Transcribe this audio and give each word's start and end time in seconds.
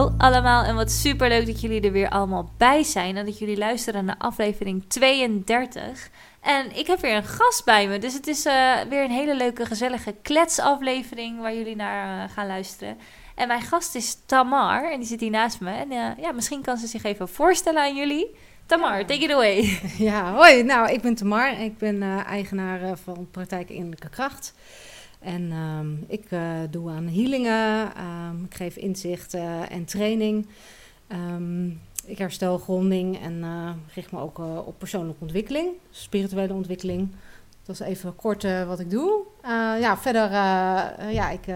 Hallo 0.00 0.14
allemaal 0.18 0.64
en 0.64 0.74
wat 0.74 0.90
super 0.90 1.28
leuk 1.28 1.46
dat 1.46 1.60
jullie 1.60 1.80
er 1.80 1.92
weer 1.92 2.08
allemaal 2.08 2.50
bij 2.56 2.82
zijn 2.82 3.16
en 3.16 3.24
dat 3.24 3.38
jullie 3.38 3.56
luisteren 3.58 4.04
naar 4.04 4.16
aflevering 4.18 4.84
32. 4.88 6.10
En 6.40 6.76
ik 6.76 6.86
heb 6.86 7.00
weer 7.00 7.16
een 7.16 7.24
gast 7.24 7.64
bij 7.64 7.88
me, 7.88 7.98
dus 7.98 8.14
het 8.14 8.26
is 8.26 8.46
uh, 8.46 8.80
weer 8.88 9.04
een 9.04 9.10
hele 9.10 9.36
leuke 9.36 9.66
gezellige 9.66 10.14
kletsaflevering 10.22 11.40
waar 11.40 11.54
jullie 11.54 11.76
naar 11.76 12.24
uh, 12.24 12.34
gaan 12.34 12.46
luisteren. 12.46 12.98
En 13.34 13.48
mijn 13.48 13.62
gast 13.62 13.94
is 13.94 14.16
Tamar 14.26 14.90
en 14.92 14.98
die 14.98 15.08
zit 15.08 15.20
hier 15.20 15.30
naast 15.30 15.60
me 15.60 15.70
en 15.70 15.92
uh, 15.92 16.06
ja, 16.18 16.32
misschien 16.32 16.62
kan 16.62 16.76
ze 16.76 16.86
zich 16.86 17.02
even 17.02 17.28
voorstellen 17.28 17.82
aan 17.82 17.96
jullie. 17.96 18.36
Tamar, 18.66 18.98
ja. 18.98 19.04
take 19.04 19.24
it 19.24 19.32
away. 19.32 19.80
Ja, 20.08 20.32
hoi. 20.32 20.62
Nou, 20.62 20.90
ik 20.90 21.00
ben 21.00 21.14
Tamar. 21.14 21.60
Ik 21.60 21.78
ben 21.78 22.02
eigenaar 22.26 22.98
van 23.04 23.28
Praktijk 23.30 23.70
Innerlijke 23.70 24.08
Kracht. 24.08 24.54
En 25.20 25.52
um, 25.52 26.04
ik 26.08 26.30
uh, 26.30 26.58
doe 26.70 26.90
aan 26.90 27.06
healingen, 27.06 27.92
um, 28.04 28.44
ik 28.44 28.54
geef 28.54 28.76
inzicht 28.76 29.34
en 29.68 29.84
training. 29.84 30.46
Um, 31.12 31.80
ik 32.04 32.18
herstel 32.18 32.58
gronding 32.58 33.20
en 33.22 33.38
uh, 33.38 33.70
richt 33.94 34.12
me 34.12 34.20
ook 34.20 34.38
op 34.66 34.74
persoonlijke 34.78 35.22
ontwikkeling, 35.22 35.68
spirituele 35.90 36.52
ontwikkeling. 36.52 37.08
Dat 37.64 37.80
is 37.80 37.86
even 37.86 38.16
kort 38.16 38.66
wat 38.66 38.80
ik 38.80 38.90
doe. 38.90 39.22
ja, 39.80 39.98
verder, 39.98 40.30
ja, 41.12 41.30
ik, 41.30 41.46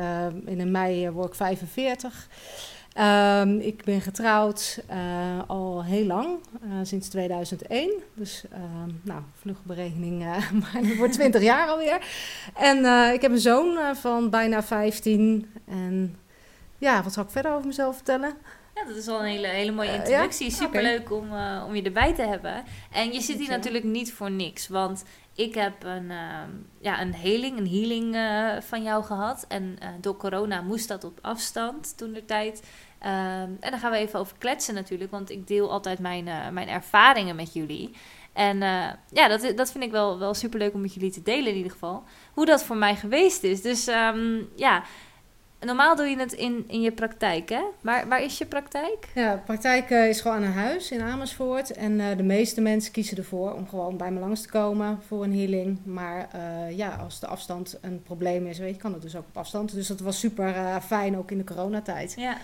in 0.45 0.71
mei 0.71 1.11
word 1.11 1.29
ik 1.29 1.35
45. 1.35 2.29
Um, 3.01 3.61
ik 3.61 3.85
ben 3.85 4.01
getrouwd 4.01 4.83
uh, 4.91 5.43
al 5.47 5.85
heel 5.85 6.07
lang, 6.07 6.39
uh, 6.65 6.73
sinds 6.83 7.09
2001. 7.09 7.91
Dus, 8.15 8.45
uh, 8.53 8.59
nou, 9.03 9.23
vlugge 9.41 9.63
berekening, 9.65 10.23
eh, 10.23 10.51
maar 10.61 10.73
het 10.73 10.97
wordt 10.97 11.13
20 11.13 11.43
jaar 11.43 11.69
alweer. 11.69 12.07
En 12.57 12.79
ik 13.15 13.23
heb 13.23 13.31
een 13.31 13.39
zoon 13.39 13.97
van 13.97 14.31
bijna 14.31 14.63
15. 14.63 15.53
En 15.69 16.19
ja, 16.79 17.03
wat 17.03 17.13
zal 17.13 17.23
ik 17.25 17.31
verder 17.31 17.53
over 17.53 17.67
mezelf 17.67 17.95
vertellen? 17.95 18.35
Ja, 18.75 18.85
dat 18.85 18.97
is 18.97 19.09
al 19.09 19.21
een 19.21 19.31
hele, 19.31 19.47
hele 19.47 19.73
mooie 19.73 19.93
introductie. 19.93 20.51
Ja? 20.51 20.57
Superleuk 20.57 21.11
okay. 21.11 21.19
om, 21.19 21.67
om 21.69 21.75
je 21.75 21.83
erbij 21.83 22.15
te 22.15 22.23
hebben. 22.23 22.65
En 22.93 23.13
je 23.13 23.21
zit 23.21 23.39
hier 23.39 23.49
natuurlijk 23.49 23.85
niet 23.85 24.13
voor 24.13 24.31
niks, 24.31 24.69
want 24.69 25.05
ik 25.35 25.55
heb 25.55 25.85
een, 25.85 26.13
ja, 26.81 27.01
een 27.01 27.15
healing, 27.15 27.59
een 27.59 27.69
healing 27.69 28.17
van 28.65 28.83
jou 28.83 29.05
gehad. 29.05 29.45
En 29.49 29.79
door 30.01 30.17
corona 30.17 30.61
moest 30.61 30.89
dat 30.89 31.05
op 31.05 31.19
afstand 31.23 31.97
toen 31.97 32.13
de 32.13 32.25
tijd. 32.25 32.63
Um, 33.05 33.11
en 33.61 33.71
daar 33.71 33.79
gaan 33.79 33.91
we 33.91 33.97
even 33.97 34.19
over 34.19 34.37
kletsen 34.39 34.75
natuurlijk, 34.75 35.11
want 35.11 35.31
ik 35.31 35.47
deel 35.47 35.71
altijd 35.71 35.99
mijn, 35.99 36.27
uh, 36.27 36.49
mijn 36.49 36.69
ervaringen 36.69 37.37
met 37.37 37.53
jullie. 37.53 37.91
En 38.33 38.57
uh, 38.57 38.87
ja, 39.11 39.29
dat, 39.29 39.53
dat 39.57 39.71
vind 39.71 39.85
ik 39.85 39.91
wel, 39.91 40.19
wel 40.19 40.35
super 40.35 40.59
leuk 40.59 40.75
om 40.75 40.81
met 40.81 40.95
jullie 40.95 41.11
te 41.11 41.23
delen 41.23 41.51
in 41.51 41.57
ieder 41.57 41.73
geval. 41.73 42.03
Hoe 42.33 42.47
dat 42.47 42.65
voor 42.65 42.77
mij 42.77 42.97
geweest 42.97 43.43
is. 43.43 43.63
Dus 43.63 43.89
um, 43.89 44.49
ja, 44.57 44.83
normaal 45.61 45.97
doe 45.97 46.07
je 46.07 46.19
het 46.19 46.33
in, 46.33 46.65
in 46.69 46.81
je 46.81 46.93
praktijk, 46.93 47.49
hè? 47.49 47.63
Maar 47.81 48.09
waar 48.09 48.23
is 48.23 48.39
je 48.39 48.47
praktijk? 48.47 49.09
Ja, 49.15 49.43
praktijk 49.45 49.91
uh, 49.91 50.09
is 50.09 50.21
gewoon 50.21 50.37
aan 50.37 50.43
een 50.43 50.53
huis 50.53 50.91
in 50.91 51.03
Amersfoort. 51.03 51.71
En 51.71 51.93
uh, 51.93 52.17
de 52.17 52.23
meeste 52.23 52.61
mensen 52.61 52.93
kiezen 52.93 53.17
ervoor 53.17 53.53
om 53.53 53.69
gewoon 53.69 53.97
bij 53.97 54.11
me 54.11 54.21
langs 54.21 54.43
te 54.43 54.49
komen 54.49 55.01
voor 55.07 55.25
een 55.25 55.37
healing. 55.37 55.79
Maar 55.85 56.29
uh, 56.35 56.77
ja, 56.77 56.97
als 56.97 57.21
de 57.21 57.27
afstand 57.27 57.79
een 57.81 58.03
probleem 58.03 58.47
is, 58.47 58.59
weet 58.59 58.75
je, 58.75 58.81
kan 58.81 58.93
het 58.93 59.03
dus 59.03 59.17
ook 59.17 59.27
op 59.29 59.37
afstand. 59.37 59.75
Dus 59.75 59.87
dat 59.87 60.01
was 60.01 60.19
super 60.19 60.81
fijn, 60.87 61.19
ook 61.19 61.31
in 61.31 61.39
de 61.39 61.45
coronatijd. 61.45 62.15
Ja 62.17 62.37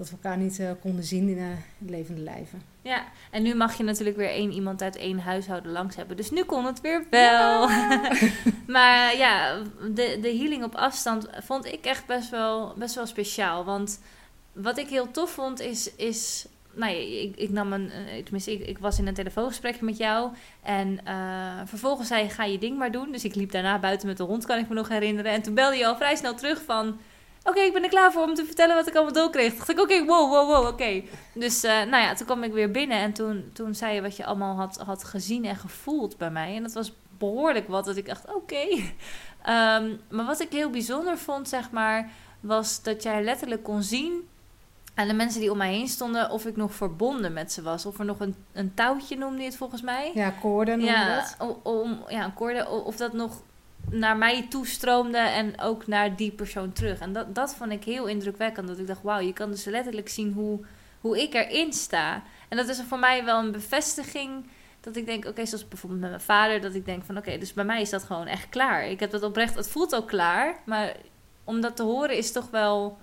dat 0.00 0.10
we 0.10 0.16
elkaar 0.22 0.38
niet 0.38 0.58
uh, 0.58 0.70
konden 0.80 1.04
zien 1.04 1.28
in, 1.28 1.36
uh, 1.36 1.48
in 1.78 1.90
levende 1.90 2.20
lijven. 2.20 2.62
Ja, 2.82 3.04
en 3.30 3.42
nu 3.42 3.54
mag 3.54 3.76
je 3.76 3.82
natuurlijk 3.82 4.16
weer 4.16 4.30
één 4.30 4.52
iemand 4.52 4.82
uit 4.82 4.96
één 4.96 5.18
huishouden 5.18 5.72
langs 5.72 5.96
hebben. 5.96 6.16
Dus 6.16 6.30
nu 6.30 6.44
kon 6.44 6.64
het 6.64 6.80
weer 6.80 7.06
wel. 7.10 7.68
Ja. 7.68 8.12
maar 8.66 9.16
ja, 9.16 9.62
de, 9.94 10.18
de 10.20 10.36
healing 10.36 10.64
op 10.64 10.74
afstand 10.74 11.28
vond 11.42 11.64
ik 11.66 11.84
echt 11.84 12.06
best 12.06 12.30
wel, 12.30 12.74
best 12.76 12.94
wel 12.94 13.06
speciaal. 13.06 13.64
Want 13.64 14.00
wat 14.52 14.78
ik 14.78 14.88
heel 14.88 15.10
tof 15.10 15.30
vond 15.30 15.60
is... 15.60 15.94
is 15.94 16.46
nou, 16.72 16.92
ik, 16.94 17.36
ik 17.36 17.50
nam 17.50 17.72
een, 17.72 17.90
eh, 17.90 18.22
tenminste, 18.22 18.52
ik, 18.52 18.66
ik 18.66 18.78
was 18.78 18.98
in 18.98 19.06
een 19.06 19.14
telefoongesprekje 19.14 19.84
met 19.84 19.96
jou. 19.96 20.30
En 20.62 20.98
uh, 21.06 21.60
vervolgens 21.64 22.08
zei 22.08 22.22
je, 22.22 22.28
ga 22.28 22.44
je 22.44 22.58
ding 22.58 22.78
maar 22.78 22.92
doen. 22.92 23.12
Dus 23.12 23.24
ik 23.24 23.34
liep 23.34 23.50
daarna 23.50 23.78
buiten 23.78 24.06
met 24.06 24.16
de 24.16 24.22
hond, 24.22 24.46
kan 24.46 24.58
ik 24.58 24.68
me 24.68 24.74
nog 24.74 24.88
herinneren. 24.88 25.32
En 25.32 25.42
toen 25.42 25.54
belde 25.54 25.76
je 25.76 25.86
al 25.86 25.96
vrij 25.96 26.16
snel 26.16 26.34
terug 26.34 26.62
van 26.62 26.98
oké, 27.50 27.60
ik 27.60 27.72
ben 27.72 27.82
er 27.82 27.88
klaar 27.88 28.12
voor 28.12 28.22
om 28.22 28.34
te 28.34 28.44
vertellen 28.44 28.76
wat 28.76 28.86
ik 28.86 28.94
allemaal 28.94 29.12
doorkreeg. 29.12 29.48
Toen 29.48 29.58
dacht 29.58 29.70
ik, 29.70 29.80
oké, 29.80 30.04
wow, 30.04 30.30
wow, 30.30 30.48
wow, 30.48 30.66
oké. 30.66 31.02
Dus 31.34 31.64
uh, 31.64 31.70
nou 31.70 32.02
ja, 32.02 32.14
toen 32.14 32.26
kwam 32.26 32.42
ik 32.42 32.52
weer 32.52 32.70
binnen 32.70 32.98
en 32.98 33.12
toen, 33.12 33.50
toen 33.52 33.74
zei 33.74 33.94
je 33.94 34.02
wat 34.02 34.16
je 34.16 34.24
allemaal 34.24 34.56
had, 34.56 34.82
had 34.86 35.04
gezien 35.04 35.44
en 35.44 35.56
gevoeld 35.56 36.16
bij 36.18 36.30
mij. 36.30 36.56
En 36.56 36.62
dat 36.62 36.72
was 36.72 36.92
behoorlijk 37.18 37.68
wat, 37.68 37.84
dat 37.84 37.96
ik 37.96 38.06
dacht, 38.06 38.34
oké. 38.34 38.54
Um, 38.54 38.92
ehm, 39.42 39.96
maar 40.08 40.26
wat 40.26 40.40
ik 40.40 40.52
heel 40.52 40.70
bijzonder 40.70 41.18
vond, 41.18 41.48
zeg 41.48 41.70
maar, 41.70 42.10
was 42.40 42.82
dat 42.82 43.02
jij 43.02 43.22
letterlijk 43.22 43.62
kon 43.62 43.82
zien 43.82 44.28
aan 44.94 45.08
de 45.08 45.14
mensen 45.14 45.40
die 45.40 45.50
om 45.50 45.56
mij 45.56 45.72
heen 45.72 45.88
stonden 45.88 46.30
of 46.30 46.46
ik 46.46 46.56
nog 46.56 46.74
verbonden 46.74 47.32
met 47.32 47.52
ze 47.52 47.62
was. 47.62 47.86
Of 47.86 47.98
er 47.98 48.04
nog 48.04 48.20
een, 48.20 48.34
een 48.52 48.74
touwtje 48.74 49.16
noemde 49.16 49.38
je 49.38 49.48
het 49.48 49.56
volgens 49.56 49.82
mij. 49.82 50.10
Ja, 50.14 50.30
koorden 50.30 50.80
ja, 50.80 51.24
Om, 51.62 52.04
ja, 52.08 52.32
koorden. 52.34 52.70
Of 52.70 52.96
dat 52.96 53.12
nog 53.12 53.42
naar 53.90 54.16
mij 54.16 54.46
toestroomde 54.48 55.18
en 55.18 55.60
ook 55.60 55.86
naar 55.86 56.16
die 56.16 56.30
persoon 56.30 56.72
terug. 56.72 56.98
En 56.98 57.12
dat, 57.12 57.34
dat 57.34 57.54
vond 57.54 57.72
ik 57.72 57.84
heel 57.84 58.06
indrukwekkend. 58.06 58.68
Dat 58.68 58.78
ik 58.78 58.86
dacht, 58.86 59.02
wauw, 59.02 59.20
je 59.20 59.32
kan 59.32 59.50
dus 59.50 59.64
letterlijk 59.64 60.08
zien 60.08 60.32
hoe, 60.32 60.60
hoe 61.00 61.22
ik 61.22 61.34
erin 61.34 61.72
sta. 61.72 62.22
En 62.48 62.56
dat 62.56 62.68
is 62.68 62.82
voor 62.88 62.98
mij 62.98 63.24
wel 63.24 63.38
een 63.38 63.52
bevestiging 63.52 64.46
dat 64.80 64.96
ik 64.96 65.06
denk, 65.06 65.26
oké, 65.26 65.46
zoals 65.46 65.68
bijvoorbeeld 65.68 66.00
met 66.00 66.10
mijn 66.10 66.22
vader, 66.22 66.60
dat 66.60 66.74
ik 66.74 66.84
denk 66.84 67.04
van, 67.04 67.16
oké, 67.16 67.38
dus 67.38 67.52
bij 67.52 67.64
mij 67.64 67.80
is 67.80 67.90
dat 67.90 68.02
gewoon 68.02 68.26
echt 68.26 68.48
klaar. 68.48 68.86
Ik 68.86 69.00
heb 69.00 69.10
dat 69.10 69.22
oprecht, 69.22 69.54
het 69.54 69.70
voelt 69.70 69.94
ook 69.94 70.08
klaar, 70.08 70.60
maar 70.64 70.96
om 71.44 71.60
dat 71.60 71.76
te 71.76 71.82
horen 71.82 72.16
is 72.16 72.32
toch 72.32 72.50
wel 72.50 72.98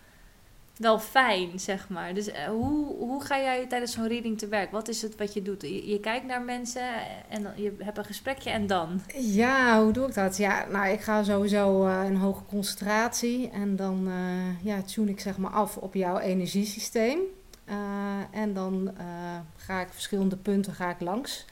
wel 0.77 0.99
fijn, 0.99 1.59
zeg 1.59 1.89
maar. 1.89 2.13
Dus 2.13 2.27
uh, 2.27 2.45
hoe, 2.45 2.95
hoe 2.97 3.23
ga 3.23 3.39
jij 3.39 3.67
tijdens 3.67 3.91
zo'n 3.91 4.07
reading 4.07 4.37
te 4.37 4.47
werk? 4.47 4.71
Wat 4.71 4.87
is 4.87 5.01
het 5.01 5.15
wat 5.15 5.33
je 5.33 5.41
doet? 5.41 5.61
Je, 5.61 5.89
je, 5.89 5.99
kijkt 5.99 6.25
naar 6.25 6.41
mensen 6.41 6.87
en 7.29 7.43
dan, 7.43 7.51
je 7.55 7.75
hebt 7.79 7.97
een 7.97 8.05
gesprekje 8.05 8.49
en 8.49 8.67
dan? 8.67 9.01
Ja, 9.17 9.83
hoe 9.83 9.91
doe 9.91 10.07
ik 10.07 10.13
dat? 10.13 10.37
Ja, 10.37 10.65
nou, 10.71 10.87
ik 10.87 11.01
ga 11.01 11.23
sowieso 11.23 11.87
uh, 11.87 12.01
een 12.05 12.17
hoge 12.17 12.43
concentratie 12.43 13.49
en 13.49 13.75
dan 13.75 14.07
uh, 14.07 14.63
ja, 14.63 14.81
tune 14.81 15.11
ik 15.11 15.19
zeg 15.19 15.37
maar 15.37 15.51
af 15.51 15.77
op 15.77 15.93
jouw 15.93 16.17
energiesysteem. 16.17 17.19
en 18.31 18.53
dan 18.53 18.91
ga 19.55 19.81
ik 19.81 19.87
verschillende 19.91 20.37
punten 20.37 20.73
ga 20.73 20.89
ik 20.89 20.99
langs. 20.99 21.45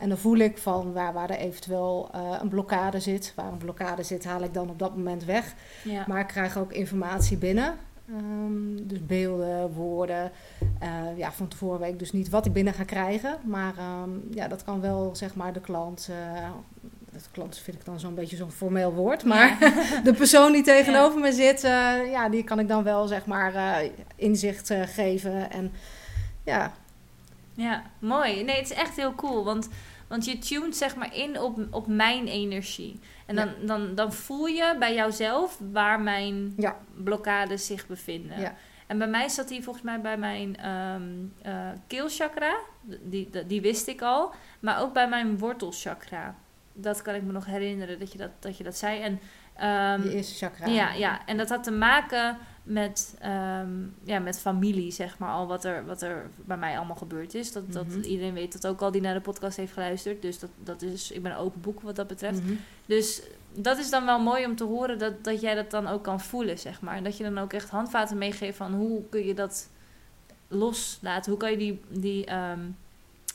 en 0.00 0.08
dan 0.08 0.18
voel 0.18 0.36
ik 0.36 0.58
van 0.58 0.92
waar, 0.92 1.12
waar 1.12 1.30
er 1.30 1.36
eventueel 1.36 2.10
een 2.40 2.48
blokkade 2.48 3.00
zit. 3.00 3.32
Waar 3.36 3.52
een 3.52 3.58
blokkade 3.58 4.02
zit, 4.02 4.24
haal 4.24 4.42
ik 4.42 4.54
dan 4.54 4.70
op 4.70 4.78
dat 4.78 4.96
moment 4.96 5.24
weg. 5.24 5.54
Ja. 5.84 6.04
Maar 6.08 6.20
ik 6.20 6.26
krijg 6.26 6.58
ook 6.58 6.72
informatie 6.72 7.36
binnen. 7.36 7.74
Um, 8.12 8.86
dus 8.86 9.06
beelden, 9.06 9.72
woorden. 9.72 10.32
Uh, 10.82 11.18
ja, 11.18 11.32
van 11.32 11.48
tevoren 11.48 11.80
weet 11.80 11.92
ik 11.92 11.98
dus 11.98 12.12
niet 12.12 12.28
wat 12.28 12.46
ik 12.46 12.52
binnen 12.52 12.74
ga 12.74 12.84
krijgen. 12.84 13.38
Maar 13.44 13.74
um, 14.02 14.22
ja, 14.30 14.48
dat 14.48 14.64
kan 14.64 14.80
wel 14.80 15.10
zeg 15.12 15.34
maar 15.34 15.52
de 15.52 15.60
klant. 15.60 16.08
Uh, 16.10 16.50
de 17.10 17.18
klant 17.30 17.58
vind 17.58 17.76
ik 17.76 17.84
dan 17.84 18.00
zo'n 18.00 18.14
beetje 18.14 18.36
zo'n 18.36 18.50
formeel 18.50 18.92
woord. 18.92 19.24
Maar 19.24 19.56
ja. 19.60 20.00
de 20.10 20.14
persoon 20.14 20.52
die 20.52 20.62
tegenover 20.62 21.18
ja. 21.18 21.24
me 21.24 21.32
zit, 21.32 21.64
uh, 21.64 22.10
ja, 22.10 22.28
die 22.28 22.44
kan 22.44 22.58
ik 22.58 22.68
dan 22.68 22.82
wel 22.82 23.06
zeg 23.06 23.26
maar 23.26 23.82
inzicht 24.16 24.74
geven. 24.84 25.50
En 25.50 25.72
ja. 26.44 26.72
Ja, 27.54 27.82
mooi. 27.98 28.44
Nee, 28.44 28.56
het 28.56 28.70
is 28.70 28.76
echt 28.76 28.96
heel 28.96 29.14
cool. 29.14 29.44
Want, 29.44 29.68
want 30.12 30.24
je 30.24 30.38
tunt 30.38 30.76
zeg 30.76 30.96
maar 30.96 31.14
in 31.14 31.40
op, 31.40 31.58
op 31.70 31.86
mijn 31.86 32.26
energie. 32.26 33.00
En 33.26 33.36
dan, 33.36 33.48
dan, 33.64 33.94
dan 33.94 34.12
voel 34.12 34.46
je 34.46 34.76
bij 34.78 34.94
jouzelf 34.94 35.58
waar 35.72 36.00
mijn 36.00 36.54
ja. 36.56 36.76
blokkades 36.94 37.66
zich 37.66 37.86
bevinden. 37.86 38.40
Ja. 38.40 38.54
En 38.86 38.98
bij 38.98 39.06
mij 39.06 39.28
zat 39.28 39.48
die 39.48 39.62
volgens 39.62 39.84
mij 39.84 40.00
bij 40.00 40.16
mijn 40.16 40.68
um, 40.70 41.32
uh, 41.46 41.68
keelchakra. 41.86 42.56
Die, 42.80 43.30
die, 43.30 43.46
die, 43.46 43.60
wist 43.60 43.86
ik 43.86 44.02
al. 44.02 44.32
Maar 44.60 44.80
ook 44.80 44.92
bij 44.92 45.08
mijn 45.08 45.38
wortelchakra. 45.38 46.34
Dat 46.72 47.02
kan 47.02 47.14
ik 47.14 47.22
me 47.22 47.32
nog 47.32 47.46
herinneren 47.46 47.98
dat 47.98 48.12
je 48.12 48.18
dat, 48.18 48.30
dat, 48.38 48.56
je 48.56 48.64
dat 48.64 48.76
zei. 48.76 49.00
En, 49.00 49.20
um, 49.94 50.02
die 50.02 50.14
eerste 50.14 50.34
chakra. 50.34 50.66
Ja, 50.66 50.92
ja, 50.92 51.26
en 51.26 51.36
dat 51.36 51.48
had 51.48 51.64
te 51.64 51.72
maken 51.72 52.38
met, 52.62 53.14
um, 53.24 53.94
ja, 54.04 54.18
met 54.18 54.38
familie, 54.38 54.90
zeg 54.90 55.18
maar, 55.18 55.30
al 55.30 55.46
wat 55.46 55.64
er, 55.64 55.86
wat 55.86 56.02
er 56.02 56.30
bij 56.36 56.56
mij 56.56 56.76
allemaal 56.76 56.96
gebeurd 56.96 57.34
is. 57.34 57.52
Dat, 57.52 57.72
dat, 57.72 57.86
mhm. 57.86 58.00
iedereen 58.00 58.34
weet 58.34 58.52
dat 58.52 58.66
ook 58.66 58.80
al 58.80 58.90
die 58.90 59.00
naar 59.00 59.14
de 59.14 59.20
podcast 59.20 59.56
heeft 59.56 59.72
geluisterd. 59.72 60.22
Dus 60.22 60.38
dat, 60.38 60.50
dat 60.64 60.82
is, 60.82 61.10
ik 61.10 61.22
ben 61.22 61.36
open 61.36 61.60
boek 61.60 61.80
wat 61.80 61.96
dat 61.96 62.06
betreft. 62.06 62.42
Mm 62.42 62.58
Dus 62.86 63.22
dat 63.54 63.78
is 63.78 63.90
dan 63.90 64.04
wel 64.04 64.20
mooi 64.20 64.44
om 64.44 64.56
te 64.56 64.64
horen 64.64 64.98
dat, 64.98 65.24
dat 65.24 65.40
jij 65.40 65.54
dat 65.54 65.70
dan 65.70 65.86
ook 65.86 66.02
kan 66.02 66.20
voelen, 66.20 66.58
zeg 66.58 66.80
maar. 66.80 66.96
En 66.96 67.04
dat 67.04 67.16
je 67.16 67.24
dan 67.24 67.38
ook 67.38 67.52
echt 67.52 67.70
handvaten 67.70 68.18
meegeeft 68.18 68.56
van 68.56 68.72
hoe 68.72 69.02
kun 69.08 69.26
je 69.26 69.34
dat 69.34 69.68
loslaten? 70.48 71.30
Hoe 71.30 71.40
kan 71.40 71.50
je 71.50 71.56
die, 71.56 71.80
die 71.88 72.34
um, 72.34 72.76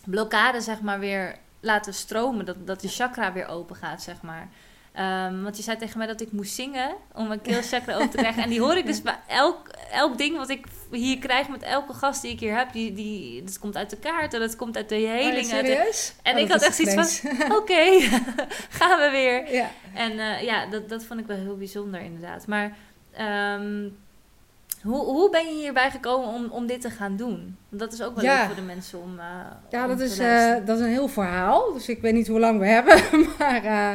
blokkade, 0.06 0.62
zeg 0.62 0.82
maar, 0.82 1.00
weer 1.00 1.36
laten 1.60 1.94
stromen? 1.94 2.46
Dat, 2.46 2.68
dat 2.68 2.82
de 2.82 2.88
chakra 2.88 3.34
weer 3.34 3.48
open 3.48 3.76
gaat, 3.76 4.02
zeg 4.02 4.22
maar. 4.22 4.50
Um, 5.00 5.44
want 5.44 5.58
je 5.58 5.64
zei 5.64 5.78
tegen 5.78 5.98
mij 5.98 6.08
dat 6.08 6.22
ik 6.22 6.32
moest 6.32 6.54
zingen 6.54 6.92
om 7.14 7.28
mijn 7.28 7.42
keelchakra 7.42 7.94
open 7.96 8.10
te 8.10 8.18
krijgen. 8.18 8.44
En 8.44 8.50
die 8.50 8.60
hoor 8.62 8.76
ik 8.78 8.86
dus 8.86 9.02
bij 9.12 9.20
elk, 9.28 9.68
elk 9.92 10.18
ding 10.18 10.38
wat 10.38 10.50
ik 10.50 10.66
hier 10.92 11.18
krijg 11.18 11.48
met 11.50 11.62
elke 11.64 11.94
gast 11.94 12.22
die 12.22 12.32
ik 12.32 12.40
hier 12.40 12.58
heb. 12.58 12.72
Die, 12.74 12.94
die, 12.94 13.44
dat 13.44 13.60
komt 13.60 13.76
uit 13.78 13.90
de 13.90 13.98
kaarten, 13.98 14.40
dat 14.40 14.56
komt 14.56 14.76
uit 14.78 14.90
de. 14.90 14.96
Oh, 15.36 15.44
serieus? 15.44 16.14
En 16.24 16.36
oh, 16.36 16.42
ik 16.42 16.52
had 16.52 16.62
echt 16.62 16.76
zoiets 16.76 17.20
van, 17.20 17.32
oké, 17.46 17.56
okay, 17.56 18.00
gaan 18.80 19.00
we 19.00 19.10
weer. 19.12 19.54
Ja. 19.54 19.70
En 19.94 20.12
uh, 20.14 20.42
ja, 20.42 20.66
dat, 20.66 20.90
dat 20.90 21.04
vond 21.04 21.20
ik 21.20 21.26
wel 21.28 21.38
heel 21.38 21.58
bijzonder 21.58 22.02
inderdaad. 22.02 22.48
Maar 22.48 22.78
um, 23.60 23.98
Hoe, 24.82 25.06
hoe 25.06 25.30
ben 25.30 25.46
je 25.48 25.54
hierbij 25.62 25.92
gekomen 25.92 26.28
om, 26.30 26.46
om 26.52 26.66
dit 26.68 26.82
te 26.82 26.90
gaan 26.90 27.16
doen? 27.16 27.58
Dat 27.70 27.94
is 27.94 28.02
ook 28.02 28.16
wel 28.16 28.24
Ja. 28.24 28.38
leuk 28.38 28.46
voor 28.46 28.56
de 28.56 28.62
mensen 28.62 29.02
om. 29.02 29.20
eh, 29.20 29.26
Ja, 29.70 29.82
om 29.82 29.88
dat 29.88 29.98
te 29.98 30.04
is, 30.04 30.20
eh, 30.20 30.56
dat 30.66 30.78
is 30.78 30.84
een 30.84 30.92
heel 30.92 31.08
verhaal. 31.08 31.74
Dus 31.74 31.90
ik 31.90 32.02
weet 32.02 32.14
niet 32.14 32.28
hoe 32.28 32.40
lang 32.40 32.60
we 32.60 32.66
hebben. 32.68 33.02
Maar 33.40 33.64
eh, 33.64 33.94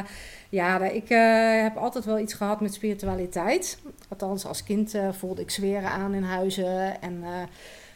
ja, 0.53 0.85
ik 0.85 1.11
eh, 1.11 1.63
heb 1.63 1.77
altijd 1.77 2.05
wel 2.05 2.19
iets 2.19 2.35
gehad 2.35 2.61
met 2.61 2.75
spiritualiteit. 2.75 3.79
Althans, 4.09 4.47
als 4.47 4.63
kind 4.63 4.95
eh, 4.95 5.13
voelde 5.13 5.41
ik 5.41 5.51
zweren 5.51 5.91
aan 5.91 6.15
in 6.15 6.23
huizen. 6.23 7.01
En 7.01 7.23
eh, 7.23 7.31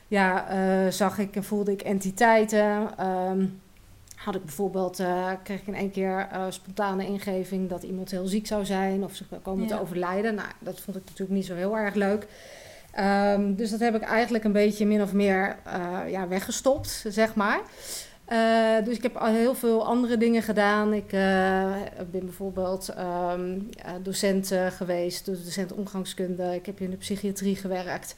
ja, 0.09 0.91
zag 0.91 1.19
ik 1.19 1.37
en 1.37 1.45
voelde 1.45 1.73
ik 1.73 1.83
entiteiten. 1.83 2.99
Ehm, 2.99 3.47
had 4.15 4.35
ik 4.35 4.45
bijvoorbeeld, 4.45 5.03
kreeg 5.43 5.61
ik 5.61 5.67
in 5.67 5.75
één 5.75 5.91
keer 5.91 6.29
spontane 6.49 7.07
ingeving 7.07 7.69
dat 7.69 7.83
iemand 7.83 8.11
heel 8.11 8.27
ziek 8.27 8.47
zou 8.47 8.65
zijn 8.65 9.05
of 9.05 9.15
ze 9.15 9.25
komen 9.43 9.67
te 9.67 9.81
overlijden. 9.81 10.35
Nou, 10.35 10.49
dat 10.59 10.81
vond 10.81 10.97
ik 10.97 11.03
natuurlijk 11.05 11.39
niet 11.39 11.47
zo 11.47 11.55
heel 11.55 11.77
erg 11.77 11.95
leuk. 11.95 12.27
Ehm, 12.93 13.55
dus 13.55 13.71
dat 13.71 13.81
heb 13.81 13.95
ik 13.95 14.03
eigenlijk 14.03 14.45
een 14.45 14.53
beetje 14.53 14.87
min 14.87 15.03
of 15.03 15.13
meer 15.13 15.57
ja, 16.09 16.29
weggestopt, 16.29 17.05
zeg 17.09 17.35
maar. 17.35 17.61
Eh, 18.27 18.85
dus 18.85 18.97
ik 18.97 19.03
heb 19.03 19.17
al 19.17 19.33
heel 19.33 19.55
veel 19.55 19.87
andere 19.87 20.17
dingen 20.17 20.43
gedaan. 20.43 20.93
Ik 20.93 21.13
eh, 21.13 21.73
ben 22.11 22.25
bijvoorbeeld 22.25 22.89
ehm, 22.89 23.59
eh, 23.85 23.93
docent 24.03 24.53
geweest, 24.71 25.25
dus 25.25 25.45
docent 25.45 25.73
omgangskunde. 25.73 26.55
Ik 26.55 26.67
heb 26.67 26.81
in 26.81 26.91
de 26.91 26.97
psychiatrie 26.97 27.57
gewerkt. 27.57 28.15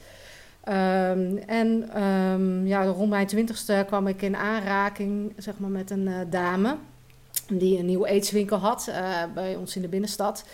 Ehm, 0.63 1.37
en 1.45 1.89
ehm, 1.93 2.65
ja, 2.65 2.83
rond 2.83 3.09
mijn 3.09 3.27
twintigste 3.27 3.83
kwam 3.87 4.07
ik 4.07 4.21
in 4.21 4.35
aanraking 4.35 5.33
zeg 5.37 5.57
maar, 5.57 5.69
met 5.69 5.91
een 5.91 6.09
dame 6.29 6.75
die 7.47 7.79
een 7.79 7.85
nieuw 7.85 8.05
aidswinkel 8.05 8.57
had 8.57 8.91
bij 9.33 9.55
ons 9.55 9.75
in 9.75 9.81
de 9.81 9.87
binnenstad. 9.87 10.45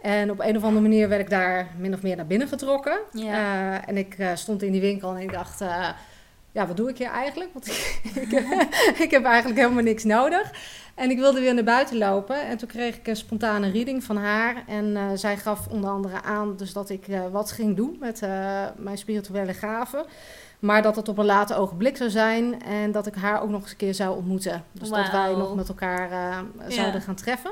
En 0.00 0.30
op 0.30 0.40
een 0.40 0.56
of 0.56 0.62
andere 0.62 0.82
manier 0.82 1.08
werd 1.08 1.20
ik 1.20 1.30
daar 1.30 1.68
min 1.78 1.94
of 1.94 2.02
meer 2.02 2.16
naar 2.16 2.26
binnen 2.26 2.48
getrokken. 2.48 2.98
Ja. 3.12 3.86
En 3.86 3.96
ik 3.96 4.16
stond 4.34 4.62
in 4.62 4.72
die 4.72 4.80
winkel 4.80 5.14
en 5.14 5.22
ik 5.22 5.32
dacht, 5.32 5.62
ja, 6.52 6.66
wat 6.66 6.76
doe 6.76 6.88
ik 6.88 6.98
hier 6.98 7.10
eigenlijk? 7.10 7.50
Want 7.52 7.66
ik, 8.24 8.30
heb, 8.30 8.44
ik 9.06 9.10
heb 9.10 9.24
eigenlijk 9.24 9.60
helemaal 9.60 9.82
niks 9.82 10.04
nodig. 10.04 10.52
En 10.94 11.10
ik 11.10 11.18
wilde 11.18 11.40
weer 11.40 11.54
naar 11.54 11.64
buiten 11.64 11.98
lopen. 11.98 12.42
En 12.46 12.56
toen 12.56 12.68
kreeg 12.68 12.96
ik 12.96 13.06
een 13.06 13.16
spontane 13.16 13.70
reading 13.70 14.04
van 14.04 14.16
haar. 14.16 14.64
En 14.66 14.96
eh, 14.96 15.04
zij 15.14 15.36
gaf 15.36 15.66
onder 15.66 15.90
andere 15.90 16.22
aan 16.22 16.56
dus 16.56 16.72
dat 16.72 16.90
ik 16.90 17.08
eh, 17.08 17.20
wat 17.30 17.50
ging 17.50 17.76
doen 17.76 17.96
met 18.00 18.22
eh, 18.22 18.64
mijn 18.76 18.98
spirituele 18.98 19.54
gaven. 19.54 20.04
Maar 20.58 20.82
dat 20.82 20.96
het 20.96 21.08
op 21.08 21.18
een 21.18 21.24
later 21.24 21.56
ogenblik 21.56 21.96
zou 21.96 22.10
zijn. 22.10 22.62
En 22.62 22.92
dat 22.92 23.06
ik 23.06 23.14
haar 23.14 23.42
ook 23.42 23.50
nog 23.50 23.62
eens 23.62 23.70
een 23.70 23.76
keer 23.76 23.94
zou 23.94 24.16
ontmoeten. 24.16 24.64
Dus 24.72 24.88
dat 24.88 25.10
wij 25.10 25.34
nog 25.34 25.54
met 25.54 25.68
elkaar 25.68 26.10
zouden 26.68 27.00
gaan 27.00 27.14
treffen. 27.14 27.50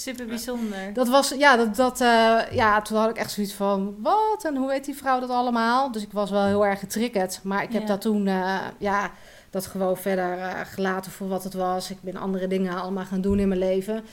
Super 0.00 0.26
bijzonder. 0.26 0.92
Dat 0.92 1.08
was, 1.08 1.34
ja, 1.38 1.56
dat, 1.56 1.76
dat, 1.76 2.00
eh, 2.00 2.40
ja, 2.50 2.82
toen 2.82 2.98
had 2.98 3.10
ik 3.10 3.16
echt 3.16 3.30
zoiets 3.30 3.52
van, 3.52 3.96
wat? 3.98 4.44
En 4.44 4.56
hoe 4.56 4.68
weet 4.68 4.84
die 4.84 4.96
vrouw 4.96 5.20
dat 5.20 5.30
allemaal? 5.30 5.92
Dus 5.92 6.02
ik 6.02 6.12
was 6.12 6.30
wel 6.30 6.44
heel 6.44 6.66
erg 6.66 6.78
getriggerd. 6.78 7.40
Maar 7.42 7.62
ik 7.62 7.72
heb 7.72 7.82
Ja. 7.82 7.88
dat 7.88 8.00
toen, 8.00 8.26
eh, 8.26 8.58
ja, 8.78 9.10
dat 9.50 9.66
gewoon 9.66 9.96
verder 9.96 10.38
eh, 10.38 10.60
gelaten 10.64 11.12
voor 11.12 11.28
wat 11.28 11.44
het 11.44 11.54
was. 11.54 11.90
Ik 11.90 12.00
ben 12.00 12.16
andere 12.16 12.46
dingen 12.46 12.80
allemaal 12.80 13.04
gaan 13.04 13.20
doen 13.20 13.38
in 13.38 13.48
mijn 13.48 13.60
leven. 13.60 14.04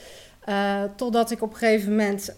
Totdat 0.95 1.31
ik 1.31 1.41
op 1.41 1.49
een 1.51 1.57
gegeven 1.57 1.89
moment 1.89 2.35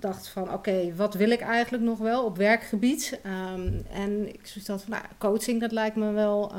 dacht 0.00 0.28
van, 0.28 0.52
oké, 0.52 0.94
wat 0.96 1.14
wil 1.14 1.30
ik 1.30 1.40
eigenlijk 1.40 1.82
nog 1.82 1.98
wel 1.98 2.24
op 2.24 2.36
werkgebied? 2.36 3.20
Ehm, 3.22 3.70
en 3.92 4.28
ik 4.28 4.40
zoiets 4.42 4.68
had 4.70 4.82
van, 4.82 4.90
nou, 4.90 5.02
coaching, 5.18 5.60
dat 5.60 5.72
lijkt 5.72 5.96
me 5.96 6.12
wel 6.12 6.52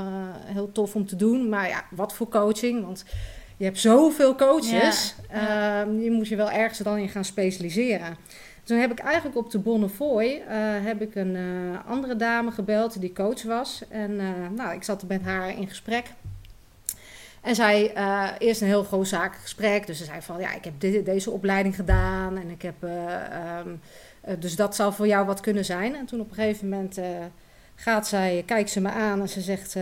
heel 0.46 0.72
tof 0.72 0.96
om 0.96 1.06
te 1.06 1.16
doen. 1.16 1.50
Maar 1.50 1.68
ja, 1.68 1.84
wat 1.92 2.14
voor 2.14 2.30
coaching? 2.30 2.86
Want 2.86 3.04
je 3.62 3.68
hebt 3.68 3.80
zoveel 3.80 4.36
coaches. 4.36 5.16
Ja, 5.32 5.82
Ehm, 5.82 6.00
je 6.00 6.12
moet 6.12 6.28
je 6.28 6.36
wel 6.36 6.52
ergens 6.52 6.80
dan 6.80 6.98
in 6.98 7.10
gaan 7.10 7.26
specialiseren. 7.26 8.18
Toen 8.64 8.78
heb 8.78 8.92
ik 8.92 9.00
eigenlijk 9.00 9.38
op 9.38 9.52
de 9.52 9.60
Bonnefoy 9.60 10.42
eh, 10.48 10.58
heb 10.84 11.02
ik 11.02 11.16
een 11.16 11.36
eh, 11.36 11.92
andere 11.92 12.16
dame 12.16 12.52
gebeld 12.52 13.02
die 13.02 13.14
coach 13.14 13.44
was. 13.44 13.82
En 13.90 14.20
eh, 14.20 14.28
nou, 14.56 14.74
ik 14.74 14.84
zat 14.84 15.04
met 15.08 15.22
haar 15.22 15.58
in 15.58 15.68
gesprek. 15.68 16.06
En 17.42 17.56
zij, 17.56 17.94
eerst 18.38 18.62
een 18.62 18.68
heel 18.68 18.84
grootzakelijk 18.84 19.42
gesprek. 19.42 19.88
Dus 19.88 19.98
ze 19.98 20.06
zei 20.06 20.22
van, 20.22 20.40
ja, 20.40 20.54
ik 20.54 20.64
heb 20.64 21.06
deze 21.06 21.32
opleiding 21.32 21.76
gedaan. 21.76 22.38
En 22.38 22.50
ik 22.50 22.62
heb, 22.62 22.84
eh, 22.84 23.16
ehm, 23.16 23.70
eh, 24.22 24.36
dus 24.40 24.56
dat 24.56 24.76
zou 24.76 24.94
voor 24.94 25.08
jou 25.08 25.26
wat 25.26 25.40
kunnen 25.40 25.66
zijn. 25.66 25.96
En 25.96 26.06
toen 26.06 26.20
op 26.20 26.30
een 26.30 26.36
gegeven 26.36 26.70
moment 26.70 27.00
gaat 27.76 28.08
zij, 28.08 28.44
kijkt 28.46 28.70
ze 28.70 28.82
me 28.82 28.90
aan 28.90 29.22
en 29.22 29.30
ze 29.30 29.42
zegt... 29.42 29.76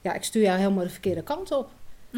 ja, 0.00 0.12
ik 0.12 0.22
stuur 0.22 0.42
jou 0.42 0.58
helemaal 0.58 0.84
de 0.84 0.90
verkeerde 0.90 1.22
kant 1.22 1.50
op. 1.50 1.70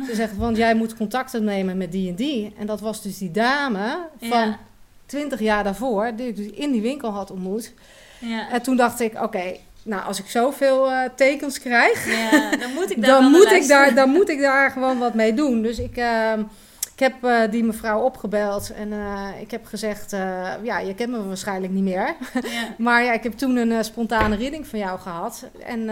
Ze 0.06 0.14
zegt, 0.14 0.36
want 0.36 0.56
jij 0.56 0.74
moet 0.74 0.96
contact 0.96 1.34
opnemen 1.34 1.76
met 1.76 1.92
die 1.92 2.08
en 2.08 2.14
die. 2.14 2.54
En 2.58 2.66
dat 2.66 2.80
was 2.80 3.02
dus 3.02 3.18
die 3.18 3.30
dame 3.30 3.98
van 4.20 4.28
Ja. 4.48 4.58
20 5.06 5.40
jaar 5.40 5.64
daarvoor, 5.64 6.12
die 6.16 6.26
ik 6.28 6.36
dus 6.36 6.46
in 6.46 6.72
die 6.72 6.82
winkel 6.82 7.10
had 7.10 7.30
ontmoet. 7.30 7.72
Ja. 8.18 8.50
En 8.50 8.62
toen 8.62 8.76
dacht 8.76 9.00
ik, 9.00 9.22
oké, 9.22 9.56
nou 9.82 10.04
als 10.04 10.18
ik 10.18 10.26
zoveel 10.28 10.90
eh, 10.90 10.98
tekens 11.14 11.58
krijg, 11.60 12.06
ja, 12.30 12.56
dan 12.56 12.72
moet 12.74 12.90
ik 12.90 13.00
daar 13.02 13.20
dan 13.20 13.30
moet, 13.30 13.50
ik 13.52 13.68
daar, 13.68 13.94
dan 13.94 14.10
moet 14.10 14.28
ik 14.28 14.40
daar 14.40 14.70
gewoon 14.70 14.98
wat 14.98 15.14
mee 15.14 15.34
doen. 15.34 15.62
Dus 15.62 15.78
ik, 15.78 15.96
ehm, 15.96 16.40
ik 16.92 16.98
heb 16.98 17.24
eh, 17.24 17.40
die 17.50 17.64
mevrouw 17.64 18.00
opgebeld 18.00 18.72
en 18.72 18.92
eh, 18.92 19.28
ik 19.40 19.50
heb 19.50 19.66
gezegd, 19.66 20.10
ja, 20.62 20.78
je 20.78 20.94
kent 20.94 21.10
me 21.10 21.26
waarschijnlijk 21.26 21.72
niet 21.72 21.84
meer. 21.84 22.14
Ja. 22.32 22.40
Maar 22.78 23.04
ja, 23.04 23.12
ik 23.12 23.22
heb 23.22 23.32
toen 23.32 23.56
een 23.56 23.84
spontane 23.84 24.36
reading 24.36 24.66
van 24.66 24.78
jou 24.78 24.98
gehad. 24.98 25.46
En 25.66 25.84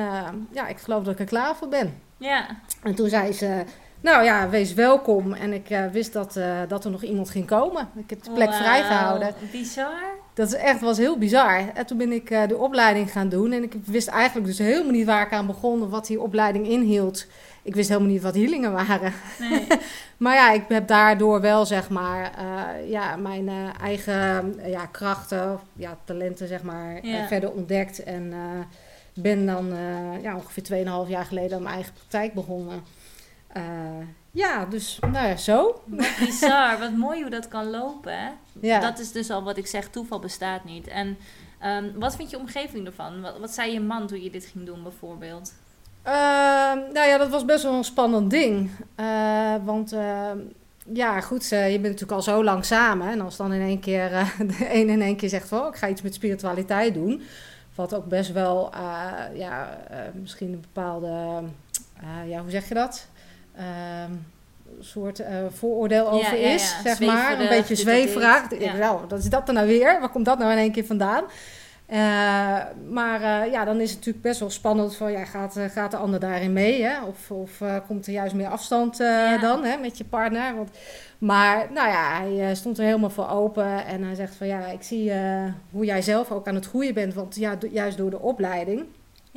ja, 0.52 0.66
ik 0.68 0.78
geloof 0.78 1.04
dat 1.04 1.12
ik 1.12 1.20
er 1.20 1.26
klaar 1.26 1.56
voor 1.56 1.68
ben. 1.68 2.00
ja. 2.18 2.46
En 2.82 2.94
toen 2.94 3.08
zei 3.08 3.32
ze, 3.32 3.64
nou 4.06 4.24
ja, 4.24 4.48
wees 4.48 4.74
welkom. 4.74 5.32
En 5.32 5.52
ik 5.52 5.70
eh, 5.70 5.86
wist 5.86 6.12
dat, 6.12 6.36
eh, 6.36 6.60
dat 6.68 6.84
er 6.84 6.90
nog 6.90 7.02
iemand 7.02 7.30
ging 7.30 7.46
komen. 7.46 7.88
Ik 7.96 8.10
heb 8.10 8.22
de 8.22 8.30
plek 8.30 8.48
Wauw, 8.48 8.60
vrijgehouden. 8.60 9.34
Bizar. 9.52 10.02
Dat 10.34 10.46
is 10.46 10.54
echt, 10.54 10.80
was 10.80 10.98
heel 10.98 11.18
bizar. 11.18 11.64
En 11.74 11.86
toen 11.86 11.98
ben 11.98 12.12
ik 12.12 12.30
eh, 12.30 12.48
de 12.48 12.56
opleiding 12.56 13.12
gaan 13.12 13.28
doen. 13.28 13.52
En 13.52 13.62
ik 13.62 13.74
wist 13.84 14.08
eigenlijk 14.08 14.46
dus 14.46 14.58
helemaal 14.58 14.92
niet 14.92 15.06
waar 15.06 15.26
ik 15.26 15.32
aan 15.32 15.46
begon. 15.46 15.88
Wat 15.88 16.06
die 16.06 16.20
opleiding 16.20 16.68
inhield. 16.68 17.26
Ik 17.62 17.74
wist 17.74 17.88
helemaal 17.88 18.10
niet 18.10 18.22
wat 18.22 18.34
healingen 18.34 18.72
waren. 18.72 19.12
Nee. 19.38 19.66
Maar 20.16 20.34
ja, 20.34 20.52
ik 20.52 20.64
heb 20.68 20.88
daardoor 20.88 21.40
wel, 21.40 21.66
zeg 21.66 21.88
maar, 21.88 22.30
ja, 22.86 23.16
mijn 23.16 23.50
eigen 23.82 24.54
ja, 24.66 24.86
krachten, 24.86 25.52
of, 25.52 25.60
ja, 25.72 25.98
talenten, 26.04 26.48
zeg 26.48 26.62
maar, 26.62 27.06
Ja. 27.06 27.26
verder 27.26 27.52
ontdekt. 27.52 28.02
En 28.02 28.34
ben 29.14 29.46
dan 29.46 29.72
ja, 30.22 30.34
ongeveer 30.34 30.84
2,5 31.04 31.10
jaar 31.10 31.24
geleden 31.24 31.56
aan 31.56 31.62
mijn 31.62 31.74
eigen 31.74 31.92
praktijk 31.92 32.34
begonnen. 32.34 32.82
Eh, 33.56 34.06
ja, 34.30 34.64
dus 34.64 34.98
nou 35.00 35.28
ja, 35.28 35.36
zo. 35.36 35.82
Wat 35.84 36.16
bizar. 36.18 36.78
Wat 36.78 36.92
mooi 36.92 37.20
hoe 37.20 37.30
dat 37.30 37.48
kan 37.48 37.70
lopen. 37.70 38.18
Hè? 38.18 38.30
Ja. 38.60 38.80
Dat 38.80 38.98
is 38.98 39.12
dus 39.12 39.30
al 39.30 39.42
wat 39.42 39.56
ik 39.56 39.66
zeg, 39.66 39.88
toeval 39.88 40.18
bestaat 40.18 40.64
niet. 40.64 40.88
En 40.88 41.18
ehm, 41.58 41.84
wat 41.94 42.16
vind 42.16 42.30
je 42.30 42.38
omgeving 42.38 42.86
ervan? 42.86 43.20
Wat, 43.20 43.38
wat 43.38 43.50
zei 43.50 43.72
je 43.72 43.80
man 43.80 44.06
toen 44.06 44.22
je 44.22 44.30
dit 44.30 44.44
ging 44.44 44.66
doen 44.66 44.82
bijvoorbeeld? 44.82 45.54
Ehm, 46.02 46.78
nou 46.92 47.08
ja, 47.08 47.18
dat 47.18 47.28
was 47.28 47.44
best 47.44 47.62
wel 47.62 47.74
een 47.74 47.84
spannend 47.84 48.30
ding. 48.30 48.70
Eh, 48.94 49.54
want 49.64 49.92
ehm, 49.92 50.38
ja, 50.92 51.20
goed, 51.20 51.48
je 51.48 51.56
bent 51.56 51.82
natuurlijk 51.82 52.12
al 52.12 52.22
zo 52.22 52.44
lang 52.44 52.64
samen. 52.64 53.10
En 53.10 53.20
als 53.20 53.36
dan 53.36 53.52
in 53.52 53.60
één 53.60 53.80
keer 53.80 54.12
eh, 54.12 54.38
de 54.58 54.74
een 54.74 54.88
in 54.88 55.02
één 55.02 55.16
keer 55.16 55.28
zegt 55.28 55.48
van... 55.48 55.60
Oh, 55.60 55.68
ik 55.68 55.76
ga 55.76 55.88
iets 55.88 56.02
met 56.02 56.14
spiritualiteit 56.14 56.94
doen. 56.94 57.22
Wat 57.74 57.94
ook 57.94 58.06
best 58.06 58.32
wel, 58.32 58.70
ja, 59.34 59.78
misschien 60.14 60.52
een 60.52 60.60
bepaalde... 60.60 61.42
ja, 62.26 62.40
hoe 62.40 62.50
zeg 62.50 62.68
je 62.68 62.74
dat? 62.74 63.08
Ehm, 63.56 64.12
een 64.78 64.84
soort 64.84 65.18
eh, 65.18 65.34
vooroordeel 65.50 66.10
over 66.10 66.38
ja, 66.38 66.52
is, 66.54 66.70
ja. 66.70 66.82
zeg 66.82 67.00
maar. 67.00 67.40
Een 67.40 67.48
beetje 67.48 67.76
denk, 67.84 68.78
Nou, 68.78 69.00
wat 69.08 69.18
is 69.18 69.28
dat 69.30 69.48
er 69.48 69.54
nou 69.54 69.66
weer? 69.66 70.00
Waar 70.00 70.08
komt 70.08 70.24
dat 70.24 70.38
nou 70.38 70.52
in 70.52 70.58
één 70.58 70.72
keer 70.72 70.84
vandaan? 70.84 71.24
Eh, 71.86 71.98
maar 72.90 73.22
eh, 73.22 73.52
ja, 73.52 73.64
dan 73.64 73.80
is 73.80 73.88
het 73.88 73.98
natuurlijk 73.98 74.24
best 74.24 74.40
wel 74.40 74.50
spannend 74.50 74.96
van, 74.96 75.12
ja, 75.12 75.24
gaat, 75.24 75.58
gaat 75.72 75.90
de 75.90 75.96
ander 75.96 76.20
daarin 76.20 76.52
mee? 76.52 76.82
Hè? 76.82 77.02
Of, 77.04 77.30
of 77.30 77.62
komt 77.86 78.06
er 78.06 78.12
juist 78.12 78.34
meer 78.34 78.48
afstand 78.48 78.96
dan 79.40 79.64
hè, 79.64 79.76
met 79.76 79.98
je 79.98 80.04
partner? 80.04 80.54
Want, 80.54 80.70
maar 81.18 81.66
nou 81.72 81.88
ja, 81.88 82.22
hij 82.22 82.54
stond 82.54 82.78
er 82.78 82.84
helemaal 82.84 83.10
voor 83.10 83.28
open 83.28 83.86
en 83.86 84.02
hij 84.02 84.14
zegt 84.14 84.34
van, 84.34 84.46
ja, 84.46 84.66
ik 84.66 84.82
zie 84.82 85.12
hoe 85.70 85.84
jij 85.84 86.02
zelf 86.02 86.30
ook 86.30 86.48
aan 86.48 86.54
het 86.54 86.66
groeien 86.66 86.94
bent. 86.94 87.14
Want 87.14 87.36
ja, 87.36 87.56
do- 87.56 87.68
juist 87.70 87.96
door 87.96 88.10
de 88.10 88.20
opleiding 88.20 88.86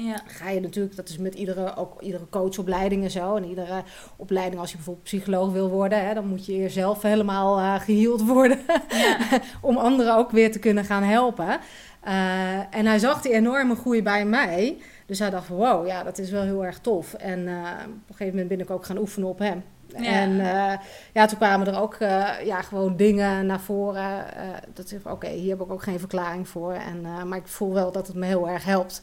Ja. 0.02 0.22
ga 0.26 0.50
je 0.50 0.60
natuurlijk, 0.60 0.96
dat 0.96 1.10
is 1.10 1.18
met 1.18 1.34
iedere, 1.34 1.76
ook 1.76 2.02
iedere 2.02 2.30
coachopleiding 2.30 3.04
en 3.04 3.12
zo. 3.12 3.36
En 3.36 3.44
iedere 3.46 3.84
opleiding, 4.16 4.62
als 4.62 4.70
je 4.70 4.76
bijvoorbeeld 4.76 5.06
psycholoog 5.06 5.52
wil 5.52 5.70
worden, 5.70 6.08
hè, 6.08 6.14
dan 6.14 6.28
moet 6.28 6.46
je 6.46 6.54
eerst 6.54 6.76
zelf 6.76 7.02
helemaal 7.02 7.60
eh 7.60 7.80
geheeld 7.80 8.26
worden. 8.26 8.60
Ja. 8.90 9.18
om 9.62 9.78
anderen 9.78 10.16
ook 10.16 10.32
weer 10.32 10.52
te 10.52 10.60
kunnen 10.60 10.86
gaan 10.86 11.04
helpen. 11.04 11.60
Eh, 12.02 12.76
en 12.76 12.86
hij 12.86 13.00
zag 13.00 13.22
die 13.22 13.34
enorme 13.34 13.76
groei 13.76 14.04
bij 14.04 14.26
mij. 14.26 14.78
Dus 15.06 15.20
hij 15.20 15.30
dacht 15.30 15.46
van 15.46 15.56
wow, 15.56 15.88
ja, 15.88 16.04
dat 16.04 16.18
is 16.18 16.32
wel 16.32 16.44
heel 16.44 16.66
erg 16.66 16.80
tof. 16.80 17.14
En 17.14 17.48
eh, 17.48 17.54
op 17.86 18.10
een 18.10 18.16
gegeven 18.16 18.28
moment 18.28 18.48
ben 18.48 18.60
ik 18.60 18.70
ook 18.70 18.86
gaan 18.86 18.98
oefenen 18.98 19.30
op 19.30 19.40
hem. 19.40 19.64
Ja. 19.98 20.12
En 20.12 20.40
eh, 20.40 20.78
ja, 21.14 21.26
toen 21.26 21.38
kwamen 21.38 21.68
er 21.68 21.82
ook 21.82 21.94
eh, 21.96 22.28
ja, 22.46 22.62
gewoon 22.62 22.96
dingen 22.96 23.46
naar 23.46 23.60
voren. 23.60 24.36
eh, 24.36 24.44
dat 24.74 24.92
ik, 24.92 25.00
oké, 25.12 25.28
hier 25.30 25.50
heb 25.50 25.62
ik 25.62 25.72
ook 25.72 25.84
geen 25.84 26.00
verklaring 26.00 26.48
voor. 26.48 26.74
En, 26.74 27.28
maar 27.28 27.38
ik 27.38 27.48
voel 27.48 27.74
wel 27.74 27.92
dat 27.92 28.08
het 28.08 28.16
me 28.16 28.26
heel 28.26 28.50
erg 28.50 28.64
helpt. 28.66 29.02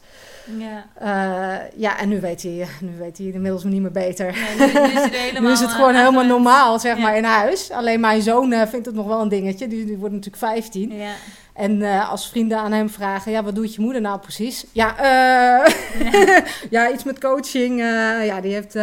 ja. 0.57 0.85
Ja, 1.75 1.99
en 1.99 2.09
nu 2.09 2.19
weet 2.19 2.41
hij, 2.43 2.67
nu 2.81 2.97
weet 2.97 3.17
hij 3.17 3.27
inmiddels 3.27 3.63
niet 3.63 3.81
meer 3.81 3.91
beter. 3.91 4.31
Nee, 4.57 4.67
nu, 4.73 4.79
nu 4.79 4.87
is 4.93 5.03
het 5.03 5.15
helemaal, 5.25 5.41
nu 5.41 5.51
is 5.51 5.59
het 5.59 5.71
gewoon 5.71 5.95
helemaal 5.95 6.25
normaal, 6.25 6.79
zeg 6.79 6.95
Ja. 6.95 7.01
maar, 7.01 7.17
in 7.17 7.23
huis. 7.23 7.71
Alleen 7.71 7.99
mijn 7.99 8.21
zoon 8.21 8.67
vindt 8.67 8.85
het 8.85 8.95
nog 8.95 9.07
wel 9.07 9.21
een 9.21 9.29
dingetje. 9.29 9.67
Die, 9.67 9.85
die 9.85 9.97
wordt 9.97 10.13
natuurlijk 10.13 10.43
15. 10.43 10.91
Ja. 10.95 11.11
En 11.53 11.81
als 12.09 12.29
vrienden 12.29 12.57
aan 12.57 12.71
hem 12.71 12.89
vragen, 12.89 13.31
ja, 13.31 13.43
wat 13.43 13.55
doet 13.55 13.75
je 13.75 13.81
moeder 13.81 14.01
nou 14.01 14.19
precies? 14.19 14.65
Ja, 14.71 14.95
ja. 16.69 16.91
iets 16.91 17.03
met 17.03 17.19
coaching. 17.19 17.79
ja, 18.23 18.41
die, 18.41 18.53
heeft, 18.53 18.73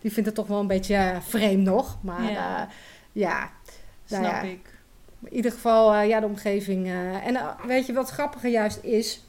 die 0.00 0.12
vindt 0.12 0.26
het 0.26 0.34
toch 0.34 0.46
wel 0.46 0.60
een 0.60 0.66
beetje 0.66 1.12
vreemd 1.28 1.41
nog. 1.50 1.98
Maar 2.02 2.22
Ja. 2.22 2.30
ja, 2.30 2.68
ja. 3.12 3.50
Nou 4.08 4.24
Snap 4.24 4.42
ja, 4.42 4.48
ik. 4.48 4.60
in 5.24 5.34
ieder 5.36 5.52
geval, 5.52 5.94
eh, 5.94 6.08
ja, 6.08 6.20
de 6.20 6.26
omgeving. 6.26 6.86
eh, 6.86 7.26
en 7.26 7.36
eh, 7.36 7.46
weet 7.66 7.86
je 7.86 7.92
wat 7.92 8.10
grappiger 8.10 8.50
juist 8.50 8.78
is? 8.82 9.24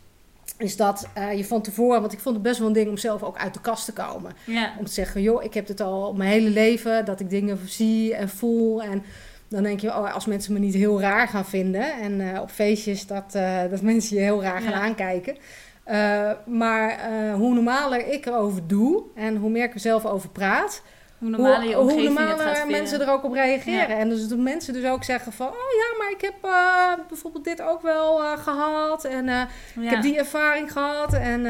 Is 0.57 0.75
dat 0.77 1.07
eh, 1.13 1.33
je 1.37 1.45
van 1.45 1.61
tevoren, 1.61 2.01
want 2.01 2.13
ik 2.13 2.19
vond 2.19 2.35
het 2.35 2.43
best 2.43 2.57
wel 2.59 2.67
een 2.67 2.73
ding 2.73 2.89
om 2.89 2.97
zelf 2.97 3.23
ook 3.23 3.37
uit 3.37 3.53
de 3.53 3.61
kast 3.61 3.85
te 3.85 3.93
komen. 3.93 4.31
Ja. 4.45 4.73
Om 4.79 4.85
te 4.85 4.91
zeggen, 4.91 5.21
joh, 5.21 5.43
ik 5.43 5.53
heb 5.53 5.67
het 5.67 5.81
al 5.81 6.13
mijn 6.13 6.29
hele 6.29 6.49
leven, 6.49 7.05
dat 7.05 7.19
ik 7.19 7.29
dingen 7.29 7.59
zie 7.65 8.15
en 8.15 8.29
voel. 8.29 8.83
En 8.83 9.03
dan 9.47 9.63
denk 9.63 9.79
je, 9.79 9.87
oh, 9.87 10.13
als 10.13 10.25
mensen 10.25 10.53
me 10.53 10.59
niet 10.59 10.73
heel 10.73 11.01
raar 11.01 11.27
gaan 11.27 11.45
vinden. 11.45 11.93
En 12.01 12.33
eh, 12.33 12.41
op 12.41 12.49
feestjes 12.49 13.07
dat, 13.07 13.35
eh, 13.35 13.59
dat 13.69 13.81
mensen 13.81 14.15
je 14.17 14.21
heel 14.23 14.41
raar 14.43 14.61
gaan 14.61 14.71
Ja. 14.71 14.79
aankijken. 14.81 15.37
Eh, 15.83 16.31
maar 16.45 16.89
eh, 16.89 17.33
hoe 17.33 17.53
normaler 17.53 18.07
ik 18.07 18.25
erover 18.25 18.67
doe 18.67 19.03
en 19.15 19.35
hoe 19.35 19.49
meer 19.49 19.63
ik 19.65 19.73
er 19.73 19.79
zelf 19.79 20.05
over 20.05 20.29
praat, 20.29 20.81
Hoe 21.23 21.31
normaal 21.31 21.61
je 21.61 21.75
hoe, 21.75 21.83
omgeving 21.83 22.17
hoe 22.17 22.27
het 22.27 22.41
gaat 22.41 22.69
mensen 22.69 23.01
er 23.01 23.09
ook 23.09 23.23
op 23.23 23.33
reageren. 23.33 23.89
Ja. 23.89 23.97
En 23.97 24.09
dus 24.09 24.27
dat 24.27 24.37
mensen 24.37 24.73
dus 24.73 24.85
ook 24.85 25.03
zeggen 25.03 25.31
van, 25.33 25.47
oh 25.47 25.53
ja, 25.53 25.97
maar 25.97 26.11
ik 26.11 26.21
heb 26.21 26.33
eh, 26.41 27.05
bijvoorbeeld 27.07 27.43
dit 27.43 27.61
ook 27.61 27.81
wel 27.81 28.23
eh, 28.23 28.37
gehad. 28.37 29.05
En 29.05 29.29
eh, 29.29 29.35
Ja. 29.75 29.81
ik 29.81 29.89
heb 29.89 30.01
die 30.01 30.17
ervaring 30.17 30.71
gehad. 30.71 31.13
En 31.13 31.41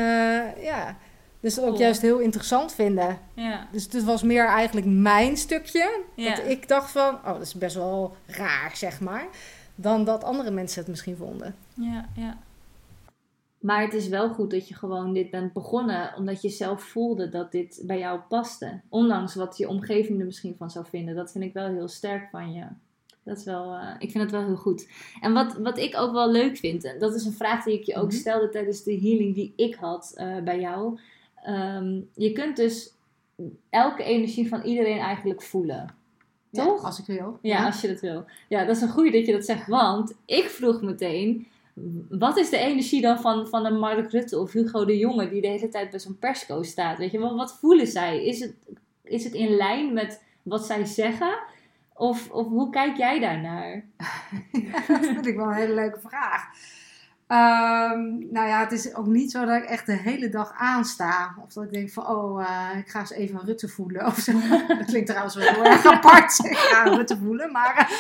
ja, 0.61 0.95
dus 1.39 1.55
dat 1.55 1.63
ook 1.63 1.69
Cool. 1.69 1.81
juist 1.81 2.01
heel 2.01 2.17
interessant 2.19 2.73
vinden. 2.73 3.19
Ja. 3.33 3.67
Dus 3.71 3.83
het 3.91 4.03
was 4.03 4.23
meer 4.23 4.45
eigenlijk 4.45 4.87
mijn 4.87 5.37
stukje. 5.37 5.99
Dat 6.15 6.41
ik 6.47 6.67
dacht 6.67 6.91
van, 6.91 7.13
oh, 7.15 7.25
dat 7.33 7.41
is 7.41 7.53
best 7.53 7.75
wel 7.75 8.15
raar, 8.25 8.71
zeg 8.73 8.99
maar. 8.99 9.25
Dan 9.75 10.03
dat 10.03 10.23
andere 10.23 10.51
mensen 10.51 10.79
het 10.79 10.89
misschien 10.89 11.17
vonden. 11.17 11.55
Ja, 11.73 12.05
ja. 12.15 12.37
Maar 13.63 13.81
het 13.81 13.93
is 13.93 14.07
wel 14.07 14.29
goed 14.29 14.51
dat 14.51 14.67
je 14.67 14.73
gewoon 14.75 15.13
dit 15.13 15.29
bent 15.29 15.53
begonnen, 15.53 16.13
omdat 16.17 16.41
je 16.41 16.49
zelf 16.49 16.83
voelde 16.83 17.29
dat 17.29 17.51
dit 17.51 17.83
bij 17.85 17.99
jou 17.99 18.19
paste. 18.29 18.81
Ondanks 18.89 19.35
wat 19.35 19.57
je 19.57 19.67
omgeving 19.67 20.19
er 20.19 20.25
misschien 20.25 20.55
van 20.57 20.71
zou 20.71 20.85
vinden. 20.85 21.15
Dat 21.15 21.31
vind 21.31 21.43
ik 21.43 21.53
wel 21.53 21.67
heel 21.67 21.87
sterk 21.87 22.29
van 22.29 22.53
je. 22.53 22.63
Dat 23.23 23.37
is 23.37 23.43
wel, 23.43 23.73
eh, 23.73 23.95
ik 23.99 24.11
vind 24.11 24.23
het 24.23 24.31
wel 24.31 24.45
heel 24.45 24.55
goed. 24.55 24.87
En 25.21 25.33
wat, 25.33 25.57
wat 25.57 25.77
ik 25.77 25.97
ook 25.97 26.11
wel 26.11 26.31
leuk 26.31 26.57
vind, 26.57 26.83
en 26.83 26.99
dat 26.99 27.15
is 27.15 27.25
een 27.25 27.33
vraag 27.33 27.63
die 27.63 27.79
ik 27.79 27.83
je 27.83 27.95
ook 27.95 28.07
Mhm. 28.09 28.15
stelde 28.15 28.49
tijdens 28.49 28.83
de 28.83 28.99
healing 28.99 29.35
die 29.35 29.53
ik 29.55 29.75
had 29.75 30.11
eh, 30.15 30.37
bij 30.43 30.59
jou. 30.59 30.99
Ehm, 31.43 31.99
je 32.13 32.31
kunt 32.31 32.55
dus 32.55 32.93
elke 33.69 34.03
energie 34.03 34.47
van 34.47 34.61
iedereen 34.61 34.99
eigenlijk 34.99 35.41
voelen. 35.41 35.95
Toch? 36.51 36.81
Ja, 36.81 36.85
als 36.87 36.99
ik 36.99 37.05
wil. 37.05 37.39
Ja, 37.41 37.65
als 37.65 37.81
je 37.81 37.87
dat 37.87 37.99
wil. 37.99 38.25
Ja, 38.49 38.65
dat 38.65 38.75
is 38.75 38.81
een 38.81 38.89
goede 38.89 39.11
dat 39.11 39.25
je 39.25 39.31
dat 39.31 39.45
zegt. 39.45 39.67
Want 39.67 40.13
ik 40.25 40.43
vroeg 40.43 40.81
meteen, 40.81 41.47
wat 42.09 42.37
is 42.37 42.49
de 42.49 42.57
energie 42.57 43.01
dan 43.01 43.19
van, 43.19 43.47
van 43.47 43.65
een 43.65 43.79
Mark 43.79 44.11
Rutte 44.11 44.39
of 44.39 44.51
Hugo 44.51 44.85
de 44.85 44.97
Jonge 44.97 45.29
die 45.29 45.41
de 45.41 45.47
hele 45.47 45.69
tijd 45.69 45.89
bij 45.89 45.99
zo'n 45.99 46.19
persco 46.19 46.63
staat? 46.63 46.97
Weet 46.97 47.11
je, 47.11 47.19
wat, 47.19 47.35
wat 47.35 47.57
voelen 47.59 47.87
zij? 47.87 48.25
Is 48.25 48.39
het, 48.39 48.55
is 49.03 49.23
het 49.23 49.33
in 49.33 49.55
lijn 49.55 49.93
met 49.93 50.23
wat 50.43 50.65
zij 50.65 50.85
zeggen? 50.85 51.39
Of, 51.93 52.31
of 52.31 52.47
hoe 52.47 52.69
kijk 52.69 52.97
jij 52.97 53.19
daarnaar? 53.19 53.85
dat 54.87 55.05
vind 55.05 55.27
ik 55.27 55.35
wel 55.35 55.47
een 55.47 55.53
hele 55.53 55.73
leuke 55.73 55.99
vraag. 55.99 56.43
Ehm, 57.33 58.01
nou 58.31 58.47
ja, 58.47 58.59
het 58.59 58.71
is 58.71 58.95
ook 58.95 59.05
niet 59.05 59.31
zo 59.31 59.45
dat 59.45 59.55
ik 59.63 59.69
echt 59.69 59.85
de 59.85 59.91
hele 59.97 60.29
dag 60.29 60.51
aansta. 60.57 61.35
Of 61.45 61.53
dat 61.53 61.63
ik 61.63 61.71
denk 61.71 61.89
van, 61.91 62.07
oh, 62.07 62.43
eh, 62.43 62.77
ik 62.79 62.87
ga 62.89 62.99
eens 62.99 63.11
even 63.11 63.39
Rutte 63.45 63.67
voelen. 63.67 64.05
Of 64.05 64.17
zo. 64.17 64.31
Dat 64.67 64.85
klinkt 64.85 65.07
trouwens 65.07 65.35
wel 65.35 65.53
heel 65.53 65.65
erg 65.65 65.85
apart. 65.85 66.39
Ik 66.45 66.57
ga 66.57 66.83
Rutte 66.83 67.17
voelen, 67.17 67.51
maar... 67.51 67.91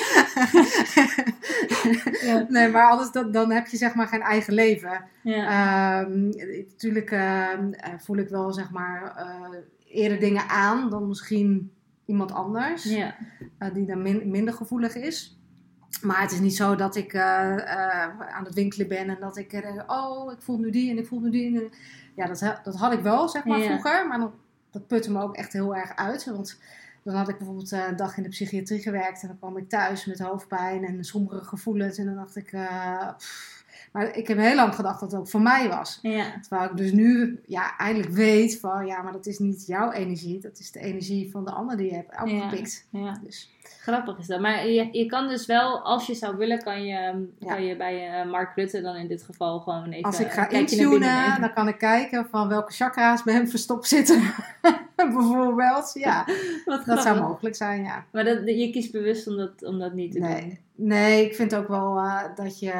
Ja. 2.21 2.45
Nee, 2.49 2.69
maar 2.69 2.89
anders 2.89 3.11
dan, 3.11 3.31
dan 3.31 3.51
heb 3.51 3.67
je 3.67 3.77
zeg 3.77 3.95
maar 3.95 4.07
geen 4.07 4.21
eigen 4.21 4.53
leven. 4.53 5.03
Ja, 5.23 6.01
Ehm, 6.03 6.27
natuurlijk 6.69 7.11
ehm, 7.11 7.71
eh, 7.71 7.93
voel 7.97 8.17
ik 8.17 8.29
wel 8.29 8.53
zeg 8.53 8.71
maar 8.71 9.13
eh, 9.15 9.57
eerder 10.01 10.19
dingen 10.19 10.49
aan 10.49 10.89
dan 10.89 11.07
misschien 11.07 11.71
iemand 12.05 12.31
anders. 12.31 12.83
ja, 12.83 13.15
eh, 13.57 13.73
die 13.73 13.85
dan 13.85 14.01
min- 14.01 14.29
minder 14.29 14.53
gevoelig 14.53 14.95
is. 14.95 15.37
Maar 16.01 16.21
het 16.21 16.31
is 16.31 16.39
niet 16.39 16.55
zo 16.55 16.75
dat 16.75 16.95
ik 16.95 17.13
eh, 17.13 17.53
eh, 17.53 18.19
aan 18.19 18.43
het 18.43 18.53
winkelen 18.53 18.87
ben 18.87 19.09
en 19.09 19.17
dat 19.19 19.37
ik 19.37 19.53
eh, 19.53 19.61
denk, 19.61 19.91
oh, 19.91 20.31
ik 20.31 20.41
voel 20.41 20.57
nu 20.57 20.71
die 20.71 20.89
en 20.91 20.97
ik 20.97 21.07
voel 21.07 21.19
nu 21.19 21.29
die. 21.29 21.61
En, 21.61 21.69
ja, 22.15 22.25
dat, 22.27 22.59
dat 22.63 22.75
had 22.75 22.93
ik 22.93 22.99
wel, 22.99 23.29
zeg 23.29 23.45
maar, 23.45 23.59
Ja. 23.59 23.65
vroeger. 23.65 24.07
Maar 24.07 24.19
dan, 24.19 24.33
dat 24.71 24.87
putte 24.87 25.11
me 25.11 25.21
ook 25.21 25.35
echt 25.35 25.53
heel 25.53 25.75
erg 25.75 25.95
uit. 25.95 26.25
Want 26.25 26.57
dan 27.03 27.15
had 27.15 27.29
ik 27.29 27.37
bijvoorbeeld 27.37 27.71
eh, 27.71 27.87
een 27.87 27.95
dag 27.95 28.17
in 28.17 28.23
de 28.23 28.29
psychiatrie 28.29 28.81
gewerkt 28.81 29.21
en 29.21 29.27
dan 29.27 29.37
kwam 29.37 29.57
ik 29.57 29.69
thuis 29.69 30.05
met 30.05 30.19
hoofdpijn 30.19 30.85
en 30.85 31.03
sombere 31.03 31.43
gevoelens. 31.43 31.97
En 31.97 32.05
dan 32.05 32.15
dacht 32.15 32.35
ik, 32.35 32.51
eh, 32.51 33.09
pff. 33.17 33.52
Maar 33.93 34.15
ik 34.17 34.27
heb 34.27 34.37
heel 34.37 34.55
lang 34.55 34.75
gedacht 34.75 34.99
dat 34.99 35.11
het 35.11 35.19
ook 35.19 35.27
voor 35.29 35.41
mij 35.41 35.69
was. 35.69 35.99
ja, 36.01 36.25
Terwijl 36.41 36.69
ik 36.69 36.77
dus 36.77 36.91
nu 36.91 37.39
ja, 37.45 37.77
eigenlijk 37.77 38.11
weet 38.11 38.59
van, 38.59 38.85
ja, 38.85 39.01
maar 39.01 39.11
dat 39.11 39.25
is 39.25 39.39
niet 39.39 39.65
jouw 39.65 39.91
energie. 39.91 40.39
Dat 40.39 40.59
is 40.59 40.71
de 40.71 40.79
energie 40.79 41.31
van 41.31 41.45
de 41.45 41.51
ander 41.51 41.77
die 41.77 41.89
je 41.89 41.95
hebt 41.95 42.21
opgepikt. 42.21 42.87
ja. 42.89 43.19
Dus, 43.23 43.51
Grappig 43.79 44.17
is 44.17 44.27
dat. 44.27 44.39
Maar 44.39 44.67
je, 44.67 44.89
je 44.91 45.05
kan 45.05 45.27
dus 45.27 45.45
wel, 45.45 45.81
als 45.81 46.07
je 46.07 46.13
zou 46.13 46.37
willen, 46.37 46.63
kan 46.63 46.83
je, 46.85 47.27
Ja. 47.39 47.53
kan 47.53 47.63
je 47.63 47.75
bij 47.75 48.21
eh, 48.21 48.29
Mark 48.29 48.55
Rutte 48.55 48.81
dan 48.81 48.95
in 48.95 49.07
dit 49.07 49.23
geval 49.23 49.59
gewoon 49.59 49.89
even 49.91 50.03
Als 50.03 50.19
ik 50.19 50.31
ga 50.31 50.49
intunen, 50.49 51.41
dan 51.41 51.53
kan 51.53 51.67
ik 51.67 51.77
kijken 51.77 52.27
van 52.29 52.47
welke 52.47 52.73
chakra's 52.73 53.23
bij 53.23 53.33
hem 53.33 53.47
verstopt 53.47 53.87
zitten. 53.87 54.21
Bijvoorbeeld, 54.95 55.91
ja. 55.93 56.25
Dat 56.85 57.01
zou 57.01 57.19
mogelijk 57.19 57.55
zijn, 57.55 57.83
ja. 57.83 58.05
Maar 58.11 58.23
dat, 58.23 58.37
je 58.45 58.69
kiest 58.71 58.91
bewust 58.91 59.27
om 59.27 59.37
dat, 59.37 59.63
om 59.63 59.79
dat 59.79 59.93
niet 59.93 60.11
te 60.11 60.19
doen. 60.19 60.57
Nee, 60.75 61.25
ik 61.25 61.35
vind 61.35 61.55
ook 61.55 61.67
wel 61.67 61.97
eh, 61.97 62.23
dat 62.35 62.59
je 62.59 62.71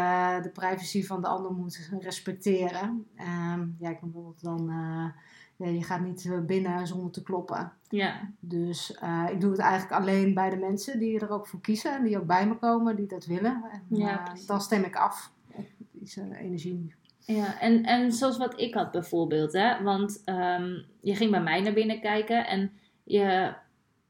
de 0.44 0.50
privacy 0.50 1.04
van 1.06 1.22
de 1.22 1.28
ander 1.28 1.52
moet 1.52 1.90
respecteren. 2.00 3.06
Ehm, 3.16 3.66
ja, 3.80 3.90
ik 3.90 4.00
bijvoorbeeld 4.00 4.42
dan... 4.44 4.70
eh, 4.70 5.22
ja, 5.56 5.68
je 5.68 5.84
gaat 5.84 6.02
niet 6.02 6.26
eh, 6.26 6.40
binnen 6.40 6.88
zonder 6.88 7.12
te 7.12 7.24
kloppen. 7.24 7.72
Ja, 7.90 8.30
Dus 8.40 8.94
eh, 8.96 9.26
ik 9.32 9.42
doe 9.42 9.52
het 9.52 9.60
eigenlijk 9.60 10.02
alleen 10.02 10.34
bij 10.34 10.50
de 10.50 10.56
mensen 10.58 11.00
die 11.00 11.20
er 11.20 11.30
ook 11.32 11.48
voor 11.48 11.62
kiezen. 11.62 11.96
En 11.96 12.04
die 12.04 12.18
ook 12.18 12.26
bij 12.26 12.48
me 12.48 12.56
komen, 12.56 12.96
die 12.96 13.08
dat 13.08 13.26
willen. 13.26 13.64
En, 13.72 13.98
Ja, 13.98 14.28
eh, 14.28 14.48
dan 14.48 14.62
stem 14.62 14.84
ik 14.84 14.96
af 14.96 15.32
op 15.56 15.66
deze 15.92 16.36
energie. 16.38 16.94
ja. 17.20 17.60
En, 17.60 17.84
en 17.84 18.12
zoals 18.12 18.38
wat 18.38 18.60
ik 18.60 18.74
had 18.74 18.92
bijvoorbeeld, 18.92 19.54
hè. 19.54 19.84
Want 19.84 20.22
ehm, 20.26 20.70
je 21.02 21.16
ging 21.16 21.32
bij 21.32 21.42
mij 21.44 21.62
naar 21.62 21.74
binnen 21.74 22.02
kijken 22.02 22.48
en 22.48 22.72
je, 23.04 23.54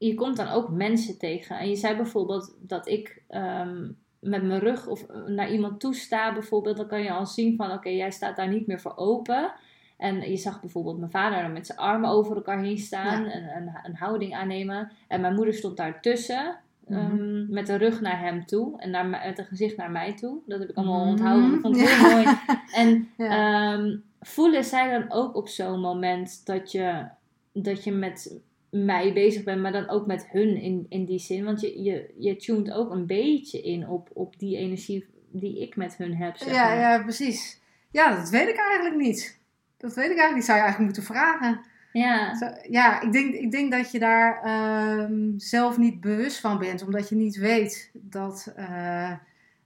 je 0.06 0.14
komt 0.14 0.36
dan 0.36 0.48
ook 0.48 0.68
mensen 0.70 1.18
tegen. 1.18 1.58
En 1.58 1.68
je 1.68 1.76
zei 1.76 1.96
bijvoorbeeld 1.96 2.56
dat 2.60 2.88
ik 2.88 3.22
ehm, 3.28 3.90
met 4.20 4.42
mijn 4.42 4.60
rug 4.60 4.86
of 4.86 5.06
naar 5.26 5.50
iemand 5.52 5.80
toe 5.80 5.94
sta 5.94 6.32
bijvoorbeeld. 6.32 6.76
Dan 6.76 6.86
kan 6.86 7.02
je 7.02 7.10
al 7.12 7.26
zien 7.26 7.56
van, 7.56 7.72
oké, 7.72 7.88
jij 7.88 8.10
staat 8.10 8.36
daar 8.36 8.48
niet 8.48 8.66
meer 8.66 8.80
voor 8.80 8.96
open. 8.96 9.52
En 9.96 10.30
je 10.30 10.36
zag 10.36 10.60
bijvoorbeeld 10.60 10.98
mijn 10.98 11.10
vader 11.10 11.42
dan 11.42 11.52
met 11.52 11.66
zijn 11.66 11.78
armen 11.78 12.10
over 12.10 12.36
elkaar 12.36 12.62
heen 12.62 12.78
staan 12.78 13.24
Ja. 13.24 13.30
en 13.30 13.56
een, 13.56 13.70
een 13.82 13.96
houding 13.96 14.34
aannemen. 14.34 14.90
En 15.08 15.20
mijn 15.20 15.34
moeder 15.34 15.54
stond 15.54 15.76
daartussen. 15.76 16.56
Mhm. 16.86 16.98
ehm, 17.00 17.50
met 17.52 17.66
de 17.66 17.74
rug 17.76 18.00
naar 18.00 18.20
hem 18.20 18.46
toe 18.46 18.80
en 18.80 18.90
naar, 18.90 19.06
me- 19.06 19.20
met 19.26 19.38
een 19.38 19.44
gezicht 19.44 19.76
naar 19.76 19.90
mij 19.90 20.14
toe. 20.14 20.38
Dat 20.46 20.60
heb 20.60 20.68
ik 20.68 20.76
allemaal 20.76 21.00
Mhm. 21.00 21.08
onthouden. 21.10 21.50
Dat 21.50 21.60
vond 21.60 21.76
ik 21.76 21.88
heel 21.88 22.10
mooi. 22.10 22.26
En 22.74 23.08
Ja. 23.26 23.72
Ehm, 23.72 23.96
voelen 24.20 24.64
zij 24.64 24.90
dan 24.98 25.12
ook 25.12 25.36
op 25.36 25.48
zo'n 25.48 25.80
moment 25.80 26.46
dat 26.46 26.72
je, 26.72 27.04
dat 27.52 27.84
je 27.84 27.92
met 27.92 28.40
mij 28.84 29.12
bezig 29.12 29.44
bent, 29.44 29.60
maar 29.62 29.72
dan 29.72 29.88
ook 29.88 30.06
met 30.06 30.26
hun 30.30 30.56
in, 30.56 30.86
in 30.88 31.04
die 31.04 31.18
zin? 31.18 31.44
Want 31.44 31.60
je, 31.60 31.82
je, 31.82 32.14
je 32.18 32.36
tunt 32.36 32.70
ook 32.72 32.90
een 32.90 33.06
beetje 33.06 33.62
in 33.62 33.88
op, 33.88 34.10
op 34.12 34.38
die 34.38 34.56
energie 34.56 35.06
die 35.30 35.60
ik 35.62 35.76
met 35.76 35.96
hun 35.96 36.16
heb. 36.16 36.36
Zeg 36.36 36.52
Ja, 36.54 36.64
maar. 36.68 36.78
ja, 36.78 37.02
precies. 37.02 37.60
Ja, 37.90 38.16
dat 38.16 38.30
weet 38.30 38.48
ik 38.48 38.56
eigenlijk 38.56 38.96
niet. 38.96 39.38
Dat 39.76 39.94
weet 39.94 40.04
ik 40.10 40.18
eigenlijk 40.18 40.34
niet. 40.34 40.44
Zou 40.44 40.58
je 40.58 40.64
eigenlijk 40.64 40.94
moeten 40.96 41.14
vragen. 41.14 41.60
ja. 41.92 42.34
Zo, 42.36 42.46
ja, 42.70 43.00
ik 43.00 43.12
denk, 43.12 43.34
ik 43.34 43.50
denk 43.50 43.72
dat 43.72 43.90
je 43.90 43.98
daar 43.98 44.42
ehm, 44.42 45.32
zelf 45.36 45.78
niet 45.78 46.00
bewust 46.00 46.40
van 46.40 46.58
bent. 46.58 46.82
Omdat 46.84 47.08
je 47.08 47.14
niet 47.14 47.36
weet 47.36 47.90
dat, 47.92 48.52
eh, 48.56 49.12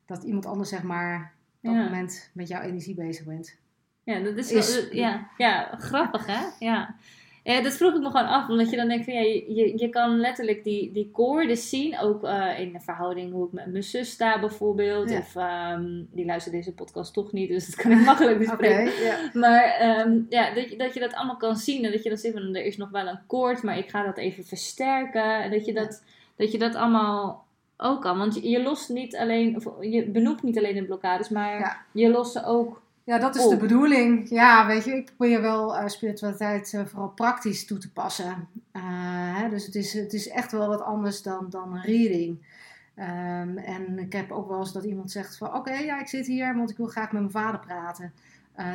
dat 0.06 0.22
iemand 0.22 0.46
anders, 0.46 0.68
zeg 0.68 0.82
maar, 0.82 1.32
op 1.62 1.68
dat 1.68 1.74
Ja. 1.74 1.84
moment 1.84 2.30
met 2.34 2.48
jouw 2.48 2.60
energie 2.62 2.94
bezig 2.94 3.24
bent. 3.24 3.56
Ja, 4.04 4.20
dat 4.20 4.36
is, 4.36 4.52
Is- 4.52 4.74
wel- 4.74 4.94
ja, 4.96 5.28
ja, 5.36 5.74
grappig 5.78 6.26
hè? 6.26 6.40
Ja. 6.58 6.94
Ja, 7.42 7.62
dat 7.62 7.72
vroeg 7.76 7.94
ik 7.94 8.00
me 8.00 8.10
gewoon 8.10 8.26
af, 8.26 8.48
omdat 8.48 8.70
je 8.70 8.76
dan 8.76 8.88
denkt 8.88 9.04
van 9.04 9.14
ja, 9.14 9.20
je, 9.20 9.54
je, 9.54 9.72
je 9.78 9.88
kan 9.88 10.18
letterlijk 10.20 10.64
die, 10.64 10.92
die 10.92 11.10
koorden 11.12 11.56
zien, 11.56 11.98
ook 11.98 12.24
eh, 12.24 12.60
in 12.60 12.72
de 12.72 12.80
verhouding 12.80 13.32
hoe 13.32 13.46
ik 13.46 13.52
met 13.52 13.66
mijn 13.66 13.82
zus 13.82 14.10
sta 14.10 14.40
bijvoorbeeld, 14.40 15.10
Ja. 15.10 15.18
of 15.18 15.36
ehm, 15.36 16.02
die 16.12 16.24
luistert 16.24 16.54
deze 16.54 16.72
podcast 16.74 17.12
toch 17.14 17.32
niet, 17.32 17.48
dus 17.48 17.66
dat 17.66 17.74
kan 17.74 17.90
ik 17.90 18.04
makkelijk 18.12 18.38
bespreken. 18.38 18.92
Maar 19.40 19.64
ehm, 19.64 20.20
ja, 20.28 20.54
dat 20.54 20.70
je, 20.70 20.76
dat 20.76 20.94
je 20.94 21.00
dat 21.00 21.14
allemaal 21.14 21.36
kan 21.36 21.56
zien 21.56 21.84
en 21.84 21.92
dat 21.92 22.02
je 22.02 22.08
dan 22.08 22.18
zegt 22.18 22.34
van 22.34 22.54
er 22.54 22.64
is 22.64 22.76
nog 22.76 22.90
wel 22.90 23.06
een 23.06 23.20
koord, 23.26 23.62
maar 23.62 23.78
ik 23.78 23.90
ga 23.90 24.04
dat 24.04 24.16
even 24.18 24.44
versterken 24.44 25.42
en 25.42 25.50
dat 25.50 25.64
je 25.64 25.72
dat, 25.72 26.02
dat, 26.36 26.52
je 26.52 26.58
dat 26.58 26.74
allemaal 26.74 27.46
ook 27.76 28.02
kan, 28.02 28.18
want 28.18 28.34
je, 28.34 28.48
je 28.48 28.62
lost 28.62 28.88
niet 28.88 29.16
alleen, 29.16 29.56
of 29.56 29.64
je 29.80 30.04
benoemt 30.10 30.42
niet 30.42 30.58
alleen 30.58 30.74
de 30.74 30.84
blokkades, 30.84 31.28
maar 31.28 31.58
Ja. 31.58 31.76
je 31.92 32.10
lost 32.10 32.32
ze 32.32 32.44
ook 32.44 32.82
Ja, 33.08 33.18
dat 33.18 33.36
is 33.36 33.44
op. 33.44 33.50
de 33.50 33.56
bedoeling. 33.56 34.28
Ja, 34.28 34.66
weet 34.66 34.84
je, 34.84 34.96
ik 34.96 35.12
probeer 35.16 35.42
wel 35.42 35.76
eh, 35.76 35.88
spiritualiteit 35.88 36.74
eh, 36.74 36.84
vooral 36.86 37.08
praktisch 37.08 37.66
toe 37.66 37.78
te 37.78 37.92
passen. 37.92 38.48
Eh, 38.72 38.82
hè, 39.36 39.48
dus 39.48 39.66
het 39.66 39.74
is, 39.74 39.92
het 39.92 40.12
is 40.12 40.28
echt 40.28 40.52
wel 40.52 40.68
wat 40.68 40.82
anders 40.82 41.22
dan, 41.22 41.46
dan 41.50 41.74
een 41.74 41.82
reading. 41.82 42.46
Ehm, 42.94 43.56
en 43.56 43.98
ik 43.98 44.12
heb 44.12 44.32
ook 44.32 44.48
wel 44.48 44.58
eens 44.58 44.72
dat 44.72 44.84
iemand 44.84 45.10
zegt 45.10 45.36
van 45.36 45.54
oké, 45.54 45.72
ja, 45.72 46.00
ik 46.00 46.08
zit 46.08 46.26
hier, 46.26 46.56
want 46.56 46.70
ik 46.70 46.76
wil 46.76 46.86
graag 46.86 47.12
met 47.12 47.20
mijn 47.20 47.44
vader 47.44 47.60
praten. 47.60 48.12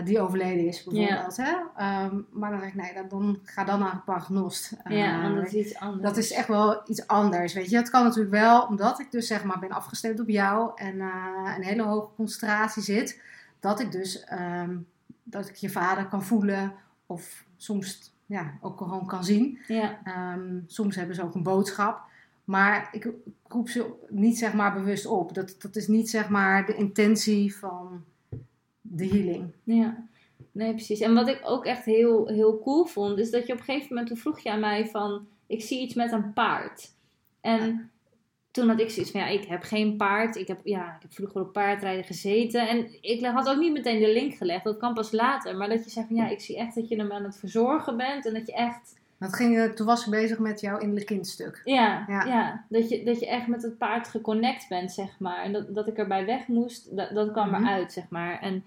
die 0.04 0.20
overleden 0.20 0.68
is 0.68 0.84
bijvoorbeeld. 0.84 1.38
Hè? 1.38 1.54
Ehm, 1.78 2.16
maar 2.32 2.50
dan 2.50 2.60
zeg 2.60 2.70
ik, 2.70 2.76
nee, 2.76 2.94
dan, 2.94 3.08
dan 3.10 3.40
ga 3.44 3.64
dan 3.64 3.80
naar 3.80 3.92
een 3.92 4.04
paragnost. 4.04 4.74
ja, 4.90 5.22
want 5.22 5.36
dat 5.36 5.46
is 5.46 5.54
iets 5.54 5.80
anders. 5.80 6.04
dat 6.04 6.18
is 6.18 6.32
echt 6.32 6.48
wel 6.48 6.82
iets 6.86 7.08
anders, 7.08 7.54
weet 7.54 7.70
je. 7.70 7.76
Het 7.78 7.90
kan 7.90 8.04
natuurlijk 8.04 8.34
wel, 8.34 8.62
omdat 8.62 9.00
ik 9.00 9.12
dus 9.12 9.28
zeg 9.28 9.44
maar 9.44 9.60
ben 9.60 9.72
afgestemd 9.72 10.20
op 10.20 10.30
jou 10.30 10.72
en 10.76 11.00
een 11.56 11.64
hele 11.64 11.84
hoge 11.84 12.10
concentratie 12.16 12.84
zit, 12.84 13.22
dat 13.64 13.80
ik 13.80 13.92
dus 13.92 14.24
ehm, 14.24 14.78
dat 15.24 15.50
ik 15.50 15.56
je 15.56 15.70
vader 15.70 16.08
kan 16.08 16.24
voelen 16.24 16.74
of 17.06 17.46
soms 17.58 18.14
ja, 18.26 18.58
ook 18.62 18.78
gewoon 18.78 19.06
kan 19.06 19.24
zien. 19.24 19.60
Ja, 19.68 20.00
Ehm, 20.04 20.60
soms 20.68 20.96
hebben 20.96 21.16
ze 21.16 21.24
ook 21.24 21.36
een 21.36 21.44
boodschap, 21.44 22.02
maar 22.44 22.90
ik, 22.92 23.10
roep 23.48 23.70
ze 23.70 23.94
niet 24.10 24.38
zeg 24.38 24.54
maar 24.54 24.74
bewust 24.74 25.06
op. 25.06 25.34
Dat, 25.34 25.56
dat 25.60 25.76
is 25.76 25.88
niet 25.88 26.10
zeg 26.10 26.30
maar 26.30 26.66
de 26.66 26.76
intentie 26.76 27.56
van 27.56 28.04
de 28.82 29.08
healing. 29.08 29.52
ja. 29.64 30.08
Nee, 30.52 30.74
precies. 30.74 31.00
En 31.00 31.14
wat 31.14 31.28
ik 31.28 31.40
ook 31.44 31.66
echt 31.66 31.86
heel, 31.86 32.28
heel 32.28 32.60
cool 32.60 32.86
vond, 32.86 33.18
is 33.18 33.32
dat 33.32 33.48
je 33.48 33.54
op 33.54 33.60
een 33.60 33.66
gegeven 33.66 33.96
moment, 33.96 34.20
vroeg 34.20 34.40
je 34.40 34.52
aan 34.52 34.60
mij 34.60 34.88
van, 34.88 35.28
ik 35.48 35.62
zie 35.62 35.82
iets 35.82 35.94
met 35.94 36.12
een 36.12 36.34
paard. 36.34 36.92
En 37.42 37.92
toen 38.54 38.68
had 38.70 38.80
ik 38.80 38.90
zoiets 38.90 39.12
van, 39.12 39.20
ja, 39.22 39.28
ik 39.28 39.46
heb 39.46 39.64
geen 39.64 39.98
paard. 39.98 40.36
Ik 40.36 40.48
heb, 40.48 40.60
ja, 40.64 40.86
ik 40.96 41.02
heb 41.02 41.14
vroeger 41.14 41.42
op 41.42 41.54
paardrijden 41.54 42.04
gezeten. 42.04 42.68
En 42.68 42.88
ik 43.02 43.26
had 43.26 43.50
ook 43.50 43.58
niet 43.60 43.74
meteen 43.74 44.00
de 44.00 44.14
link 44.14 44.34
gelegd, 44.34 44.64
dat 44.64 44.78
kan 44.78 44.94
pas 44.94 45.12
later. 45.12 45.58
Maar 45.58 45.70
dat 45.70 45.84
je 45.84 45.90
zegt 45.90 46.08
van, 46.08 46.16
ja, 46.16 46.30
ik 46.30 46.40
zie 46.42 46.58
echt 46.58 46.76
dat 46.76 46.90
je 46.90 46.96
hem 46.96 47.12
aan 47.12 47.24
het 47.24 47.38
verzorgen 47.38 47.98
bent. 47.98 48.26
En 48.26 48.34
dat 48.34 48.48
je 48.48 48.54
echt, 48.54 48.96
Dat 49.18 49.36
ging, 49.36 49.58
eh, 49.58 49.70
toen 49.70 49.86
was 49.86 50.06
ik 50.06 50.12
bezig 50.12 50.40
met 50.40 50.60
jouw 50.60 50.78
innerlijk 50.78 51.06
kindstuk. 51.06 51.62
ja, 51.64 52.04
Ja. 52.08 52.26
ja. 52.26 52.66
dat, 52.70 52.90
je, 52.90 53.04
dat 53.04 53.20
je 53.20 53.28
echt 53.28 53.48
met 53.48 53.62
het 53.64 53.78
paard 53.78 54.08
geconnect 54.08 54.66
bent, 54.70 54.92
zeg 54.92 55.20
maar. 55.20 55.44
En 55.44 55.52
dat, 55.54 55.76
dat 55.76 55.88
ik 55.88 55.98
erbij 55.98 56.26
weg 56.26 56.48
moest, 56.48 56.96
dat, 56.98 57.10
dat 57.14 57.32
kwam 57.32 57.50
Mhm. 57.50 57.64
eruit, 57.64 57.94
zeg 57.94 58.04
maar. 58.10 58.40
En 58.42 58.64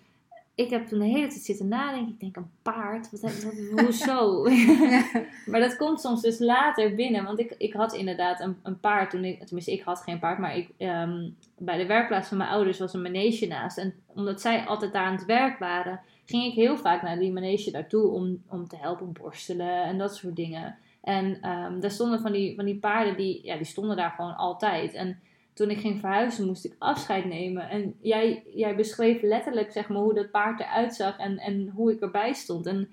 ik 0.57 0.71
heb 0.71 0.87
toen 0.87 0.99
de 0.99 1.05
hele 1.05 1.27
tijd 1.27 1.43
zitten 1.43 1.69
nadenken. 1.69 2.13
Ik 2.13 2.21
denk, 2.21 2.37
een 2.37 2.51
paard? 2.63 3.11
Wat, 3.11 3.21
wat, 3.21 3.55
hoezo? 3.85 4.43
maar 5.51 5.61
dat 5.61 5.77
komt 5.77 6.01
soms 6.01 6.23
dus 6.23 6.39
later 6.39 6.95
binnen. 6.95 7.25
Want 7.25 7.39
ik, 7.39 7.55
ik 7.59 7.73
had 7.73 7.95
inderdaad 7.95 8.41
een, 8.41 8.57
een 8.63 8.81
paard 8.81 9.11
toen 9.11 9.25
ik... 9.25 9.45
Tenminste, 9.45 9.73
ik 9.73 9.83
had 9.83 10.01
geen 10.01 10.19
paard. 10.19 10.39
Maar 10.39 10.57
ik, 10.57 10.71
ehm, 10.77 11.29
bij 11.59 11.77
de 11.77 11.87
werkplaats 11.87 12.29
van 12.29 12.39
mijn 12.39 12.51
ouders 12.51 12.79
was 12.79 12.95
een 12.95 13.03
manege 13.03 13.47
naast. 13.47 13.79
En 13.79 13.95
omdat 14.07 14.41
zij 14.41 14.65
altijd 14.65 14.93
daar 14.93 15.05
aan 15.05 15.17
het 15.17 15.25
werk 15.25 15.59
waren... 15.59 16.01
ging 16.25 16.45
ik 16.45 16.55
heel 16.55 16.77
vaak 16.77 17.03
naar 17.03 17.19
die 17.19 17.33
manege 17.33 17.71
daartoe 17.71 18.09
om, 18.09 18.43
om 18.49 18.69
te 18.69 18.77
helpen 18.77 19.13
borstelen 19.13 19.83
en 19.83 19.99
dat 19.99 20.17
soort 20.17 20.37
dingen. 20.37 20.77
En 21.03 21.41
ehm, 21.41 21.81
daar 21.81 21.91
stonden 21.91 22.21
van 22.21 22.33
die, 22.33 22.55
van 22.55 22.65
die 22.65 22.79
paarden, 22.79 23.17
die, 23.17 23.41
ja, 23.45 23.57
die 23.57 23.67
stonden 23.67 23.97
daar 23.97 24.11
gewoon 24.11 24.37
altijd. 24.37 24.95
En 24.95 25.21
toen 25.57 25.71
ik 25.71 25.79
ging 25.79 26.01
verhuizen, 26.01 26.47
moest 26.47 26.65
ik 26.65 26.75
afscheid 26.79 27.25
nemen. 27.25 27.69
En 27.69 27.95
jij, 28.01 28.43
jij 28.55 28.77
beschreef 28.77 29.23
letterlijk 29.23 29.73
zeg 29.73 29.89
maar, 29.89 29.99
hoe 29.99 30.15
dat 30.15 30.31
paard 30.31 30.61
eruit 30.61 30.95
zag 30.95 31.19
en, 31.19 31.39
en 31.39 31.69
hoe 31.75 31.93
ik 31.93 32.01
erbij 32.01 32.33
stond. 32.33 32.67
En 32.67 32.89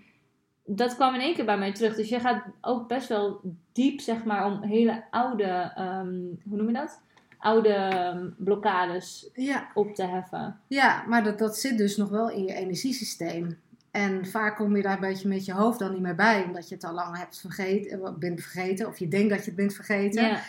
dat 0.65 0.95
kwam 0.95 1.13
in 1.13 1.21
één 1.21 1.35
keer 1.35 1.45
bij 1.45 1.57
mij 1.57 1.73
terug. 1.73 1.95
Dus 1.95 2.09
je 2.09 2.19
gaat 2.19 2.43
ook 2.61 2.87
best 2.87 3.07
wel 3.07 3.41
diep, 3.71 3.99
zeg 3.99 4.23
maar, 4.23 4.45
om 4.45 4.61
hele 4.61 5.03
oude, 5.09 5.71
ehm, 5.75 6.19
hoe 6.47 6.57
noem 6.57 6.67
je 6.67 6.73
dat? 6.73 7.01
Oude 7.37 7.69
ehm, 7.69 8.29
blokkades 8.37 9.29
Ja, 9.33 9.67
op 9.73 9.95
te 9.95 10.03
heffen. 10.03 10.59
ja 10.67 11.03
maar 11.07 11.23
dat, 11.23 11.39
dat 11.39 11.57
zit 11.57 11.77
dus 11.77 11.97
nog 11.97 12.09
wel 12.09 12.29
in 12.29 12.43
je 12.43 12.53
energiesysteem. 12.53 13.59
En 13.91 14.25
vaak 14.25 14.55
kom 14.55 14.75
je 14.75 14.81
daar 14.81 14.93
een 14.93 14.99
beetje 14.99 15.27
met 15.27 15.45
je 15.45 15.53
hoofd 15.53 15.79
dan 15.79 15.91
niet 15.91 16.01
meer 16.01 16.15
bij, 16.15 16.43
omdat 16.43 16.69
je 16.69 16.75
het 16.75 16.83
al 16.83 16.93
lang 16.93 17.17
hebt 17.17 17.39
vergeten, 17.39 18.03
eh, 18.03 18.13
bent 18.13 18.41
vergeten, 18.41 18.87
of 18.87 18.99
je 18.99 19.07
denkt 19.07 19.29
dat 19.29 19.39
je 19.39 19.45
het 19.45 19.55
bent 19.55 19.73
vergeten. 19.73 20.23
Ja, 20.23 20.39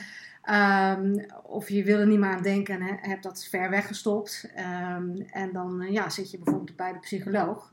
Ehm, 0.44 1.18
of 1.42 1.68
je 1.68 1.82
wil 1.84 1.98
er 1.98 2.06
niet 2.06 2.18
meer 2.18 2.30
aan 2.30 2.42
denken 2.42 2.74
en 2.74 2.82
he- 2.82 3.08
hebt 3.08 3.22
dat 3.22 3.44
ver 3.50 3.70
weggestopt. 3.70 4.50
Ehm, 4.54 5.20
en 5.30 5.52
dan 5.52 5.80
eh, 5.82 5.92
ja, 5.92 6.08
zit 6.10 6.30
je 6.30 6.38
bijvoorbeeld 6.38 6.76
bij 6.76 6.92
de 6.92 6.98
psycholoog. 6.98 7.70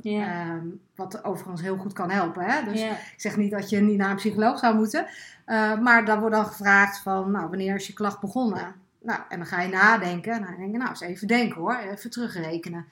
Ehm, 0.50 0.66
wat 0.96 1.24
overigens 1.24 1.62
heel 1.62 1.78
goed 1.78 1.94
kan 1.94 2.10
helpen. 2.10 2.44
Hè? 2.46 2.64
Dus 2.64 2.82
ik 3.14 3.14
zeg 3.22 3.38
niet 3.38 3.52
dat 3.52 3.70
je 3.70 3.80
niet 3.82 3.98
naar 3.98 4.10
een 4.10 4.16
psycholoog 4.16 4.60
zou 4.60 4.76
moeten. 4.76 5.06
Eh, 5.46 5.80
maar 5.80 6.06
dan 6.06 6.20
wordt 6.20 6.36
dan 6.36 6.46
gevraagd 6.46 7.00
van, 7.00 7.32
nou, 7.32 7.50
wanneer 7.50 7.76
is 7.76 7.88
je 7.88 7.94
klacht 7.94 8.20
begonnen? 8.20 8.76
Nou, 9.02 9.20
en 9.30 9.38
dan 9.38 9.48
ga 9.48 9.62
je 9.62 9.70
nadenken. 9.70 10.34
En 10.34 10.42
dan 10.42 10.56
denk 10.58 10.72
je, 10.72 10.78
nou, 10.78 10.90
eens 10.90 11.02
even 11.02 11.28
denken 11.28 11.62
hoor. 11.62 11.76
Even 11.78 12.10
terugrekenen. 12.10 12.86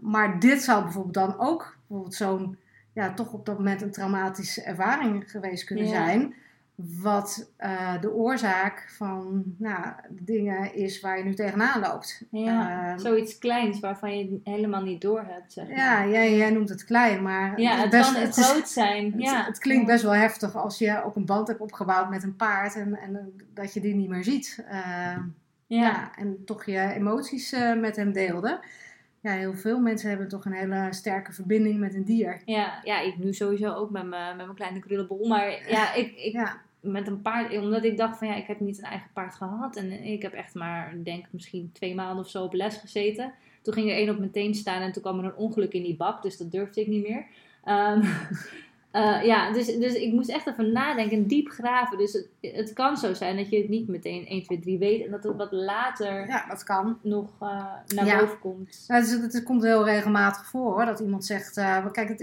Maar 0.00 0.38
dit 0.38 0.62
zou 0.62 0.82
bijvoorbeeld 0.82 1.14
dan 1.14 1.38
ook 1.38 1.76
bijvoorbeeld 1.86 2.14
zo'n, 2.14 2.56
ja, 2.92 3.14
toch 3.14 3.32
op 3.32 3.46
dat 3.46 3.58
moment 3.58 3.82
een 3.82 3.90
traumatische 3.90 4.62
ervaring 4.62 5.30
geweest 5.30 5.64
kunnen 5.64 5.84
zijn. 5.88 6.34
Wat 6.76 7.50
eh, 7.56 8.00
de 8.00 8.12
oorzaak 8.12 8.88
van 8.96 9.42
nou, 9.58 9.86
dingen 10.10 10.74
is 10.74 11.00
waar 11.00 11.18
je 11.18 11.24
nu 11.24 11.34
tegenaan 11.34 11.80
loopt. 11.80 12.22
ja. 12.30 12.88
Ehm, 12.90 12.98
zoiets 12.98 13.38
kleins 13.38 13.80
waarvan 13.80 14.18
je 14.18 14.24
het 14.24 14.40
helemaal 14.44 14.82
niet 14.82 15.00
door 15.00 15.24
hebt, 15.28 15.52
zeg 15.52 15.68
maar. 15.68 15.76
ja, 15.76 16.06
jij, 16.06 16.36
jij 16.36 16.50
noemt 16.50 16.68
het 16.68 16.84
klein, 16.84 17.22
maar 17.22 17.60
Ja, 17.60 17.76
het, 17.76 17.76
is 17.76 17.82
het 17.82 17.90
best- 17.90 18.12
kan 18.12 18.22
het 18.22 18.36
is- 18.36 18.48
groot 18.50 18.68
zijn. 18.68 19.12
het, 19.12 19.22
ja. 19.22 19.44
het 19.44 19.58
klinkt 19.58 19.86
best 19.86 20.02
wel 20.02 20.14
heftig 20.14 20.56
als 20.56 20.78
je 20.78 21.04
ook 21.04 21.16
een 21.16 21.26
band 21.26 21.48
hebt 21.48 21.60
opgebouwd 21.60 22.10
met 22.10 22.22
een 22.22 22.36
paard 22.36 22.74
en, 22.74 22.94
en 22.98 23.32
dat 23.54 23.72
je 23.74 23.80
die 23.80 23.94
niet 23.94 24.08
meer 24.08 24.24
ziet. 24.24 24.64
Eh, 24.68 24.78
ja. 24.78 25.22
Ja. 25.66 26.10
en 26.16 26.42
toch 26.44 26.64
je 26.64 26.92
emoties 26.94 27.52
eh, 27.52 27.80
met 27.80 27.96
hem 27.96 28.12
deelde. 28.12 28.60
Ja, 29.24 29.32
heel 29.32 29.54
veel 29.54 29.80
mensen 29.80 30.08
hebben 30.08 30.28
toch 30.28 30.44
een 30.44 30.52
hele 30.52 30.88
sterke 30.90 31.32
verbinding 31.32 31.78
met 31.78 31.94
een 31.94 32.04
dier. 32.04 32.42
Ja, 32.44 32.80
ja, 32.82 33.00
ik 33.00 33.18
nu 33.18 33.32
sowieso 33.32 33.72
ook 33.72 33.90
met 33.90 34.06
mijn, 34.06 34.36
met 34.36 34.44
mijn 34.44 34.56
kleine 34.56 34.78
krullenbol. 34.78 35.28
Maar 35.28 35.70
ja, 35.70 35.92
ik, 36.02 36.16
ik 36.16 36.32
Ja, 36.32 36.60
met 36.80 37.06
een 37.06 37.22
paard, 37.22 37.58
omdat 37.58 37.84
ik 37.84 37.96
dacht 37.96 38.18
van 38.18 38.28
ja, 38.28 38.34
ik 38.34 38.46
heb 38.46 38.60
niet 38.60 38.78
een 38.78 38.84
eigen 38.84 39.10
paard 39.12 39.34
gehad. 39.34 39.76
En 39.76 40.04
ik 40.04 40.22
heb 40.22 40.32
echt 40.32 40.54
maar, 40.54 40.94
denk 41.02 41.26
misschien 41.30 41.70
twee 41.72 41.94
maanden 41.94 42.24
of 42.24 42.30
zo 42.30 42.44
op 42.44 42.52
les 42.52 42.76
gezeten. 42.76 43.32
Toen 43.62 43.74
ging 43.74 43.90
er 43.90 43.96
één 43.96 44.10
op 44.10 44.18
mijn 44.18 44.30
teen 44.30 44.54
staan 44.54 44.82
en 44.82 44.92
toen 44.92 45.02
kwam 45.02 45.18
er 45.18 45.24
een 45.24 45.36
ongeluk 45.36 45.72
in 45.72 45.82
die 45.82 45.96
bak. 45.96 46.22
Dus 46.22 46.36
dat 46.36 46.50
durfde 46.50 46.80
ik 46.80 46.86
niet 46.86 47.08
meer. 47.08 47.26
Ehm, 47.64 48.00
eh, 48.94 49.24
ja, 49.24 49.52
dus, 49.52 49.66
dus 49.66 49.94
ik 49.94 50.12
moest 50.12 50.28
echt 50.28 50.46
even 50.46 50.72
nadenken 50.72 51.16
en 51.16 51.26
diep 51.26 51.48
graven. 51.48 51.98
Dus 51.98 52.12
het, 52.12 52.26
het 52.40 52.72
kan 52.72 52.96
zo 52.96 53.14
zijn 53.14 53.36
dat 53.36 53.50
je 53.50 53.58
het 53.58 53.68
niet 53.68 53.88
meteen 53.88 54.26
1, 54.26 54.42
2, 54.42 54.58
3 54.60 54.78
weet. 54.78 55.04
En 55.04 55.10
dat 55.10 55.24
het 55.24 55.36
wat 55.36 55.52
later 55.52 56.26
ja, 56.26 56.44
dat 56.48 56.64
kan. 56.64 56.98
nog 57.02 57.30
eh, 57.40 57.48
naar 57.94 58.06
Ja. 58.06 58.18
boven 58.18 58.38
komt. 58.38 58.84
Het, 58.86 59.06
is- 59.06 59.12
het 59.34 59.42
komt 59.42 59.62
heel 59.62 59.84
regelmatig 59.84 60.46
voor 60.46 60.72
hoor, 60.72 60.84
dat 60.84 61.00
iemand 61.00 61.24
zegt, 61.24 61.56
eh, 61.56 61.86
kijk, 61.92 62.08
het, 62.08 62.20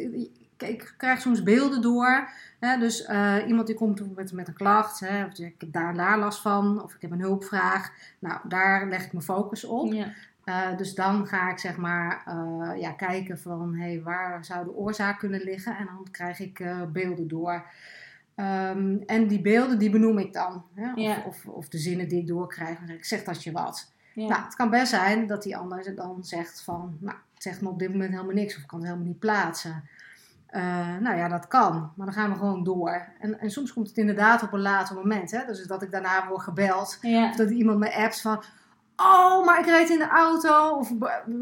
ik, 0.57 0.93
krijg 0.97 1.21
soms 1.21 1.43
beelden 1.43 1.81
door. 1.81 2.29
Hè, 2.59 2.77
dus 2.77 3.07
iemand 3.47 3.67
die 3.67 3.75
komt 3.75 4.15
met, 4.15 4.33
met 4.33 4.47
een 4.47 4.53
klacht, 4.53 4.99
hè, 4.99 5.25
of 5.25 5.37
ik 5.39 5.55
heb 5.57 5.71
daar 5.73 5.89
en 5.89 5.95
daar 5.97 6.19
last 6.19 6.41
van, 6.41 6.83
of 6.83 6.93
ik 6.93 7.01
heb 7.01 7.11
een 7.11 7.19
hulpvraag. 7.21 7.91
Nou, 8.19 8.39
daar 8.43 8.87
leg 8.89 9.05
ik 9.05 9.11
mijn 9.11 9.23
focus 9.23 9.63
op. 9.63 9.93
Eh, 10.51 10.77
dus 10.77 10.95
dan 10.95 11.27
ga 11.27 11.49
ik 11.51 11.57
zeg 11.57 11.77
maar 11.77 12.23
eh, 12.25 12.79
ja, 12.79 12.91
kijken 12.91 13.39
van 13.39 13.75
hey, 13.75 14.01
waar 14.03 14.45
zou 14.45 14.65
de 14.65 14.75
oorzaak 14.75 15.19
kunnen 15.19 15.41
liggen 15.41 15.77
en 15.77 15.85
dan 15.85 16.07
krijg 16.11 16.39
ik 16.39 16.59
eh, 16.59 16.81
beelden 16.91 17.27
door. 17.27 17.65
Ehm, 18.35 18.97
en 19.05 19.27
die 19.27 19.41
beelden 19.41 19.79
die 19.79 19.89
benoem 19.89 20.17
ik 20.17 20.33
dan. 20.33 20.63
Hè? 20.73 20.91
Of, 20.91 20.97
Ja. 20.97 21.23
of, 21.27 21.45
of 21.45 21.69
de 21.69 21.77
zinnen 21.77 22.07
die 22.07 22.19
ik 22.19 22.27
doorkrijg. 22.27 22.77
Dan 22.77 22.87
zeg 22.87 22.97
ik, 22.97 23.05
zeg 23.05 23.23
dat 23.23 23.43
je 23.43 23.51
wat. 23.51 23.93
ja. 24.13 24.27
Nou, 24.27 24.43
het 24.43 24.55
kan 24.55 24.69
best 24.69 24.89
zijn 24.89 25.27
dat 25.27 25.43
die 25.43 25.57
ander 25.57 25.95
dan 25.95 26.23
zegt 26.23 26.61
van, 26.61 26.97
nou, 26.99 27.17
het 27.33 27.43
zegt 27.43 27.61
me 27.61 27.69
op 27.69 27.79
dit 27.79 27.89
moment 27.89 28.11
helemaal 28.11 28.35
niks 28.35 28.55
of 28.55 28.61
ik 28.61 28.67
kan 28.67 28.79
het 28.79 28.87
helemaal 28.87 29.09
niet 29.09 29.19
plaatsen. 29.19 29.83
Nou 30.99 31.15
ja, 31.17 31.27
dat 31.27 31.47
kan, 31.47 31.91
maar 31.95 32.05
dan 32.05 32.15
gaan 32.15 32.29
we 32.31 32.37
gewoon 32.37 32.63
door. 32.63 33.07
En, 33.19 33.39
en 33.39 33.51
soms 33.51 33.73
komt 33.73 33.87
het 33.87 33.97
inderdaad 33.97 34.43
op 34.43 34.53
een 34.53 34.59
later 34.59 34.95
moment. 34.95 35.31
Hè? 35.31 35.45
Dus 35.45 35.67
dat 35.67 35.81
ik 35.81 35.91
daarna 35.91 36.27
word 36.27 36.41
gebeld 36.41 36.97
ja. 37.01 37.29
of 37.29 37.35
dat 37.35 37.49
iemand 37.49 37.79
me 37.79 37.95
appt 37.95 38.21
van, 38.21 38.43
oh, 39.01 39.45
maar 39.45 39.59
ik 39.59 39.65
reed 39.65 39.89
in 39.89 39.97
de 39.97 40.09
auto. 40.09 40.69
Of 40.69 40.91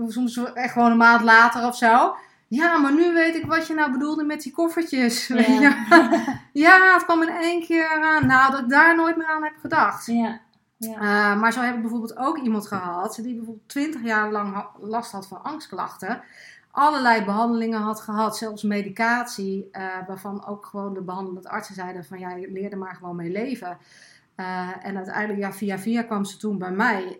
soms 0.08 0.44
echt 0.54 0.74
gewoon 0.74 0.92
een 0.92 0.98
maand 0.98 1.24
later 1.24 1.66
of 1.68 1.76
zo. 1.76 2.16
Ja, 2.48 2.78
maar 2.78 2.94
nu 2.94 3.14
weet 3.14 3.36
ik 3.36 3.46
wat 3.46 3.68
je 3.68 3.74
nou 3.74 3.92
bedoelde 3.92 4.24
met 4.24 4.42
die 4.42 4.52
koffertjes. 4.52 5.28
Ja. 5.60 5.86
ja, 6.54 6.94
het 6.94 7.06
kwam 7.06 7.22
in 7.22 7.30
één 7.30 7.62
keer 7.66 8.04
aan. 8.04 8.28
Nou, 8.28 8.52
dat 8.52 8.62
ik 8.62 8.70
daar 8.70 8.96
nooit 8.96 9.18
meer 9.18 9.28
aan 9.28 9.44
heb 9.44 9.56
gedacht. 9.60 10.06
ja. 10.06 10.40
ja. 10.78 10.94
Uh, 10.94 11.40
maar 11.40 11.54
zo 11.54 11.62
heb 11.62 11.76
ik 11.76 11.82
bijvoorbeeld 11.82 12.18
ook 12.18 12.38
iemand 12.38 12.68
gehad 12.68 13.16
die 13.16 13.36
bijvoorbeeld 13.36 13.70
20 13.70 14.04
jaar 14.04 14.32
lang 14.32 14.66
last 14.80 15.12
had 15.12 15.28
van 15.28 15.44
angstklachten. 15.44 16.22
Allerlei 16.72 17.26
behandelingen 17.26 17.82
had 17.82 18.02
gehad, 18.02 18.38
zelfs 18.38 18.64
medicatie, 18.64 19.70
uh, 19.72 19.88
waarvan 20.08 20.46
ook 20.46 20.66
gewoon 20.66 20.94
de 20.94 21.02
behandelende 21.02 21.50
artsen 21.50 21.76
zeiden 21.76 22.06
van 22.06 22.20
ja, 22.20 22.36
leerde 22.36 22.76
maar 22.76 22.96
gewoon 22.96 23.16
mee 23.16 23.32
leven. 23.32 23.78
Uh, 24.40 24.70
en 24.82 24.96
uiteindelijk, 24.96 25.40
ja, 25.40 25.54
via 25.54 25.80
via 25.80 26.04
kwam 26.04 26.26
ze 26.26 26.38
toen 26.38 26.58
bij 26.58 26.72
mij. 26.72 27.20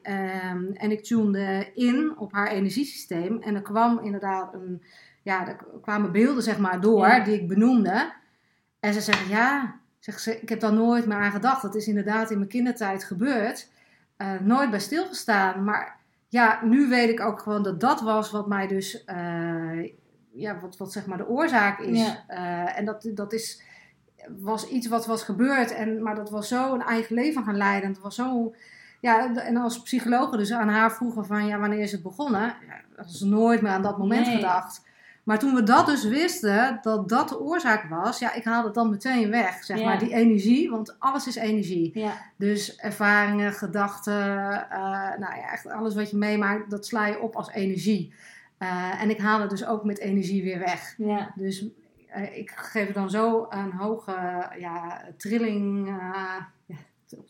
Um, 0.52 0.72
en 0.74 0.92
ik 0.92 1.04
tunede 1.04 1.72
in 1.74 2.18
op 2.18 2.34
haar 2.34 2.48
energiesysteem. 2.48 3.42
En 3.42 3.56
er 3.56 3.62
kwam 3.62 4.00
inderdaad 4.00 4.54
een, 4.54 4.84
ja, 5.22 5.48
er 5.48 5.56
kwamen 5.82 6.12
beelden 6.12 6.44
zeg 6.44 6.58
maar 6.58 6.82
door 6.82 7.08
Ja. 7.08 7.20
die 7.20 7.42
ik 7.42 7.48
benoemde. 7.48 8.14
En 8.80 8.94
ze 8.94 9.02
zeggen, 9.02 9.30
ja, 9.30 9.80
Zeg 10.00 10.20
ze, 10.20 10.42
ik 10.42 10.50
heb 10.50 10.60
daar 10.60 10.74
nooit 10.74 11.06
meer 11.06 11.18
aan 11.18 11.32
gedacht. 11.32 11.62
Dat 11.62 11.76
is 11.76 11.88
inderdaad 11.88 12.32
in 12.32 12.38
mijn 12.38 12.50
kindertijd 12.50 13.04
gebeurd. 13.04 13.70
Uh, 14.18 14.40
nooit 14.40 14.70
bij 14.70 14.80
stilgestaan. 14.80 15.64
Maar 15.64 15.98
ja, 16.28 16.60
nu 16.64 16.90
weet 16.90 17.10
ik 17.10 17.20
ook 17.20 17.40
gewoon 17.40 17.64
dat 17.64 17.80
dat 17.80 18.02
was 18.02 18.32
wat 18.32 18.48
mij 18.48 18.68
dus, 18.68 19.04
uh, 19.06 19.90
ja, 20.34 20.60
wat, 20.60 20.78
wat 20.78 20.92
zeg 20.92 21.06
maar 21.06 21.18
de 21.18 21.28
oorzaak 21.28 21.80
is. 21.80 22.00
Ja. 22.28 22.76
En 22.76 22.86
dat, 22.86 23.10
dat 23.14 23.34
is, 23.34 23.62
was 24.40 24.68
iets 24.68 24.88
wat 24.88 25.06
was 25.06 25.24
gebeurd. 25.24 25.72
En, 25.74 26.04
maar 26.04 26.16
dat 26.16 26.30
was 26.30 26.48
zo 26.48 26.74
een 26.74 26.82
eigen 26.84 27.16
leven 27.16 27.44
gaan 27.44 27.58
leiden. 27.58 27.84
En 27.88 27.94
dat 27.94 28.04
was 28.04 28.16
zo, 28.16 28.54
ja, 29.02 29.36
en 29.36 29.58
als 29.58 29.82
psychologe 29.82 30.38
dus 30.38 30.52
aan 30.54 30.70
haar 30.70 30.92
vroegen 30.92 31.26
van, 31.26 31.46
ja, 31.46 31.60
wanneer 31.60 31.80
is 31.80 31.92
het 31.92 32.04
begonnen? 32.04 32.42
Ja, 32.42 32.82
dat 32.96 33.06
is 33.06 33.20
nooit 33.20 33.62
meer 33.62 33.72
aan 33.72 33.82
dat 33.82 33.98
moment 33.98 34.26
Nee. 34.26 34.36
gedacht. 34.36 34.88
Maar 35.24 35.40
toen 35.40 35.54
we 35.56 35.64
dat 35.64 35.86
dus 35.86 36.04
wisten, 36.04 36.80
dat 36.82 37.10
dat 37.10 37.30
de 37.30 37.40
oorzaak 37.40 37.84
was, 37.90 38.20
ja, 38.20 38.34
ik 38.34 38.44
haalde 38.44 38.66
het 38.66 38.76
dan 38.76 38.90
meteen 38.90 39.30
weg, 39.30 39.64
zeg 39.64 39.78
Ja. 39.78 39.86
maar, 39.86 40.00
die 40.00 40.14
energie, 40.14 40.70
want 40.70 40.96
alles 41.00 41.28
is 41.28 41.36
energie. 41.36 41.92
Ja, 42.00 42.12
Dus 42.36 42.76
ervaringen, 42.76 43.54
gedachten, 43.54 44.22
eh, 44.70 44.80
nou 45.20 45.36
ja, 45.36 45.52
echt 45.52 45.68
alles 45.70 45.96
wat 45.96 46.10
je 46.10 46.18
meemaakt, 46.18 46.70
dat 46.70 46.86
sla 46.86 47.06
je 47.08 47.20
op 47.22 47.36
als 47.36 47.50
energie. 47.52 48.14
Eh, 48.58 49.02
en 49.02 49.10
ik 49.10 49.20
haal 49.20 49.40
het 49.42 49.50
dus 49.50 49.66
ook 49.66 49.84
met 49.84 50.00
energie 50.00 50.44
weer 50.44 50.60
weg. 50.60 50.94
ja, 50.98 51.32
Dus 51.36 51.66
eh, 52.10 52.38
ik 52.38 52.52
geef 52.52 52.92
dan 52.92 53.10
zo 53.10 53.46
een 53.50 53.72
hoge 53.72 54.12
ja, 54.60 55.06
trilling, 55.18 55.88
eh, 55.88 56.42
ja, 56.66 56.76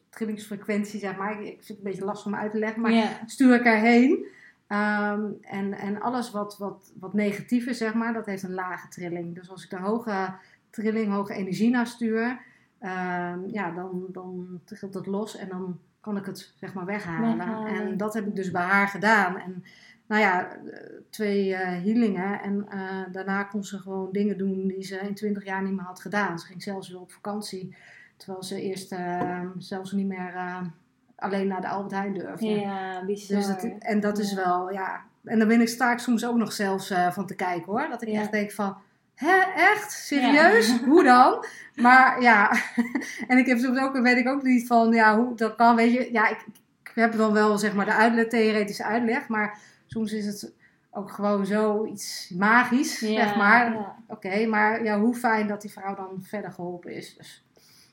trillingsfrequentie, 0.09 0.99
zeg 0.99 1.17
maar. 1.17 1.31
Ik, 1.31 1.39
ik 1.39 1.45
vind 1.45 1.67
het 1.67 1.77
een 1.77 1.83
beetje 1.83 2.05
lastig 2.05 2.25
om 2.25 2.35
uit 2.35 2.51
te 2.51 2.59
leggen, 2.59 2.81
maar 2.81 3.21
stuur 3.25 3.55
ik 3.55 3.65
erheen. 3.65 4.25
Ehm, 4.67 5.25
en, 5.41 5.73
en 5.73 6.01
alles 6.01 6.31
wat, 6.31 6.57
wat, 6.57 6.91
wat 6.99 7.13
negatief 7.13 7.65
is, 7.65 7.77
zeg 7.77 7.93
maar, 7.93 8.13
dat 8.13 8.25
heeft 8.25 8.43
een 8.43 8.53
lage 8.53 8.87
trilling. 8.87 9.35
Dus 9.35 9.49
als 9.49 9.63
ik 9.63 9.69
de 9.69 9.79
hoge 9.79 10.33
trilling, 10.69 11.11
hoge 11.11 11.33
energie 11.33 11.69
naar 11.69 11.87
stuur, 11.87 12.39
ehm, 12.79 13.39
ja, 13.47 13.71
dan, 13.71 14.05
dan 14.11 14.59
trilt 14.65 14.93
het 14.93 15.05
los 15.05 15.35
en 15.35 15.49
dan 15.49 15.79
kan 16.01 16.17
ik 16.17 16.25
het 16.25 16.53
zeg 16.55 16.73
maar 16.73 16.85
weghalen. 16.85 17.37
Weghalen. 17.37 17.67
En 17.67 17.97
dat 17.97 18.13
heb 18.13 18.27
ik 18.27 18.35
dus 18.35 18.51
bij 18.51 18.61
haar 18.61 18.87
gedaan. 18.87 19.37
En 19.37 19.63
nou 20.09 20.21
ja, 20.21 20.47
twee 21.09 21.55
eh, 21.55 21.67
healingen. 21.67 22.41
En 22.41 22.65
eh, 22.69 22.79
daarna 23.11 23.43
kon 23.43 23.63
ze 23.63 23.77
gewoon 23.77 24.09
dingen 24.11 24.37
doen 24.37 24.67
die 24.67 24.83
ze 24.83 24.95
in 24.97 25.13
twintig 25.15 25.45
jaar 25.45 25.63
niet 25.63 25.73
meer 25.75 25.85
had 25.85 26.01
gedaan. 26.01 26.39
Ze 26.39 26.45
ging 26.45 26.63
zelfs 26.63 26.89
weer 26.89 26.99
op 26.99 27.11
vakantie. 27.11 27.75
Terwijl 28.17 28.43
ze 28.43 28.61
eerst 28.61 28.91
eh, 28.91 29.41
zelfs 29.57 29.91
niet 29.91 30.07
meer 30.07 30.33
alleen 31.15 31.47
naar 31.47 31.61
de 31.61 31.67
Albert 31.67 31.91
Heijn 31.93 32.13
durfde. 32.13 32.45
ja, 32.47 33.05
bizar. 33.05 33.37
Dus 33.37 33.47
dat, 33.47 33.63
en 33.79 33.99
dat 33.99 34.17
is 34.19 34.29
Ja. 34.29 34.35
wel, 34.35 34.71
ja. 34.71 35.01
En 35.23 35.39
dan 35.39 35.47
ben 35.47 35.61
ik 35.61 35.67
straks 35.67 36.03
soms 36.03 36.25
ook 36.25 36.35
nog 36.37 36.51
zelfs 36.53 36.93
van 37.11 37.25
te 37.25 37.35
kijken 37.35 37.65
hoor. 37.71 37.87
Dat 37.89 38.01
ik 38.01 38.07
Ja. 38.07 38.19
echt 38.21 38.31
denk 38.31 38.51
van, 38.51 38.77
hè, 39.15 39.37
echt? 39.55 39.91
Serieus? 39.91 40.79
Hoe 40.85 41.03
dan? 41.03 41.45
Maar 41.75 42.21
ja, 42.21 42.51
en 43.27 43.37
ik 43.37 43.45
heb 43.45 43.57
soms 43.57 43.79
ook, 43.79 43.97
weet 44.01 44.17
ik 44.17 44.27
ook 44.27 44.43
niet 44.43 44.67
van, 44.67 44.91
ja, 44.91 45.17
hoe 45.17 45.35
dat 45.35 45.55
kan, 45.55 45.75
weet 45.75 45.93
je. 45.93 46.09
Ja, 46.11 46.27
ik, 46.29 46.45
ik 46.83 46.91
heb 46.95 47.13
dan 47.17 47.33
wel 47.33 47.57
zeg 47.57 47.73
maar 47.73 47.85
de 47.85 47.93
uitleg, 47.93 48.27
theoretische 48.27 48.83
uitleg, 48.83 49.27
maar 49.27 49.57
soms 49.89 50.13
is 50.13 50.25
het 50.25 50.53
ook 50.91 51.11
gewoon 51.11 51.45
zoiets 51.45 52.29
magisch, 52.37 52.99
Ja, 52.99 53.07
zeg 53.07 53.35
maar. 53.35 53.71
Ja. 53.73 53.95
Oké, 54.07 54.45
maar 54.45 54.83
ja, 54.83 54.99
hoe 54.99 55.15
fijn 55.15 55.47
dat 55.47 55.61
die 55.61 55.71
vrouw 55.71 55.95
dan 55.95 56.21
verder 56.21 56.51
geholpen 56.51 56.95
is. 56.95 57.15
Dus, 57.17 57.43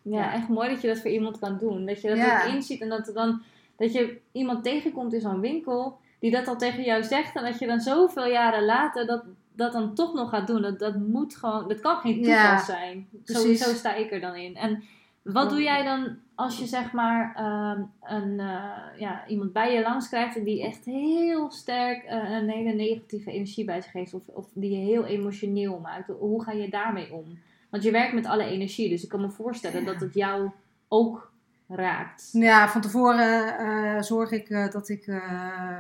Ja, 0.02 0.18
Ja. 0.20 0.32
echt 0.32 0.48
mooi 0.48 0.68
dat 0.68 0.80
je 0.80 0.88
dat 0.88 0.98
voor 0.98 1.10
iemand 1.10 1.38
kan 1.38 1.58
doen. 1.58 1.86
Dat 1.86 2.00
je 2.00 2.08
dat 2.08 2.18
ook 2.18 2.54
inziet 2.54 2.80
en 2.80 2.88
dat, 2.88 3.08
er 3.08 3.14
dan, 3.14 3.42
dat 3.76 3.92
je 3.92 4.18
iemand 4.32 4.64
tegenkomt 4.64 5.12
in 5.12 5.20
zo'n 5.20 5.40
winkel 5.40 5.98
die 6.20 6.30
dat 6.30 6.48
al 6.48 6.56
tegen 6.56 6.82
jou 6.84 7.02
zegt. 7.02 7.36
En 7.36 7.44
dat 7.44 7.58
je 7.58 7.66
dan 7.66 7.80
zoveel 7.80 8.26
jaren 8.26 8.64
later 8.64 9.06
dat, 9.06 9.24
dat 9.52 9.72
dan 9.72 9.94
toch 9.94 10.14
nog 10.14 10.30
gaat 10.30 10.46
doen. 10.46 10.62
Dat, 10.62 10.78
dat 10.78 10.96
moet 10.96 11.36
gewoon, 11.36 11.68
dat 11.68 11.80
kan 11.80 11.96
geen 11.96 12.22
toeval 12.22 12.58
zijn. 12.58 13.08
Zo, 13.24 13.54
zo 13.54 13.74
sta 13.74 13.94
ik 13.94 14.12
er 14.12 14.20
dan 14.20 14.34
in. 14.34 14.56
En 14.56 14.82
wat 15.22 15.50
doe 15.50 15.62
jij 15.62 15.84
dan 15.84 16.16
als 16.36 16.58
je 16.58 16.66
zeg 16.66 16.92
maar 16.92 17.34
ehm, 17.34 17.82
een, 18.02 18.40
eh, 18.40 18.98
ja, 18.98 19.26
iemand 19.26 19.52
bij 19.52 19.74
je 19.74 19.82
langs 19.82 20.08
krijgt 20.08 20.44
die 20.44 20.62
echt 20.62 20.84
heel 20.84 21.50
sterk 21.50 22.02
eh, 22.04 22.30
een 22.30 22.48
hele 22.48 22.72
negatieve 22.72 23.32
energie 23.32 23.64
bij 23.64 23.80
zich 23.80 23.92
heeft. 23.92 24.14
Of, 24.32 24.46
die 24.54 24.70
je 24.70 24.84
heel 24.84 25.04
emotioneel 25.04 25.78
maakt. 25.78 26.08
Hoe 26.08 26.42
ga 26.42 26.52
je 26.52 26.68
daarmee 26.68 27.12
om? 27.12 27.38
Want 27.70 27.82
je 27.82 27.90
werkt 27.90 28.14
met 28.14 28.26
alle 28.26 28.44
energie, 28.44 28.88
dus 28.88 29.02
ik 29.02 29.08
kan 29.08 29.20
me 29.20 29.30
voorstellen 29.30 29.84
dat 29.84 30.00
het 30.00 30.14
jou 30.14 30.50
ook 30.88 31.32
raakt. 31.68 32.28
Ja, 32.32 32.68
van 32.68 32.80
tevoren 32.80 33.58
eh, 33.58 34.02
zorg 34.02 34.30
ik 34.30 34.48
dat 34.72 34.88
ik 34.88 35.22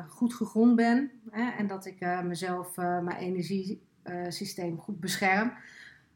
goed 0.08 0.34
gegrond 0.34 0.76
ben. 0.76 1.10
Hè, 1.30 1.50
en 1.50 1.66
dat 1.66 1.86
ik 1.86 2.22
mezelf, 2.24 2.76
mijn 2.76 3.16
energiesysteem 3.16 4.78
goed 4.78 5.00
bescherm. 5.00 5.52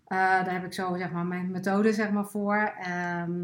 Daar 0.08 0.52
heb 0.52 0.64
ik 0.64 0.72
zo 0.72 0.96
zeg 0.96 1.12
maar, 1.12 1.26
mijn 1.26 1.50
methode 1.50 1.92
zeg 1.92 2.10
maar, 2.10 2.26
voor. 2.26 2.72
Ehm, 2.80 3.40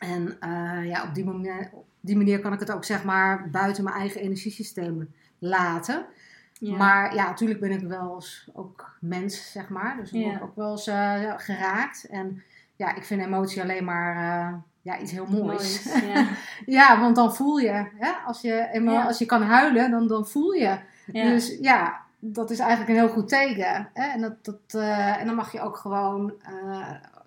en 0.00 0.36
eh, 0.40 0.88
ja, 0.88 1.02
op 1.04 1.14
die, 1.14 1.24
manier, 1.24 1.70
op 1.72 1.84
die 2.00 2.16
manier 2.16 2.40
kan 2.40 2.52
ik 2.52 2.60
het 2.60 2.72
ook 2.72 2.84
zeg 2.84 3.04
maar, 3.04 3.50
buiten 3.50 3.84
mijn 3.84 3.96
eigen 3.96 4.20
energiesysteem 4.20 5.14
laten. 5.38 6.06
Ja. 6.52 6.76
Maar 6.76 7.14
ja, 7.14 7.24
natuurlijk 7.24 7.60
ben 7.60 7.70
ik 7.70 7.80
wel 7.80 8.14
eens 8.14 8.48
ook 8.52 8.96
mens, 9.00 9.52
zeg 9.52 9.68
maar. 9.68 9.96
Dus 9.96 10.10
word 10.10 10.24
ik 10.24 10.30
Ja. 10.32 10.40
ook 10.42 10.56
wel 10.56 10.70
eens 10.70 10.86
eh, 10.86 11.32
geraakt. 11.36 12.06
En 12.10 12.42
ja, 12.76 12.94
ik 12.94 13.04
vind 13.04 13.22
emotie 13.22 13.62
alleen 13.62 13.84
maar 13.84 14.16
eh, 14.16 14.54
ja, 14.82 14.98
iets 14.98 15.12
heel 15.12 15.26
moois. 15.26 15.84
Moois, 15.84 16.02
ja. 16.14 16.26
Ja, 16.66 17.00
want 17.00 17.16
dan 17.16 17.34
voel 17.34 17.58
je, 17.58 17.86
hè? 17.98 18.10
Als, 18.26 18.40
je 18.40 18.80
Ja. 18.82 19.04
als 19.06 19.18
je 19.18 19.26
kan 19.26 19.42
huilen, 19.42 19.90
dan, 19.90 20.06
dan 20.06 20.26
voel 20.28 20.52
je. 20.52 20.78
Dus 21.12 21.58
ja, 21.60 22.00
dat 22.18 22.50
is 22.50 22.58
eigenlijk 22.58 22.90
een 22.90 22.96
heel 22.96 23.14
goed 23.14 23.28
teken. 23.28 23.88
Hè? 23.94 24.08
En, 24.08 24.20
dat, 24.20 24.44
dat, 24.44 24.82
en 25.18 25.26
dan 25.26 25.34
mag 25.34 25.52
je 25.52 25.60
ook 25.60 25.76
gewoon 25.76 26.32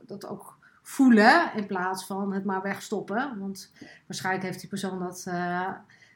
dat 0.07 0.27
ook 0.27 0.52
voelen 0.83 1.51
in 1.55 1.65
plaats 1.65 2.05
van 2.05 2.33
het 2.33 2.45
maar 2.45 2.61
wegstoppen. 2.61 3.39
Want 3.39 3.71
waarschijnlijk 4.07 4.45
heeft 4.45 4.59
die 4.59 4.69
persoon 4.69 4.99
dat 4.99 5.23
eh, 5.27 5.69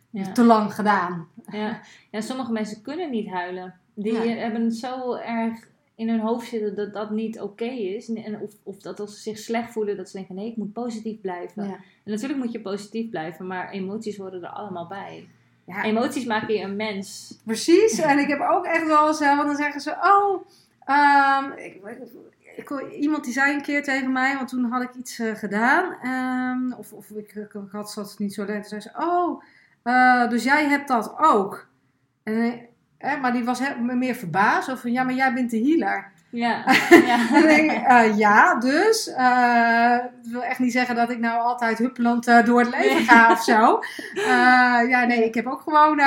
Ja. 0.10 0.32
te 0.34 0.44
lang 0.44 0.74
gedaan. 0.74 1.28
Ja. 1.52 1.80
ja, 2.12 2.22
sommige 2.22 2.52
mensen 2.52 2.82
kunnen 2.82 3.10
niet 3.10 3.30
huilen. 3.30 3.74
Die 3.94 4.14
Ja. 4.14 4.36
hebben 4.36 4.64
het 4.64 4.76
zo 4.76 5.16
erg 5.16 5.68
in 5.96 6.10
hun 6.10 6.20
hoofd 6.20 6.48
zitten 6.48 6.76
dat 6.76 6.94
dat 6.94 7.10
niet 7.12 7.42
oké 7.42 7.66
is. 7.66 8.14
En 8.14 8.40
of, 8.40 8.52
of 8.64 8.78
dat 8.78 9.00
als 9.00 9.16
ze 9.16 9.22
zich 9.22 9.38
slecht 9.38 9.72
voelen, 9.72 9.98
dat 9.98 10.10
ze 10.10 10.18
denken: 10.18 10.36
nee, 10.36 10.50
ik 10.50 10.58
moet 10.58 10.74
positief 10.74 11.22
blijven. 11.22 11.64
Ja. 11.64 11.74
En 11.74 12.12
natuurlijk 12.12 12.40
moet 12.40 12.52
je 12.52 12.62
positief 12.62 13.10
blijven, 13.10 13.48
maar 13.48 13.70
emoties 13.70 14.18
horen 14.18 14.44
er 14.44 14.50
allemaal 14.50 14.88
bij. 14.88 15.28
Ja, 15.66 15.84
Emoties 15.84 16.26
maken 16.26 16.54
je 16.54 16.62
een 16.64 16.76
mens. 16.76 17.38
Precies, 17.46 18.00
en 18.12 18.20
ik 18.20 18.28
heb 18.28 18.40
ook 18.40 18.66
echt 18.66 18.86
wel 18.88 19.08
eens, 19.08 19.20
want 19.20 19.48
dan 19.48 19.56
zeggen 19.56 19.82
ze, 19.82 19.92
oh, 19.92 20.48
ehm, 20.86 21.52
ik, 21.52 21.82
ik, 22.58 22.70
iemand 23.00 23.24
die 23.24 23.34
zei 23.34 23.54
een 23.54 23.62
keer 23.62 23.84
tegen 23.84 24.12
mij, 24.12 24.36
want 24.36 24.48
toen 24.50 24.72
had 24.72 24.82
ik 24.82 24.94
iets 24.96 25.20
eh, 25.20 25.36
gedaan, 25.36 25.96
ehm, 26.04 26.80
of, 26.80 26.94
of 26.94 27.10
ik, 27.10 27.36
ik 27.36 27.52
had 27.72 27.92
zat 27.92 28.16
niet 28.18 28.34
zo 28.34 28.46
leuk, 28.46 28.56
toen 28.66 28.82
zei 28.82 28.82
ze, 28.82 28.90
oh, 28.98 29.44
eh, 29.84 30.30
dus 30.30 30.44
jij 30.44 30.66
hebt 30.66 30.88
dat 30.88 31.14
ook. 31.18 31.68
En, 32.24 32.60
eh, 32.98 33.22
maar 33.22 33.32
die 33.34 33.44
was 33.44 33.60
he- 33.60 33.76
meer 33.96 34.16
verbaasd, 34.16 34.70
of 34.70 34.80
van, 34.82 34.92
ja, 34.92 35.04
maar 35.04 35.14
jij 35.14 35.34
bent 35.34 35.50
de 35.50 35.60
healer. 35.60 36.12
Ja, 36.30 36.64
ja. 37.08 37.42
denk 37.42 37.72
ja, 38.18 38.56
dus. 38.56 39.06
dat 40.22 40.32
wil 40.32 40.44
echt 40.44 40.60
niet 40.60 40.72
zeggen 40.72 40.96
dat 40.96 41.10
ik 41.10 41.20
nou 41.20 41.40
altijd 41.40 41.78
huppelend 41.78 42.26
door 42.46 42.60
het 42.60 42.70
leven 42.70 42.96
Nee. 42.96 43.04
ga 43.04 43.32
of 43.32 43.44
zo. 43.44 43.80
Ja, 44.94 45.06
nee, 45.06 45.26
ik 45.26 45.34
heb 45.34 45.48
ook 45.48 45.62
gewoon 45.62 46.02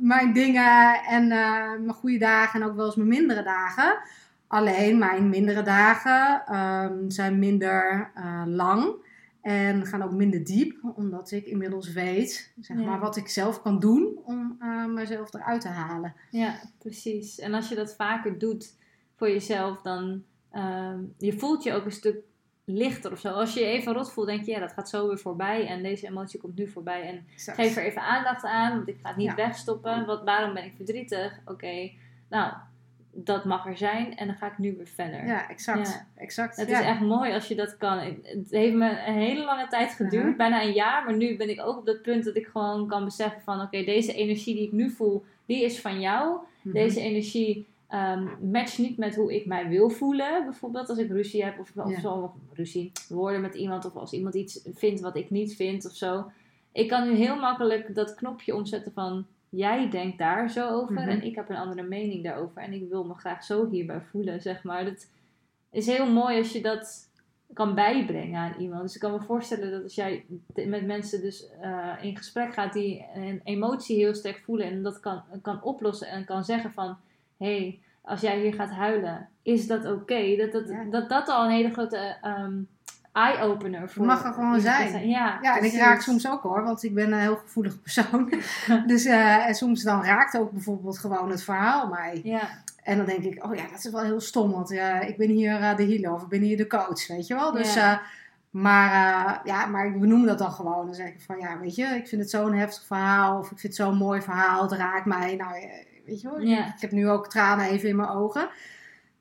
mijn 0.00 0.32
dingen 0.32 0.94
en 1.08 1.26
mijn 1.28 1.92
goede 1.92 2.18
dagen 2.18 2.60
en 2.60 2.66
ook 2.68 2.76
wel 2.76 2.86
eens 2.86 2.96
mijn 2.96 3.08
mindere 3.08 3.42
dagen. 3.42 3.98
Alleen 4.48 4.98
mijn 4.98 5.28
mindere 5.28 5.62
dagen 5.62 6.42
ehm, 6.46 7.10
zijn 7.10 7.38
minder 7.38 8.10
eh, 8.14 8.42
lang 8.46 8.94
en 9.42 9.86
gaan 9.86 10.02
ook 10.02 10.12
minder 10.12 10.44
diep, 10.44 10.76
omdat 10.94 11.30
ik 11.30 11.46
inmiddels 11.46 11.92
weet 11.92 12.52
zeg 12.60 12.76
Ja. 12.78 12.84
maar, 12.84 13.00
wat 13.00 13.16
ik 13.16 13.28
zelf 13.28 13.62
kan 13.62 13.78
doen 13.80 14.18
om 14.24 14.56
eh, 14.60 14.84
mezelf 14.86 15.34
eruit 15.34 15.60
te 15.60 15.68
halen. 15.68 16.14
Ja, 16.30 16.54
precies. 16.78 17.38
En 17.38 17.54
als 17.54 17.68
je 17.68 17.74
dat 17.74 17.94
vaker 17.94 18.38
doet 18.38 18.76
voor 19.16 19.28
jezelf, 19.30 19.80
dan 19.82 20.22
ehm, 20.50 20.98
je 21.18 21.38
voelt 21.38 21.62
je 21.62 21.72
ook 21.72 21.84
een 21.84 21.90
stuk 21.92 22.16
lichter 22.64 23.12
of 23.12 23.18
zo. 23.18 23.28
Als 23.28 23.54
je 23.54 23.60
je 23.60 23.66
even 23.66 23.92
rot 23.92 24.12
voelt, 24.12 24.26
denk 24.26 24.44
je, 24.44 24.50
ja, 24.50 24.60
dat 24.60 24.72
gaat 24.72 24.88
zo 24.88 25.08
weer 25.08 25.18
voorbij. 25.18 25.66
En 25.66 25.82
deze 25.82 26.06
emotie 26.06 26.40
komt 26.40 26.56
nu 26.56 26.68
voorbij. 26.68 27.02
En 27.02 27.26
geef 27.54 27.76
er 27.76 27.82
even 27.84 28.02
aandacht 28.02 28.44
aan, 28.44 28.76
want 28.76 28.88
ik 28.88 28.96
ga 29.02 29.08
het 29.08 29.16
niet 29.16 29.26
Ja. 29.26 29.34
wegstoppen. 29.34 30.06
Wat, 30.06 30.24
waarom 30.24 30.54
ben 30.54 30.64
ik 30.64 30.72
verdrietig? 30.76 31.40
Oké, 31.44 31.90
nou, 32.28 32.52
dat 33.24 33.44
mag 33.44 33.66
er 33.66 33.76
zijn. 33.76 34.16
En 34.16 34.26
dan 34.26 34.36
ga 34.36 34.46
ik 34.46 34.58
nu 34.58 34.76
weer 34.76 34.86
verder. 34.86 35.26
Ja, 35.26 35.48
exact. 35.48 35.88
Ja. 35.88 36.22
exact. 36.22 36.56
Het 36.56 36.68
ja. 36.68 36.80
is 36.80 36.86
echt 36.86 37.00
mooi 37.00 37.32
als 37.32 37.48
je 37.48 37.54
dat 37.54 37.76
kan. 37.76 37.98
Het 38.22 38.50
heeft 38.50 38.74
me 38.74 38.90
een 39.06 39.14
hele 39.14 39.44
lange 39.44 39.66
tijd 39.66 39.90
geduurd, 39.92 40.24
Mhm. 40.24 40.36
bijna 40.36 40.62
een 40.62 40.72
jaar. 40.72 41.04
Maar 41.04 41.16
nu 41.16 41.36
ben 41.36 41.48
ik 41.50 41.60
ook 41.60 41.78
op 41.78 41.86
dat 41.86 42.02
punt 42.02 42.24
dat 42.24 42.36
ik 42.36 42.46
gewoon 42.46 42.86
kan 42.88 43.04
beseffen 43.04 43.40
van... 43.42 43.60
Oké, 43.60 43.84
deze 43.84 44.12
energie 44.12 44.54
die 44.54 44.66
ik 44.66 44.72
nu 44.72 44.90
voel, 44.90 45.24
die 45.46 45.64
is 45.64 45.80
van 45.80 46.00
jou. 46.00 46.38
Mhm. 46.62 46.74
Deze 46.74 47.00
energie 47.00 47.66
ehm 47.88 48.26
matcht 48.50 48.78
niet 48.78 48.98
met 48.98 49.14
hoe 49.16 49.34
ik 49.34 49.46
mij 49.46 49.68
wil 49.68 49.90
voelen. 49.90 50.44
Bijvoorbeeld 50.44 50.88
als 50.88 50.98
ik 50.98 51.10
ruzie 51.10 51.44
heb 51.44 51.58
of, 51.58 51.72
of 51.76 51.90
Ja. 51.90 52.00
zo. 52.00 52.12
Of 52.12 52.32
ruzie, 52.52 52.92
woorden 53.08 53.40
met 53.40 53.54
iemand. 53.54 53.84
Of 53.84 53.96
als 53.96 54.12
iemand 54.12 54.34
iets 54.34 54.60
vindt 54.74 55.00
wat 55.00 55.16
ik 55.16 55.30
niet 55.30 55.56
vind 55.56 55.86
of 55.86 55.92
zo. 55.92 56.30
Ik 56.72 56.88
kan 56.88 57.08
nu 57.08 57.14
heel 57.16 57.36
makkelijk 57.36 57.94
dat 57.94 58.14
knopje 58.14 58.54
omzetten 58.54 58.92
van... 58.92 59.26
Jij 59.50 59.90
denkt 59.90 60.18
daar 60.18 60.50
zo 60.50 60.68
over 60.68 60.92
Mhm. 60.94 61.08
en 61.08 61.22
ik 61.22 61.34
heb 61.34 61.48
een 61.48 61.56
andere 61.56 61.82
mening 61.82 62.24
daarover. 62.24 62.62
En 62.62 62.72
ik 62.72 62.88
wil 62.88 63.04
me 63.04 63.14
graag 63.14 63.44
zo 63.44 63.68
hierbij 63.70 64.00
voelen, 64.00 64.40
zeg 64.42 64.62
maar. 64.62 64.84
Dat 64.84 65.10
is 65.70 65.86
heel 65.86 66.10
mooi 66.12 66.38
als 66.38 66.52
je 66.52 66.62
dat 66.62 67.06
kan 67.52 67.74
bijbrengen 67.74 68.40
aan 68.40 68.54
iemand. 68.60 68.82
Dus 68.82 68.94
ik 68.94 69.00
kan 69.00 69.12
me 69.12 69.20
voorstellen 69.20 69.70
dat 69.70 69.82
als 69.82 69.94
jij 69.94 70.24
met 70.66 70.86
mensen 70.86 71.20
dus 71.20 71.48
eh, 71.60 71.94
in 72.00 72.16
gesprek 72.16 72.52
gaat 72.52 72.72
die 72.72 73.04
een 73.14 73.40
emotie 73.44 73.96
heel 73.96 74.14
sterk 74.14 74.38
voelen 74.38 74.66
en 74.66 74.82
dat 74.82 75.00
kan, 75.00 75.22
kan 75.42 75.62
oplossen 75.62 76.08
en 76.08 76.24
kan 76.24 76.44
zeggen 76.44 76.72
van 76.72 76.96
hé, 77.36 77.56
hey, 77.58 77.80
als 78.02 78.20
jij 78.20 78.40
hier 78.40 78.54
gaat 78.54 78.70
huilen, 78.70 79.28
is 79.42 79.66
dat 79.66 79.84
oké? 79.86 80.36
Dat, 80.36 80.52
dat, 80.52 80.68
Ja. 80.68 80.84
dat 80.84 81.08
dat 81.08 81.28
al 81.28 81.44
een 81.44 81.50
hele 81.50 81.70
grote 81.72 82.16
ehm, 82.22 82.62
eye-opener 83.26 83.90
voor. 83.90 84.06
mag 84.06 84.24
er 84.24 84.32
gewoon 84.32 84.60
zijn. 84.60 85.08
Ja, 85.08 85.38
Ja, 85.42 85.58
en 85.58 85.64
ik 85.64 85.72
raak 85.74 86.00
soms 86.00 86.28
ook 86.28 86.42
hoor, 86.42 86.62
want 86.64 86.82
ik 86.82 86.94
ben 86.94 87.12
een 87.12 87.18
heel 87.18 87.36
gevoelige 87.36 87.78
persoon. 87.78 88.32
dus 88.86 89.04
eh, 89.04 89.46
en 89.46 89.54
soms 89.54 89.82
dan 89.82 90.04
raakt 90.04 90.38
ook 90.38 90.50
bijvoorbeeld 90.50 90.98
gewoon 90.98 91.30
het 91.30 91.42
verhaal 91.42 91.88
mij. 91.88 92.20
Ja, 92.22 92.40
En 92.82 92.96
dan 92.96 93.06
denk 93.06 93.22
ik, 93.24 93.44
oh 93.44 93.54
ja, 93.54 93.62
dat 93.70 93.84
is 93.84 93.90
wel 93.90 94.02
heel 94.02 94.20
stom, 94.20 94.50
want 94.52 94.70
eh, 94.72 95.08
ik 95.08 95.16
ben 95.16 95.28
hier 95.28 95.60
eh, 95.60 95.76
de 95.76 95.84
healer 95.84 96.12
of 96.12 96.22
ik 96.22 96.28
ben 96.28 96.40
hier 96.40 96.56
de 96.56 96.66
coach, 96.66 97.06
weet 97.06 97.26
je 97.26 97.34
wel. 97.34 97.52
Dus, 97.52 97.74
Ja. 97.74 98.00
maar, 98.50 99.40
ja, 99.44 99.66
maar 99.66 99.86
ik 99.86 100.00
benoem 100.00 100.26
dat 100.26 100.38
dan 100.38 100.52
gewoon. 100.52 100.86
Dan 100.86 100.94
zeg 100.94 101.08
ik 101.08 101.20
van, 101.20 101.38
ja, 101.38 101.58
weet 101.58 101.74
je, 101.74 101.84
ik 101.84 102.08
vind 102.08 102.20
het 102.20 102.30
zo'n 102.30 102.52
heftig 102.54 102.84
verhaal 102.86 103.38
of 103.38 103.50
ik 103.50 103.58
vind 103.58 103.76
het 103.76 103.86
zo'n 103.86 103.96
mooi 103.96 104.22
verhaal, 104.22 104.62
het 104.62 104.72
raakt 104.72 105.04
mij. 105.06 105.34
Nou, 105.36 105.52
weet 106.06 106.20
je 106.20 106.28
wel, 106.28 106.40
Ja. 106.40 106.66
ik 106.66 106.80
heb 106.80 106.90
nu 106.90 107.08
ook 107.08 107.28
tranen 107.28 107.66
even 107.66 107.88
in 107.88 107.96
mijn 107.96 108.08
ogen. 108.08 108.48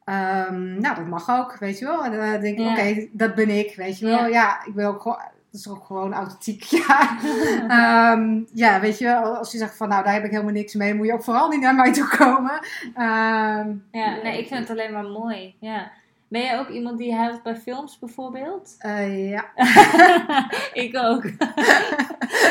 Ehm, 0.08 0.80
nou, 0.80 0.96
dat 0.96 1.08
mag 1.08 1.30
ook, 1.30 1.58
weet 1.60 1.80
je 1.80 1.86
wel. 1.86 2.04
En 2.06 2.12
dan 2.12 2.42
denk 2.42 2.58
ik, 2.58 2.60
Ja. 2.60 2.72
oké, 2.72 3.08
dat 3.12 3.36
ben 3.36 3.50
ik, 3.50 3.76
weet 3.76 4.00
je 4.00 4.06
wel. 4.06 4.20
Ja. 4.20 4.26
Ja, 4.28 4.66
ik 4.66 4.74
ben 4.74 4.88
ook 4.88 5.02
gewoon, 5.02 5.18
dat 5.52 5.60
is 5.60 5.68
ook 5.70 5.86
gewoon 5.86 6.14
authentiek, 6.14 6.64
ja. 6.88 7.18
Ehm, 7.78 8.40
ja, 8.54 8.80
weet 8.80 8.98
je 8.98 9.06
wel, 9.06 9.36
als 9.38 9.52
je 9.52 9.58
zegt 9.58 9.78
van, 9.78 9.90
nou, 9.90 10.04
daar 10.04 10.14
heb 10.14 10.24
ik 10.24 10.32
helemaal 10.32 10.52
niks 10.52 10.74
mee, 10.74 10.94
moet 10.94 11.06
je 11.08 11.14
ook 11.14 11.24
vooral 11.24 11.50
niet 11.50 11.60
naar 11.62 11.76
mij 11.76 11.94
toe 11.94 12.08
komen. 12.18 12.60
Ehm, 12.94 13.70
ja, 13.92 14.16
nee, 14.24 14.40
ik 14.40 14.48
vind 14.48 14.60
het 14.60 14.70
alleen 14.70 14.92
maar 14.94 15.04
mooi. 15.06 15.56
Ja. 15.60 15.92
Ben 16.30 16.42
jij 16.42 16.60
ook 16.60 16.70
iemand 16.70 16.98
die 16.98 17.16
huilt 17.16 17.44
bij 17.44 17.56
films 17.56 18.00
bijvoorbeeld? 18.00 18.76
eh, 18.80 19.30
ja. 19.30 19.46
ik 20.84 20.96
ook. 20.98 21.24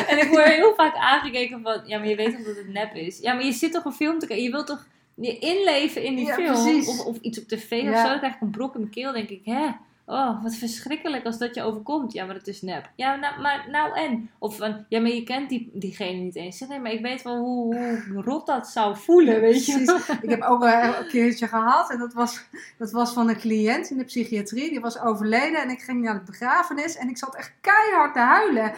en 0.08 0.18
ik 0.18 0.28
word 0.30 0.44
heel 0.44 0.74
vaak 0.74 0.94
aangekeken 0.96 1.60
van, 1.62 1.80
ja, 1.84 1.98
maar 1.98 2.08
je 2.08 2.16
weet 2.16 2.36
toch 2.36 2.46
dat 2.46 2.56
het 2.56 2.68
nep 2.72 2.94
is. 2.94 3.18
Ja, 3.20 3.32
maar 3.34 3.44
je 3.44 3.52
zit 3.52 3.72
toch 3.72 3.84
een 3.84 3.92
film 3.92 4.18
te 4.18 4.26
kijken, 4.26 4.44
je 4.44 4.50
wilt 4.50 4.66
toch 4.66 4.86
je 5.16 5.38
inleven 5.38 6.02
in 6.02 6.16
die 6.16 6.26
Ja, 6.26 6.34
film? 6.34 6.88
Of, 6.88 7.04
of 7.04 7.18
iets 7.20 7.38
op 7.38 7.48
tv 7.48 7.88
of 7.88 7.96
zo, 7.96 8.08
dan 8.08 8.18
krijg 8.18 8.34
ik 8.34 8.40
een 8.40 8.50
brok 8.50 8.74
in 8.74 8.80
mijn 8.80 8.92
keel, 8.92 9.12
denk 9.12 9.28
ik, 9.28 9.44
hè? 9.44 9.68
Oh, 10.08 10.42
wat 10.42 10.54
verschrikkelijk 10.54 11.24
als 11.24 11.38
dat 11.38 11.54
je 11.54 11.62
overkomt. 11.62 12.12
Ja, 12.12 12.24
maar 12.24 12.34
het 12.34 12.46
is 12.46 12.62
nep. 12.62 12.90
Ja, 12.96 13.16
nou, 13.16 13.40
maar 13.40 13.66
nou 13.70 13.96
en? 13.96 14.30
Of 14.38 14.56
van, 14.56 14.84
ja, 14.88 15.00
maar 15.00 15.10
je 15.10 15.22
kent 15.22 15.48
die, 15.48 15.70
diegene 15.72 16.18
niet 16.18 16.36
eens. 16.36 16.60
Nee, 16.60 16.80
maar 16.80 16.92
ik 16.92 17.00
weet 17.00 17.22
wel 17.22 17.36
hoe, 17.36 18.00
hoe 18.12 18.22
rot 18.22 18.46
dat 18.46 18.68
zou 18.68 18.96
voelen, 18.96 19.40
weet 19.40 19.66
je. 19.66 20.00
Ik 20.22 20.30
heb 20.30 20.42
ook 20.42 20.62
een 20.62 21.08
keertje 21.08 21.46
gehad 21.46 21.90
en 21.90 21.98
dat 21.98 22.12
was, 22.12 22.44
dat 22.78 22.90
was 22.90 23.12
van 23.12 23.28
een 23.28 23.38
cliënt 23.38 23.90
in 23.90 23.98
de 23.98 24.04
psychiatrie. 24.04 24.70
Die 24.70 24.80
was 24.80 25.00
overleden 25.00 25.62
en 25.62 25.70
ik 25.70 25.80
ging 25.80 26.02
naar 26.02 26.14
de 26.14 26.30
begrafenis 26.30 26.96
en 26.96 27.08
ik 27.08 27.18
zat 27.18 27.36
echt 27.36 27.52
keihard 27.60 28.14
te 28.14 28.20
huilen. 28.20 28.72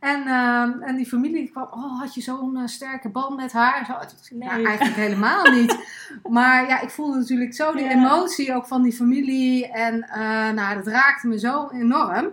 En, 0.00 0.26
ehm, 0.26 0.82
en 0.82 0.96
die 0.96 1.06
familie 1.06 1.36
die 1.36 1.50
kwam, 1.50 1.68
oh, 1.70 2.00
had 2.00 2.14
je 2.14 2.20
zo'n 2.20 2.56
eh, 2.56 2.66
sterke 2.66 3.08
band 3.08 3.36
met 3.36 3.52
haar? 3.52 3.78
En 3.78 3.86
Zo, 3.86 3.92
nou, 4.36 4.56
Nee. 4.56 4.66
eigenlijk 4.66 4.96
helemaal 4.96 5.50
niet. 5.50 5.76
Maar 6.28 6.68
ja, 6.68 6.80
ik 6.80 6.90
voelde 6.90 7.18
natuurlijk 7.18 7.54
zo 7.54 7.72
die 7.72 7.84
Ja. 7.84 7.90
emotie 7.90 8.54
ook 8.54 8.66
van 8.66 8.82
die 8.82 8.92
familie. 8.92 9.68
En 9.72 10.02
eh, 10.02 10.50
nou, 10.50 10.74
dat 10.74 10.86
raakte 10.86 11.26
me 11.28 11.38
zo 11.38 11.68
enorm. 11.72 12.30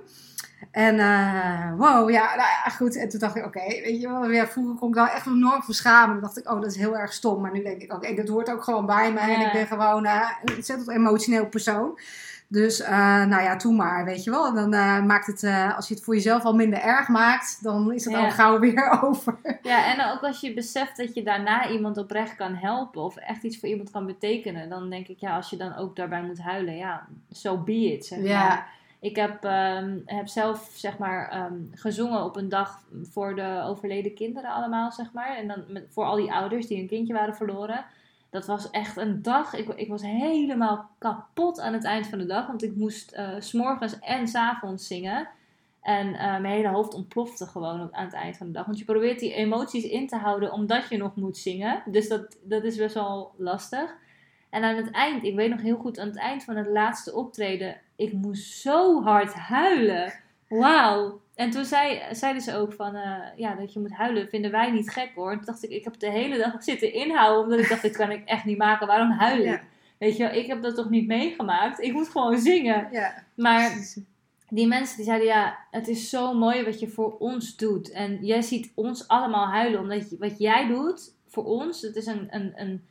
En 0.71 0.99
eh, 0.99 1.71
wow, 1.77 2.09
ja, 2.09 2.25
nou 2.25 2.37
ja, 2.63 2.69
goed. 2.75 2.95
En 2.97 3.09
toen 3.09 3.19
dacht 3.19 3.35
ik, 3.35 3.45
oké, 3.45 3.59
weet 3.59 4.01
je 4.01 4.07
wel, 4.07 4.29
ja, 4.31 4.47
vroeger 4.47 4.75
kon 4.75 4.89
ik 4.89 4.95
daar 4.95 5.13
echt 5.13 5.25
enorm 5.25 5.61
voor 5.63 5.73
schamen. 5.73 6.13
Dan 6.13 6.23
dacht 6.23 6.37
ik, 6.37 6.51
oh, 6.51 6.61
dat 6.61 6.71
is 6.71 6.77
heel 6.77 6.97
erg 6.97 7.13
stom. 7.13 7.41
Maar 7.41 7.51
nu 7.51 7.63
denk 7.63 7.81
ik, 7.81 7.93
oké, 7.93 8.13
dat 8.13 8.27
hoort 8.27 8.51
ook 8.51 8.63
gewoon 8.63 8.85
bij 8.85 9.11
mij. 9.11 9.35
En 9.35 9.41
ik 9.41 9.51
ben 9.51 9.67
gewoon 9.67 10.05
een 10.05 10.55
ontzettend 10.55 10.89
emotioneel 10.89 11.45
persoon. 11.45 11.99
Dus, 12.51 12.81
eh, 12.81 13.23
nou 13.25 13.41
ja, 13.41 13.55
toen 13.55 13.75
maar, 13.75 14.05
weet 14.05 14.23
je 14.23 14.29
wel. 14.31 14.47
En 14.47 14.55
dan 14.55 14.73
eh, 14.73 15.03
maakt 15.03 15.27
het, 15.27 15.43
eh, 15.43 15.75
als 15.75 15.87
je 15.87 15.93
het 15.93 16.03
voor 16.03 16.13
jezelf 16.15 16.43
al 16.43 16.55
minder 16.55 16.79
erg 16.81 17.07
maakt, 17.07 17.63
dan 17.63 17.93
is 17.93 18.05
het 18.05 18.13
Ja. 18.13 18.23
al 18.23 18.31
gauw 18.31 18.59
weer 18.59 18.89
over. 19.03 19.37
Ja, 19.61 19.93
en 19.93 20.11
ook 20.11 20.21
als 20.21 20.41
je 20.41 20.53
beseft 20.53 20.97
dat 20.97 21.13
je 21.13 21.23
daarna 21.23 21.69
iemand 21.69 21.97
oprecht 21.97 22.35
kan 22.35 22.55
helpen 22.55 23.01
of 23.01 23.15
echt 23.15 23.43
iets 23.43 23.59
voor 23.59 23.69
iemand 23.69 23.91
kan 23.91 24.05
betekenen, 24.05 24.69
dan 24.69 24.89
denk 24.89 25.07
ik, 25.07 25.19
ja, 25.19 25.35
als 25.35 25.49
je 25.49 25.57
dan 25.57 25.75
ook 25.75 25.95
daarbij 25.95 26.21
moet 26.23 26.41
huilen, 26.41 26.75
ja, 26.75 27.07
so 27.31 27.57
be 27.57 27.93
it, 27.93 28.05
zeg 28.05 28.19
Ja. 28.23 28.47
maar. 28.47 28.69
Ik 28.99 29.15
heb, 29.15 29.43
ehm, 29.43 29.97
heb 30.05 30.27
zelf, 30.27 30.69
zeg 30.73 30.97
maar, 30.97 31.29
ehm, 31.29 31.53
gezongen 31.73 32.23
op 32.23 32.35
een 32.35 32.49
dag 32.49 32.79
voor 33.11 33.35
de 33.35 33.61
overleden 33.65 34.13
kinderen 34.13 34.51
allemaal, 34.51 34.91
zeg 34.91 35.11
maar. 35.13 35.37
En 35.37 35.47
dan 35.47 35.63
met, 35.67 35.85
voor 35.89 36.05
al 36.05 36.15
die 36.15 36.31
ouders 36.33 36.67
die 36.67 36.81
een 36.81 36.87
kindje 36.87 37.13
waren 37.13 37.35
verloren. 37.35 37.85
Dat 38.31 38.45
was 38.45 38.69
echt 38.69 38.97
een 38.97 39.21
dag. 39.21 39.53
Ik, 39.53 39.67
ik 39.67 39.87
was 39.87 40.01
helemaal 40.01 40.89
kapot 40.97 41.59
aan 41.59 41.73
het 41.73 41.83
eind 41.83 42.07
van 42.07 42.19
de 42.19 42.25
dag. 42.25 42.47
Want 42.47 42.63
ik 42.63 42.75
moest 42.75 43.11
eh, 43.11 43.35
s 43.39 43.47
s'morgens 43.47 43.99
en 43.99 44.27
s'avonds 44.27 44.87
zingen. 44.87 45.29
En 45.81 46.13
eh, 46.13 46.39
mijn 46.39 46.53
hele 46.53 46.67
hoofd 46.67 46.93
ontplofte 46.93 47.45
gewoon 47.45 47.93
aan 47.95 48.05
het 48.05 48.13
eind 48.13 48.37
van 48.37 48.47
de 48.47 48.53
dag. 48.53 48.65
Want 48.65 48.79
je 48.79 48.85
probeert 48.85 49.19
die 49.19 49.33
emoties 49.33 49.83
in 49.83 50.07
te 50.07 50.15
houden 50.15 50.51
omdat 50.51 50.89
je 50.89 50.97
nog 50.97 51.15
moet 51.15 51.37
zingen. 51.37 51.83
Dus 51.85 52.07
dat, 52.07 52.37
dat 52.43 52.63
is 52.63 52.77
best 52.77 52.93
wel 52.93 53.33
lastig. 53.37 53.95
En 54.49 54.63
aan 54.63 54.75
het 54.75 54.91
eind, 54.91 55.23
ik 55.23 55.35
weet 55.35 55.49
nog 55.49 55.61
heel 55.61 55.77
goed, 55.77 55.99
aan 55.99 56.07
het 56.07 56.17
eind 56.17 56.43
van 56.43 56.55
het 56.55 56.67
laatste 56.67 57.15
optreden, 57.15 57.81
ik 57.95 58.13
moest 58.13 58.51
zo 58.51 59.01
hard 59.01 59.33
huilen. 59.33 60.13
Wauw. 60.47 61.20
En 61.35 61.49
toen 61.49 61.65
zei, 61.65 62.01
zeiden 62.11 62.41
ze 62.41 62.55
ook 62.55 62.73
van, 62.73 62.95
eh, 62.95 63.19
ja, 63.35 63.55
dat 63.55 63.73
je 63.73 63.79
moet 63.79 63.93
huilen, 63.93 64.29
vinden 64.29 64.51
wij 64.51 64.71
niet 64.71 64.89
gek 64.89 65.11
hoor. 65.15 65.35
Toen 65.35 65.45
dacht 65.45 65.63
ik, 65.63 65.69
ik 65.69 65.83
heb 65.83 65.99
de 65.99 66.11
hele 66.11 66.37
dag 66.37 66.63
zitten 66.63 66.93
inhouden, 66.93 67.43
omdat 67.43 67.59
ik 67.59 67.69
dacht, 67.69 67.81
dit 67.81 67.97
kan 67.97 68.11
ik 68.11 68.25
echt 68.25 68.45
niet 68.45 68.57
maken. 68.57 68.87
Waarom 68.87 69.11
huil 69.11 69.39
ik? 69.39 69.45
Ja. 69.45 69.61
Weet 69.97 70.17
je 70.17 70.23
wel, 70.23 70.33
ik 70.33 70.47
heb 70.47 70.61
dat 70.61 70.75
toch 70.75 70.89
niet 70.89 71.07
meegemaakt? 71.07 71.81
Ik 71.81 71.93
moet 71.93 72.09
gewoon 72.09 72.39
zingen. 72.39 72.87
Ja, 72.91 73.23
Maar 73.35 73.71
die 74.49 74.67
mensen 74.67 74.95
die 74.95 75.05
zeiden, 75.05 75.27
ja, 75.27 75.57
het 75.71 75.87
is 75.87 76.09
zo 76.09 76.33
mooi 76.33 76.63
wat 76.63 76.79
je 76.79 76.87
voor 76.87 77.17
ons 77.17 77.55
doet. 77.55 77.91
En 77.91 78.25
jij 78.25 78.41
ziet 78.41 78.71
ons 78.75 79.07
allemaal 79.07 79.47
huilen, 79.47 79.79
omdat 79.79 80.09
je, 80.09 80.17
wat 80.19 80.39
jij 80.39 80.67
doet 80.67 81.15
voor 81.27 81.45
ons, 81.45 81.81
het 81.81 81.95
is 81.95 82.05
een, 82.05 82.27
een, 82.29 82.51
een, 82.55 82.85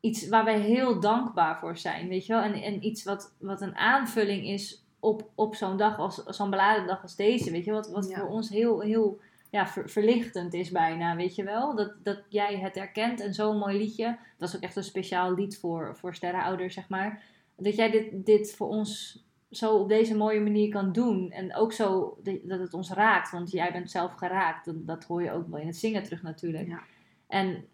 iets 0.00 0.28
waar 0.28 0.44
wij 0.44 0.60
heel 0.60 1.00
dankbaar 1.00 1.58
voor 1.58 1.76
zijn, 1.76 2.08
weet 2.08 2.26
je 2.26 2.32
wel. 2.32 2.42
En, 2.42 2.54
en 2.54 2.86
iets 2.86 3.04
wat, 3.04 3.34
wat 3.38 3.60
een 3.60 3.76
aanvulling 3.76 4.46
is 4.46 4.84
op, 5.02 5.30
op 5.34 5.54
zo'n 5.54 5.76
dag, 5.76 5.98
als 5.98 6.24
zo'n 6.24 6.50
beladen 6.50 6.86
dag 6.86 7.02
als 7.02 7.16
deze, 7.16 7.50
weet 7.50 7.64
je. 7.64 7.72
Wat, 7.72 7.90
wat 7.90 8.08
Ja. 8.08 8.18
voor 8.18 8.28
ons 8.28 8.48
heel, 8.48 8.80
heel 8.80 9.20
ja, 9.50 9.66
ver- 9.66 9.88
verlichtend 9.90 10.54
is 10.54 10.70
bijna, 10.70 11.16
weet 11.16 11.34
je 11.34 11.44
wel. 11.44 11.76
Dat, 11.76 11.92
dat 12.02 12.20
jij 12.28 12.58
het 12.58 12.74
herkent 12.74 13.20
en 13.20 13.34
zo'n 13.34 13.58
mooi 13.58 13.78
liedje. 13.78 14.18
Dat 14.38 14.48
is 14.48 14.56
ook 14.56 14.62
echt 14.62 14.76
een 14.76 14.84
speciaal 14.84 15.34
lied 15.34 15.58
voor, 15.58 15.96
voor 15.96 16.14
sterrenouders, 16.14 16.74
zeg 16.74 16.88
maar. 16.88 17.22
Dat 17.56 17.76
jij 17.76 17.90
dit, 17.90 18.26
dit 18.26 18.54
voor 18.54 18.68
ons 18.68 19.20
zo 19.50 19.76
op 19.76 19.88
deze 19.88 20.16
mooie 20.16 20.40
manier 20.40 20.68
kan 20.68 20.92
doen. 20.92 21.30
En 21.30 21.56
ook 21.56 21.72
zo 21.72 22.18
dat- 22.22 22.58
het 22.60 22.74
ons 22.74 22.90
raakt. 22.90 23.30
Want 23.30 23.50
jij 23.50 23.72
bent 23.72 23.90
zelf 23.90 24.12
geraakt. 24.14 24.64
Dat, 24.64 24.86
dat 24.86 25.04
hoor 25.04 25.22
je 25.22 25.32
ook 25.32 25.48
wel 25.48 25.60
in 25.60 25.66
het 25.66 25.76
zingen 25.76 26.02
terug 26.02 26.22
natuurlijk. 26.22 26.68
Ja. 26.68 26.80
En 27.26 27.64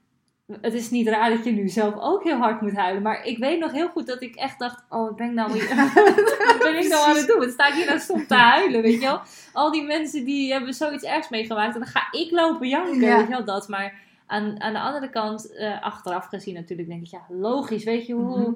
het 0.61 0.74
is 0.74 0.90
niet 0.90 1.08
raar 1.08 1.30
dat 1.30 1.44
je 1.44 1.50
nu 1.52 1.68
zelf 1.68 1.94
ook 1.98 2.24
heel 2.24 2.37
hard 2.37 2.61
moet 2.61 2.76
huilen. 2.76 3.02
Maar 3.02 3.24
ik 3.24 3.38
weet 3.38 3.58
nog 3.61 3.72
heel 3.72 3.88
goed 3.88 4.06
dat 4.06 4.22
ik 4.22 4.34
echt 4.34 4.58
dacht... 4.58 4.84
Oh, 4.88 5.00
wat 5.04 5.16
ben 5.16 5.26
ik 5.26 5.32
nou, 5.34 5.52
weer- 5.52 5.74
wat 6.48 6.58
ben 6.62 6.78
ik 6.78 6.88
nou 6.88 7.08
aan 7.08 7.16
het 7.16 7.26
doen? 7.26 7.38
Wat 7.38 7.50
sta 7.50 7.66
ik 7.68 7.74
hier 7.74 7.87
nou 7.87 7.98
stom 7.98 8.26
te 8.26 8.34
huilen, 8.34 8.82
weet 8.82 8.92
je 9.00 9.06
wel? 9.06 9.20
Al 9.52 9.70
die 9.72 9.82
mensen 9.82 10.24
die 10.24 10.52
hebben 10.52 10.74
zoiets 10.74 11.04
ergs 11.04 11.28
meegemaakt. 11.28 11.74
En 11.74 11.80
dan 11.80 11.88
ga 11.88 12.08
ik 12.11 12.30
lopen 12.30 12.68
janken, 12.68 13.00
Ja. 13.00 13.16
weet 13.16 13.24
je 13.26 13.32
wel 13.32 13.44
dat. 13.44 13.68
Maar 13.68 13.94
aan, 14.26 14.61
aan 14.61 14.72
de 14.72 14.80
andere 14.80 15.11
kant, 15.11 15.52
eh, 15.56 15.82
achteraf 15.82 16.26
gezien 16.26 16.54
natuurlijk, 16.54 16.88
denk 16.88 17.02
ik... 17.02 17.11
Ja, 17.11 17.20
logisch, 17.28 17.84
weet 17.84 18.06
je 18.06 18.12
hoe... 18.14 18.38
Mhm. 18.38 18.52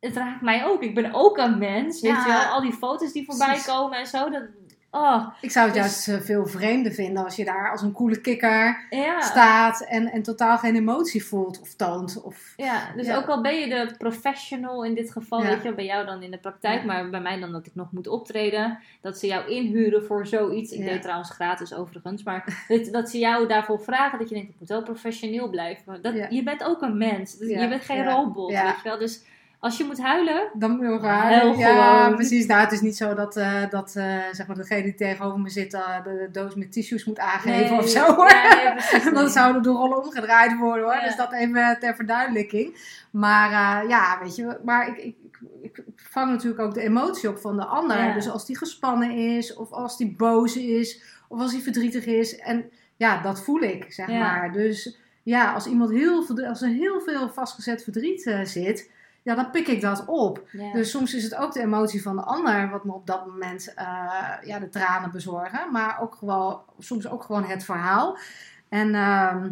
Het 0.00 0.16
raakt 0.16 0.42
mij 0.42 0.64
ook. 0.66 0.82
Ik 0.82 0.94
ben 0.94 1.12
ook 1.14 1.38
een 1.38 1.58
mens, 1.58 2.00
weet 2.00 2.10
Ja. 2.12 2.26
je 2.26 2.32
wel? 2.32 2.42
Al 2.52 2.60
die 2.60 2.72
foto's 2.72 3.12
die 3.12 3.24
voorbij 3.24 3.60
komen 3.66 3.98
en 3.98 4.06
zo. 4.06 4.30
Dat, 4.30 4.42
oh, 4.90 5.26
Ik 5.40 5.50
zou 5.50 5.66
het 5.66 5.74
Dus- 5.74 5.82
juist 5.84 6.08
eh, 6.08 6.26
veel 6.26 6.46
vreemder 6.46 6.92
vinden 6.92 7.24
als 7.24 7.36
je 7.36 7.44
daar 7.44 7.70
als 7.70 7.82
een 7.82 7.92
coole 7.92 8.20
kikker 8.20 8.86
ja. 8.90 9.20
staat 9.20 9.80
en, 9.84 10.10
en 10.10 10.22
totaal 10.22 10.58
geen 10.58 10.76
emotie 10.76 11.24
voelt 11.24 11.60
of 11.60 11.74
toont. 11.74 12.22
Of, 12.22 12.52
Ja, 12.56 12.92
dus 12.96 13.06
Ja. 13.06 13.16
ook 13.16 13.26
al 13.26 13.40
ben 13.42 13.54
je 13.60 13.68
de 13.68 13.94
professional 13.98 14.84
in 14.84 14.94
dit 14.94 15.12
geval, 15.12 15.42
Ja. 15.42 15.48
weet 15.48 15.62
je, 15.62 15.74
bij 15.74 15.84
jou 15.84 16.06
dan 16.06 16.22
in 16.22 16.30
de 16.30 16.38
praktijk, 16.38 16.84
maar 16.84 17.10
bij 17.10 17.20
mij 17.20 17.40
dan 17.40 17.52
dat 17.52 17.66
ik 17.66 17.74
nog 17.74 17.92
moet 17.92 18.06
optreden, 18.08 18.78
dat 19.00 19.18
ze 19.18 19.26
jou 19.26 19.48
inhuren 19.50 20.04
voor 20.04 20.26
zoiets. 20.26 20.72
Ik 20.72 20.84
deed 20.84 21.02
trouwens 21.02 21.30
gratis 21.30 21.74
overigens, 21.74 22.22
maar 22.22 22.64
dat, 22.68 22.92
dat 22.92 23.10
ze 23.10 23.18
jou 23.18 23.46
daarvoor 23.48 23.80
vragen, 23.80 24.18
dat 24.18 24.28
je 24.28 24.34
denkt, 24.34 24.50
ik 24.50 24.56
moet 24.58 24.68
wel 24.68 24.82
professioneel 24.82 25.48
blijven. 25.50 26.02
Dat. 26.02 26.14
Je 26.30 26.42
bent 26.42 26.64
ook 26.64 26.82
een 26.82 26.98
mens, 26.98 27.36
dus 27.36 27.48
je 27.48 27.68
bent 27.68 27.82
geen 27.82 28.04
robot, 28.04 28.50
Ja. 28.50 28.64
weet 28.64 28.76
je 28.82 28.88
wel. 28.88 28.98
Dus 28.98 29.22
als 29.60 29.76
je 29.76 29.84
moet 29.84 30.00
huilen, 30.00 30.50
Dan 30.54 30.70
moet 30.70 31.02
je 31.02 31.06
huilen. 31.06 31.58
Ja, 31.58 32.00
gewoon. 32.00 32.14
precies. 32.14 32.46
Nou, 32.46 32.60
het 32.60 32.72
is 32.72 32.80
niet 32.80 32.96
zo 32.96 33.14
dat, 33.14 33.36
eh, 33.36 33.70
dat 33.70 33.96
eh, 33.96 34.18
zeg 34.32 34.46
maar 34.46 34.56
degene 34.56 34.82
die 34.82 34.94
tegenover 34.94 35.40
me 35.40 35.48
zit 35.48 35.74
eh, 35.74 36.04
de, 36.04 36.16
de 36.18 36.28
doos 36.30 36.54
met 36.54 36.72
tissues 36.72 37.04
moet 37.04 37.18
aangeven 37.18 37.70
nee, 37.70 37.78
of 37.78 37.88
zo. 37.88 38.14
Hoor. 38.14 38.28
Ja, 38.28 38.54
nee, 38.54 38.72
precies. 38.72 39.12
Dan 39.20 39.28
zouden 39.28 39.62
de 39.62 39.68
rollen 39.68 40.04
omgedraaid 40.04 40.58
worden 40.58 40.84
hoor. 40.84 40.94
Ja. 40.94 41.04
Dus 41.04 41.16
dat 41.16 41.32
even 41.32 41.76
ter 41.80 41.94
verduidelijking. 41.94 42.76
Maar 43.10 43.50
ja, 43.88 44.18
weet 44.22 44.36
je, 44.36 44.58
maar 44.64 44.88
ik, 44.88 44.96
ik, 44.96 45.16
ik, 45.62 45.84
vang 45.96 46.30
natuurlijk 46.30 46.60
ook 46.60 46.74
de 46.74 46.82
emotie 46.82 47.28
op 47.28 47.38
van 47.38 47.56
de 47.56 47.64
ander. 47.64 48.04
Ja. 48.04 48.14
Dus 48.14 48.30
als 48.30 48.46
die 48.46 48.58
gespannen 48.58 49.10
is, 49.10 49.54
of 49.54 49.70
als 49.70 49.96
die 49.96 50.14
boos 50.16 50.56
is, 50.56 51.02
of 51.28 51.40
als 51.40 51.52
die 51.52 51.62
verdrietig 51.62 52.06
is. 52.06 52.36
En 52.36 52.70
ja, 52.96 53.22
dat 53.22 53.44
voel 53.44 53.60
ik, 53.60 53.92
zeg 53.92 54.08
maar. 54.08 54.52
Dus 54.52 54.98
ja, 55.22 55.52
als 55.52 55.66
iemand 55.66 55.90
heel, 55.90 56.26
als 56.48 56.62
er 56.62 56.68
heel 56.68 57.00
veel 57.00 57.28
vastgezet 57.28 57.82
verdriet 57.82 58.40
zit, 58.44 58.90
ja, 59.28 59.34
dan 59.34 59.50
pik 59.50 59.68
ik 59.68 59.80
dat 59.80 60.04
op. 60.06 60.48
Dus 60.72 60.90
soms 60.90 61.14
is 61.14 61.22
het 61.22 61.34
ook 61.34 61.52
de 61.52 61.60
emotie 61.60 62.02
van 62.02 62.16
de 62.16 62.22
ander 62.22 62.70
wat 62.70 62.84
me 62.84 62.92
op 62.92 63.06
dat 63.06 63.26
moment 63.26 63.74
eh, 63.74 63.84
ja, 64.42 64.58
de 64.58 64.68
tranen 64.68 65.10
bezorgen. 65.10 65.72
Maar 65.72 66.00
ook 66.00 66.14
gewoon, 66.14 66.60
soms 66.78 67.08
ook 67.08 67.22
gewoon 67.22 67.44
het 67.44 67.64
verhaal. 67.64 68.18
En 68.68 68.94
ehm, 68.94 69.50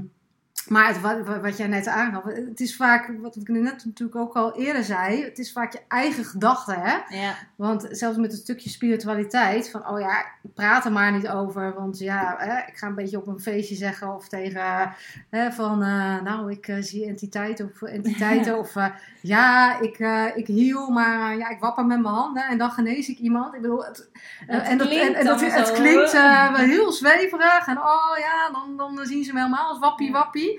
Maar 0.68 0.88
het, 0.88 1.00
wat, 1.00 1.40
wat 1.42 1.56
jij 1.56 1.66
net 1.66 1.86
aangaf, 1.86 2.24
het 2.24 2.60
is 2.60 2.76
vaak, 2.76 3.12
wat 3.20 3.36
ik 3.36 3.48
net 3.48 3.84
natuurlijk 3.84 4.16
ook 4.16 4.34
al 4.34 4.56
eerder 4.56 4.84
zei, 4.84 5.24
het 5.24 5.38
is 5.38 5.52
vaak 5.52 5.72
je 5.72 5.80
eigen 5.88 6.24
gedachte, 6.24 6.74
hè? 6.78 7.16
Ja. 7.16 7.34
Want 7.56 7.86
zelfs 7.90 8.16
met 8.16 8.32
een 8.32 8.38
stukje 8.38 8.70
spiritualiteit, 8.70 9.70
van 9.70 9.88
oh 9.88 10.00
ja, 10.00 10.24
praat 10.54 10.84
er 10.84 10.92
maar 10.92 11.12
niet 11.12 11.28
over, 11.28 11.74
want 11.74 11.98
ja, 11.98 12.34
hè, 12.38 12.58
ik 12.58 12.76
ga 12.76 12.86
een 12.86 12.94
beetje 12.94 13.18
op 13.18 13.26
een 13.26 13.40
feestje 13.40 13.74
zeggen 13.74 14.14
of 14.14 14.28
tegen, 14.28 14.94
hè, 15.30 15.52
van 15.52 15.82
uh, 15.82 16.20
nou, 16.22 16.50
ik 16.50 16.68
uh, 16.68 16.76
zie 16.80 17.06
entiteiten 17.06 17.70
of 17.74 17.82
entiteiten, 17.82 18.58
of 18.62 18.74
uh, 18.74 18.86
ja, 19.20 19.80
ik, 19.80 19.98
ik 20.34 20.46
hiel, 20.46 20.90
maar 20.90 21.36
ja, 21.36 21.48
ik 21.48 21.60
wapper 21.60 21.86
met 21.86 22.00
mijn 22.00 22.14
handen 22.14 22.44
en 22.44 22.58
dan 22.58 22.70
genees 22.70 23.08
ik 23.08 23.18
iemand. 23.18 23.54
Ik 23.54 23.60
bedoel, 23.60 23.84
het, 23.84 24.10
en, 24.46 24.78
dat, 24.78 24.88
en, 24.88 25.24
dat, 25.24 25.40
het 25.40 25.72
klinkt 25.72 26.12
wel 26.12 26.54
heel 26.54 26.92
zweverig 26.92 27.66
en 27.66 27.78
oh 27.78 28.18
ja, 28.18 28.50
dan, 28.52 28.76
dan 28.76 29.06
zien 29.06 29.24
ze 29.24 29.32
me 29.32 29.38
helemaal 29.38 29.68
als 29.68 29.78
wappie 29.78 30.12
wappie. 30.12 30.55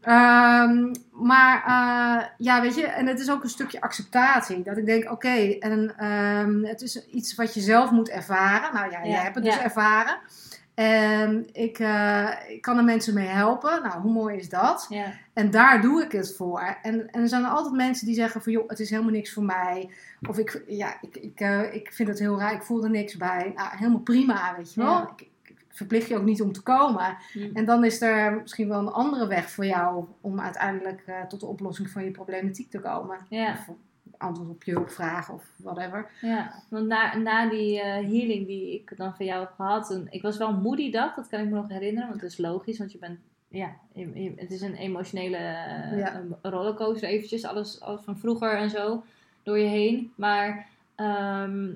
Ehm, 0.00 0.94
maar 1.12 1.64
eh, 1.66 2.26
ja, 2.38 2.60
weet 2.60 2.74
je, 2.74 2.86
en 2.86 3.06
het 3.06 3.20
is 3.20 3.30
ook 3.30 3.42
een 3.42 3.48
stukje 3.48 3.80
acceptatie. 3.80 4.62
Dat 4.62 4.76
ik 4.76 4.86
denk, 4.86 5.10
oké, 5.10 5.56
en 5.58 5.94
ehm, 5.96 6.64
het 6.64 6.82
is 6.82 7.06
iets 7.06 7.34
wat 7.34 7.54
je 7.54 7.60
zelf 7.60 7.90
moet 7.90 8.08
ervaren. 8.08 8.74
Nou 8.74 8.90
ja, 8.90 8.98
Ja, 8.98 9.08
jij 9.08 9.22
hebt 9.22 9.34
het 9.34 9.44
ja. 9.44 9.50
dus 9.50 9.62
ervaren. 9.62 10.18
En 10.74 11.48
ik, 11.52 11.78
eh, 11.78 12.30
ik 12.48 12.62
kan 12.62 12.76
er 12.78 12.84
mensen 12.84 13.14
mee 13.14 13.26
helpen. 13.26 13.82
Nou, 13.82 14.00
hoe 14.00 14.12
mooi 14.12 14.36
is 14.36 14.48
dat? 14.48 14.86
Ja. 14.88 15.12
En 15.32 15.50
daar 15.50 15.80
doe 15.80 16.02
ik 16.02 16.12
het 16.12 16.36
voor. 16.36 16.76
En, 16.82 17.10
en 17.10 17.22
er 17.22 17.28
zijn 17.28 17.44
er 17.44 17.50
altijd 17.50 17.74
mensen 17.74 18.06
die 18.06 18.14
zeggen 18.14 18.42
van, 18.42 18.52
joh, 18.52 18.68
het 18.68 18.80
is 18.80 18.90
helemaal 18.90 19.12
niks 19.12 19.32
voor 19.32 19.42
mij. 19.42 19.90
Of 20.28 20.38
ik, 20.38 20.62
ja, 20.66 20.96
ik, 21.00 21.16
ik, 21.16 21.40
eh, 21.40 21.74
ik 21.74 21.92
vind 21.92 22.08
het 22.08 22.18
heel 22.18 22.38
raar, 22.38 22.52
ik 22.52 22.62
voel 22.62 22.84
er 22.84 22.90
niks 22.90 23.16
bij. 23.16 23.52
Nou, 23.56 23.68
helemaal 23.76 24.00
prima, 24.00 24.54
weet 24.56 24.74
je 24.74 24.80
wel. 24.80 24.92
Ja. 24.92 25.10
Ik, 25.16 25.20
ik 25.20 25.39
verplicht 25.80 26.08
je 26.08 26.16
ook 26.16 26.24
niet 26.24 26.42
om 26.42 26.52
te 26.52 26.62
komen. 26.62 27.16
Hm. 27.32 27.50
En 27.54 27.64
dan 27.64 27.84
is 27.84 28.00
er 28.00 28.32
misschien 28.40 28.68
wel 28.68 28.78
een 28.78 28.88
andere 28.92 29.26
weg 29.26 29.50
voor 29.50 29.66
jou 29.66 30.04
om 30.20 30.40
uiteindelijk 30.40 31.02
eh, 31.06 31.22
tot 31.22 31.40
de 31.40 31.46
oplossing 31.46 31.90
van 31.90 32.04
je 32.04 32.10
problematiek 32.10 32.70
te 32.70 32.80
komen. 32.80 33.18
Ja. 33.28 33.52
Of 33.52 33.76
antwoord 34.16 34.48
op 34.48 34.62
je 34.62 34.72
hulpvraag 34.72 35.30
of 35.30 35.44
whatever. 35.56 36.10
Ja, 36.20 36.62
want 36.68 36.86
na, 36.86 37.16
na 37.16 37.48
die 37.48 37.80
eh, 37.80 37.92
healing 37.92 38.46
die 38.46 38.74
ik 38.74 38.96
dan 38.96 39.14
van 39.16 39.26
jou 39.26 39.40
heb 39.40 39.52
gehad, 39.56 40.00
ik 40.10 40.22
was 40.22 40.36
wel 40.38 40.52
moe 40.52 40.76
die 40.76 40.90
dag, 40.90 41.14
dat 41.14 41.28
kan 41.28 41.40
ik 41.40 41.48
me 41.48 41.54
nog 41.54 41.68
herinneren, 41.68 42.08
want 42.08 42.20
dat 42.20 42.30
is 42.30 42.38
logisch, 42.38 42.78
want 42.78 42.92
je 42.92 42.98
bent, 42.98 43.18
ja, 43.48 43.76
het 44.36 44.50
is 44.50 44.60
een 44.60 44.74
emotionele 44.74 45.36
eh, 45.36 45.98
Ja. 45.98 46.22
rollercoaster 46.42 47.08
eventjes, 47.08 47.44
alles, 47.44 47.80
alles 47.80 48.00
van 48.02 48.18
vroeger 48.18 48.56
en 48.56 48.70
zo, 48.70 49.02
door 49.42 49.58
je 49.58 49.68
heen. 49.68 50.12
Maar 50.16 50.66
ehm, 50.94 51.68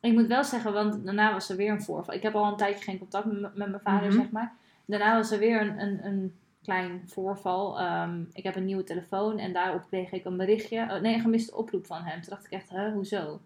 ik 0.00 0.12
moet 0.12 0.26
wel 0.26 0.44
zeggen, 0.44 0.72
want 0.72 1.04
daarna 1.04 1.32
was 1.32 1.48
er 1.50 1.56
weer 1.56 1.70
een 1.70 1.82
voorval. 1.82 2.14
Ik 2.14 2.22
heb 2.22 2.34
al 2.34 2.44
een 2.50 2.56
tijdje 2.56 2.84
geen 2.84 2.98
contact 2.98 3.24
met, 3.24 3.40
met 3.40 3.68
mijn 3.68 3.80
vader, 3.82 4.08
Mhm. 4.08 4.16
zeg 4.20 4.30
maar. 4.30 4.52
Daarna 4.84 5.14
was 5.16 5.30
er 5.30 5.38
weer 5.38 5.60
een, 5.60 5.80
een, 5.80 6.06
een 6.06 6.34
klein 6.62 7.02
voorval. 7.06 7.78
Ehm, 7.78 8.22
ik 8.32 8.44
heb 8.44 8.56
een 8.56 8.64
nieuwe 8.64 8.84
telefoon 8.84 9.38
en 9.38 9.52
daarop 9.52 9.86
kreeg 9.88 10.12
ik 10.12 10.24
een 10.24 10.36
berichtje. 10.36 10.80
oh, 10.82 11.00
nee, 11.00 11.14
een 11.14 11.20
gemiste 11.20 11.56
oproep 11.56 11.86
van 11.86 12.02
hem. 12.02 12.20
Toen 12.20 12.30
dacht 12.30 12.44
ik 12.44 12.50
echt, 12.52 12.70
hè, 12.70 12.90
hoezo? 12.90 13.40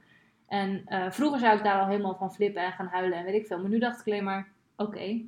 En 0.48 0.82
eh, 0.86 1.10
vroeger 1.10 1.38
zou 1.40 1.56
ik 1.56 1.64
daar 1.64 1.80
al 1.80 1.86
helemaal 1.86 2.16
van 2.16 2.34
flippen 2.34 2.62
en 2.62 2.72
gaan 2.72 2.86
huilen 2.86 3.18
en 3.18 3.24
weet 3.24 3.34
ik 3.34 3.46
veel. 3.46 3.60
Maar 3.60 3.70
nu 3.70 3.78
dacht 3.78 4.00
ik 4.00 4.06
alleen 4.06 4.24
maar, 4.24 4.48
oké, 4.76 5.20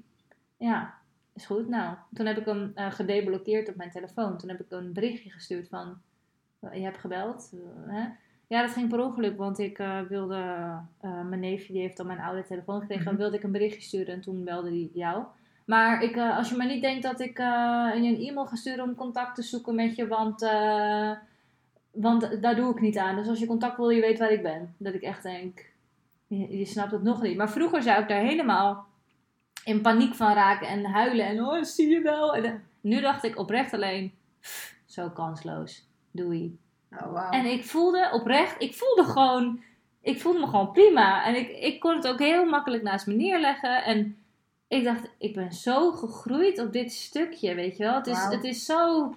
ja, 0.56 0.94
is 1.32 1.46
goed. 1.46 1.68
Nou, 1.68 1.94
toen 2.14 2.26
heb 2.26 2.36
ik 2.38 2.44
hem 2.44 2.72
eh, 2.74 2.90
gedeblokkeerd 2.90 3.68
op 3.68 3.76
mijn 3.76 3.90
telefoon. 3.90 4.38
Toen 4.38 4.48
heb 4.48 4.60
ik 4.60 4.66
een 4.70 4.92
berichtje 4.92 5.30
gestuurd 5.30 5.68
van, 5.68 5.98
je 6.72 6.80
hebt 6.80 6.98
gebeld, 6.98 7.52
hè? 7.86 8.04
Ja, 8.46 8.62
dat 8.62 8.70
ging 8.70 8.88
per 8.88 9.00
ongeluk, 9.04 9.36
want 9.36 9.58
ik 9.58 9.78
eh, 9.78 10.00
wilde, 10.00 10.36
eh, 11.00 11.22
mijn 11.22 11.40
neefje 11.40 11.72
die 11.72 11.82
heeft 11.82 11.96
dan 11.96 12.06
mijn 12.06 12.20
oude 12.20 12.44
telefoon 12.44 12.80
gekregen, 12.80 13.04
Mhm. 13.06 13.16
wilde 13.16 13.36
ik 13.36 13.42
een 13.42 13.52
berichtje 13.52 13.80
sturen 13.80 14.14
en 14.14 14.20
toen 14.20 14.44
belde 14.44 14.68
hij 14.68 14.90
jou. 14.94 15.24
Maar 15.64 16.02
ik, 16.02 16.16
eh, 16.16 16.36
als 16.36 16.48
je 16.50 16.56
maar 16.56 16.66
niet 16.66 16.82
denkt 16.82 17.02
dat 17.02 17.20
ik 17.20 17.38
eh, 17.38 17.90
je 17.94 18.08
een 18.08 18.26
e-mail 18.28 18.46
ga 18.46 18.56
sturen 18.56 18.84
om 18.84 18.94
contact 18.94 19.34
te 19.34 19.42
zoeken 19.42 19.74
met 19.74 19.96
je, 19.96 20.06
want, 20.06 20.40
want 21.90 22.42
daar 22.42 22.54
doe 22.56 22.70
ik 22.70 22.80
niet 22.80 22.98
aan. 22.98 23.16
Dus 23.16 23.28
als 23.28 23.38
je 23.38 23.46
contact 23.46 23.76
wil, 23.76 23.90
je 23.90 24.00
weet 24.00 24.18
waar 24.18 24.32
ik 24.32 24.42
ben. 24.42 24.74
Dat 24.78 24.94
ik 24.94 25.02
echt 25.02 25.22
denk, 25.22 25.70
je, 26.26 26.58
je 26.58 26.64
snapt 26.64 26.90
het 26.92 27.02
nog 27.02 27.22
niet. 27.22 27.36
Maar 27.36 27.50
vroeger 27.50 27.82
zou 27.82 28.02
ik 28.02 28.08
daar 28.08 28.20
helemaal 28.22 28.86
in 29.64 29.80
paniek 29.80 30.14
van 30.14 30.32
raken 30.32 30.68
en 30.68 30.84
huilen 30.84 31.26
en 31.26 31.44
oh, 31.44 31.62
zie 31.62 31.88
je 31.88 32.00
wel. 32.00 32.34
En, 32.36 32.62
nu 32.80 33.00
dacht 33.00 33.24
ik 33.24 33.38
oprecht 33.38 33.72
alleen, 33.72 34.12
pff, 34.40 34.76
zo 34.84 35.08
kansloos, 35.08 35.88
doei. 36.10 36.58
Oh. 36.92 37.28
En 37.30 37.44
ik 37.44 37.64
voelde 37.64 38.08
oprecht, 38.12 38.54
ik 38.62 38.74
voelde 38.74 39.04
gewoon, 39.04 39.62
ik 40.00 40.20
voelde 40.20 40.38
me 40.38 40.46
gewoon 40.46 40.70
prima. 40.72 41.24
En 41.24 41.34
ik, 41.34 41.48
ik 41.50 41.80
kon 41.80 41.96
het 41.96 42.08
ook 42.08 42.18
heel 42.18 42.44
makkelijk 42.44 42.82
naast 42.82 43.06
me 43.06 43.14
neerleggen. 43.14 43.84
En 43.84 44.16
ik 44.68 44.84
dacht, 44.84 45.10
ik 45.18 45.34
ben 45.34 45.52
zo 45.52 45.90
gegroeid 45.92 46.60
op 46.60 46.72
dit 46.72 46.92
stukje, 46.92 47.54
weet 47.54 47.76
je 47.76 47.82
wel. 47.84 47.94
Het 47.94 48.06
is, 48.06 48.24
het 48.30 48.44
is 48.44 48.64
zo, 48.64 49.14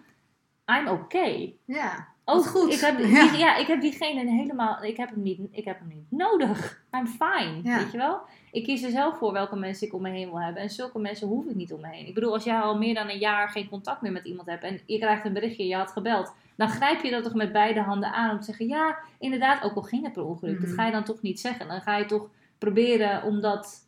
I'm 0.65 0.87
okay. 0.87 1.55
ja, 1.65 2.07
Ook 2.25 2.45
goed. 2.45 2.73
Ik 2.73 2.79
heb, 2.79 2.97
die- 3.01 3.07
Ja. 3.07 3.33
ja. 3.33 3.55
ik 3.55 3.67
heb 3.67 3.81
diegene 3.81 4.31
helemaal, 4.31 4.83
ik 4.83 4.97
heb 4.97 5.09
hem 5.09 5.21
niet, 5.21 5.39
ik 5.51 5.65
heb 5.65 5.79
hem 5.79 5.87
niet 5.87 6.19
nodig. 6.19 6.81
I'm 6.91 7.07
fine, 7.07 7.59
Ja. 7.63 7.77
weet 7.77 7.91
je 7.91 7.97
wel. 7.97 8.19
Ik 8.51 8.63
kies 8.63 8.83
er 8.83 8.89
zelf 8.91 9.17
voor 9.17 9.31
welke 9.33 9.55
mensen 9.55 9.87
ik 9.87 9.93
om 9.93 10.01
me 10.01 10.09
heen 10.09 10.29
wil 10.29 10.41
hebben. 10.41 10.61
En 10.61 10.69
zulke 10.69 10.99
mensen 10.99 11.27
hoef 11.27 11.45
ik 11.45 11.55
niet 11.55 11.73
om 11.73 11.81
me 11.81 11.87
heen. 11.87 12.07
Ik 12.07 12.13
bedoel, 12.13 12.33
als 12.33 12.43
jij 12.43 12.59
al 12.59 12.77
meer 12.77 12.93
dan 12.93 13.09
een 13.09 13.17
jaar 13.17 13.49
geen 13.49 13.69
contact 13.69 14.01
meer 14.01 14.11
met 14.11 14.25
iemand 14.25 14.47
hebt 14.47 14.63
en 14.63 14.79
je 14.85 14.97
krijgt 14.97 15.25
een 15.25 15.33
berichtje, 15.33 15.67
je 15.67 15.75
had 15.75 15.91
gebeld, 15.91 16.33
dan 16.59 16.69
grijp 16.69 17.03
je 17.03 17.11
dat 17.11 17.23
toch 17.23 17.33
met 17.33 17.51
beide 17.51 17.81
handen 17.81 18.11
aan 18.13 18.31
om 18.31 18.39
te 18.39 18.45
zeggen, 18.45 18.67
ja, 18.67 18.97
inderdaad, 19.19 19.63
ook 19.63 19.75
al 19.75 19.81
ging 19.81 20.03
het 20.03 20.13
per 20.13 20.23
ongeluk, 20.25 20.59
dat 20.59 20.69
Mhm. 20.69 20.77
ga 20.77 20.85
je 20.85 20.91
dan 20.91 21.03
toch 21.03 21.21
niet 21.21 21.39
zeggen. 21.39 21.67
Dan 21.67 21.81
ga 21.81 21.97
je 21.97 22.05
toch 22.05 22.29
proberen 22.57 23.23
om 23.23 23.41
dat 23.41 23.87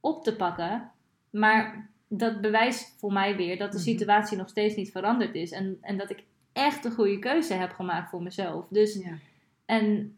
op 0.00 0.24
te 0.24 0.36
pakken. 0.36 0.90
Maar 1.30 1.90
dat 2.08 2.40
bewijst 2.40 2.94
voor 2.98 3.12
mij 3.12 3.36
weer 3.36 3.58
dat 3.58 3.72
de 3.72 3.78
Mhm. 3.78 3.86
situatie 3.86 4.36
nog 4.36 4.48
steeds 4.48 4.74
niet 4.76 4.90
veranderd 4.90 5.34
is. 5.34 5.50
En, 5.50 5.78
en 5.80 5.96
dat 5.96 6.10
ik 6.10 6.22
echt 6.52 6.84
een 6.84 6.92
goede 6.92 7.18
keuze 7.18 7.54
heb 7.54 7.72
gemaakt 7.72 8.10
voor 8.10 8.22
mezelf. 8.22 8.66
Dus, 8.68 8.94
ja. 8.94 9.12
en 9.66 10.16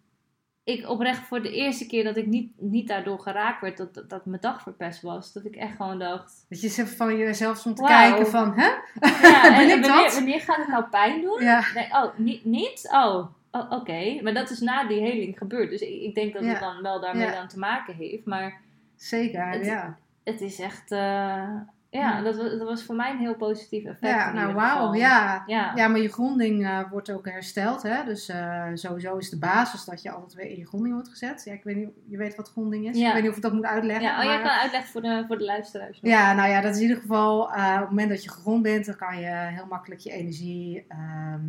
ik 0.64 0.88
oprecht 0.88 1.26
voor 1.26 1.42
de 1.42 1.52
eerste 1.52 1.86
keer 1.86 2.04
dat 2.04 2.16
ik 2.16 2.26
niet, 2.26 2.52
niet 2.60 2.88
daardoor 2.88 3.18
geraakt 3.18 3.60
werd, 3.60 3.76
dat, 3.76 3.94
dat, 3.94 4.10
dat 4.10 4.26
mijn 4.26 4.40
dag 4.40 4.62
verpest 4.62 5.02
was. 5.02 5.32
Dat 5.32 5.44
ik 5.44 5.56
echt 5.56 5.76
gewoon 5.76 5.98
dacht, 5.98 6.46
Dat 6.48 6.60
je 6.60 6.68
zelf 6.68 6.96
van 6.96 7.16
jezelf 7.16 7.56
stond 7.58 7.76
te 7.76 7.82
kijken 7.84 8.26
van, 8.26 8.52
hè? 8.54 8.66
ja, 8.66 9.44
en, 9.46 9.56
Ben 9.56 9.70
en 9.70 9.78
ik 9.78 9.84
wanneer, 9.84 10.02
dat? 10.04 10.14
wanneer 10.14 10.40
gaat 10.40 10.56
het 10.56 10.68
nou 10.68 10.84
pijn 10.84 11.20
doen? 11.20 11.42
Ja, 11.42 11.64
Nee, 11.74 11.88
oh, 11.92 12.18
niet? 12.18 12.44
niet? 12.44 12.88
Oh, 12.92 13.26
oh, 13.50 13.70
oké. 13.72 14.20
Maar 14.22 14.34
dat 14.34 14.50
is 14.50 14.60
na 14.60 14.86
die 14.86 15.00
heling 15.00 15.38
gebeurd. 15.38 15.70
Dus 15.70 15.80
ik, 15.80 16.02
ik 16.02 16.14
denk 16.14 16.32
dat 16.32 16.42
Ja. 16.42 16.48
het 16.48 16.60
dan 16.60 16.82
wel 16.82 17.00
daarmee 17.00 17.26
Ja. 17.26 17.32
dan 17.34 17.48
te 17.48 17.58
maken 17.58 17.94
heeft. 17.94 18.24
Maar 18.24 18.60
zeker, 18.96 19.48
Het- 19.48 19.64
ja. 19.66 19.96
het 20.24 20.40
is 20.40 20.58
echt, 20.60 20.90
eh, 20.92 21.50
ja, 21.98 22.22
dat, 22.22 22.36
was- 22.36 22.50
dat 22.50 22.68
was 22.68 22.82
voor 22.84 22.94
mij 22.94 23.10
een 23.10 23.18
heel 23.18 23.34
positief 23.36 23.84
effect. 23.84 24.14
Ja, 24.14 24.32
nou 24.32 24.54
wauw, 24.54 24.94
ja. 24.94 25.42
Ja. 25.46 25.72
Ja, 25.74 25.88
maar 25.88 26.00
je 26.00 26.12
gronding 26.12 26.64
eh, 26.66 26.90
wordt 26.90 27.10
ook 27.10 27.28
hersteld. 27.28 27.82
Hè? 27.82 28.04
Dus 28.04 28.28
eh, 28.28 28.64
sowieso 28.74 29.16
is 29.16 29.30
de 29.30 29.38
basis 29.38 29.84
dat 29.84 30.02
je 30.02 30.10
altijd 30.10 30.34
weer 30.34 30.50
in 30.50 30.58
je 30.58 30.66
gronding 30.66 30.94
wordt 30.94 31.08
gezet. 31.08 31.42
Ja, 31.44 31.52
ik 31.52 31.64
weet 31.64 31.76
niet, 31.76 31.88
je 32.08 32.16
weet 32.16 32.36
wat 32.36 32.50
gronding 32.50 32.88
is. 32.88 32.98
Ja. 32.98 33.06
Ik 33.06 33.12
weet 33.12 33.22
niet 33.22 33.30
of 33.30 33.36
ik 33.36 33.42
dat 33.42 33.52
moet 33.52 33.64
uitleggen. 33.64 34.04
Ja, 34.04 34.18
oh, 34.18 34.24
jij 34.24 34.40
kan 34.40 34.50
uitleggen 34.50 34.90
voor 34.90 35.02
de, 35.02 35.24
voor 35.26 35.38
de 35.38 35.44
luisteraars. 35.44 36.00
nog. 36.00 36.12
Ja, 36.12 36.32
nou 36.32 36.48
ja, 36.50 36.60
dat 36.60 36.70
is 36.70 36.76
in 36.76 36.82
ieder 36.82 37.00
geval 37.02 37.52
eh, 37.52 37.72
op 37.74 37.80
het 37.80 37.88
moment 37.88 38.08
dat 38.08 38.24
je 38.24 38.30
gegrond 38.30 38.62
bent, 38.62 38.86
dan 38.86 38.96
kan 38.96 39.18
je 39.20 39.26
heel 39.26 39.66
makkelijk 39.66 40.00
je 40.00 40.10
energie 40.12 40.84
ehm, 40.88 41.40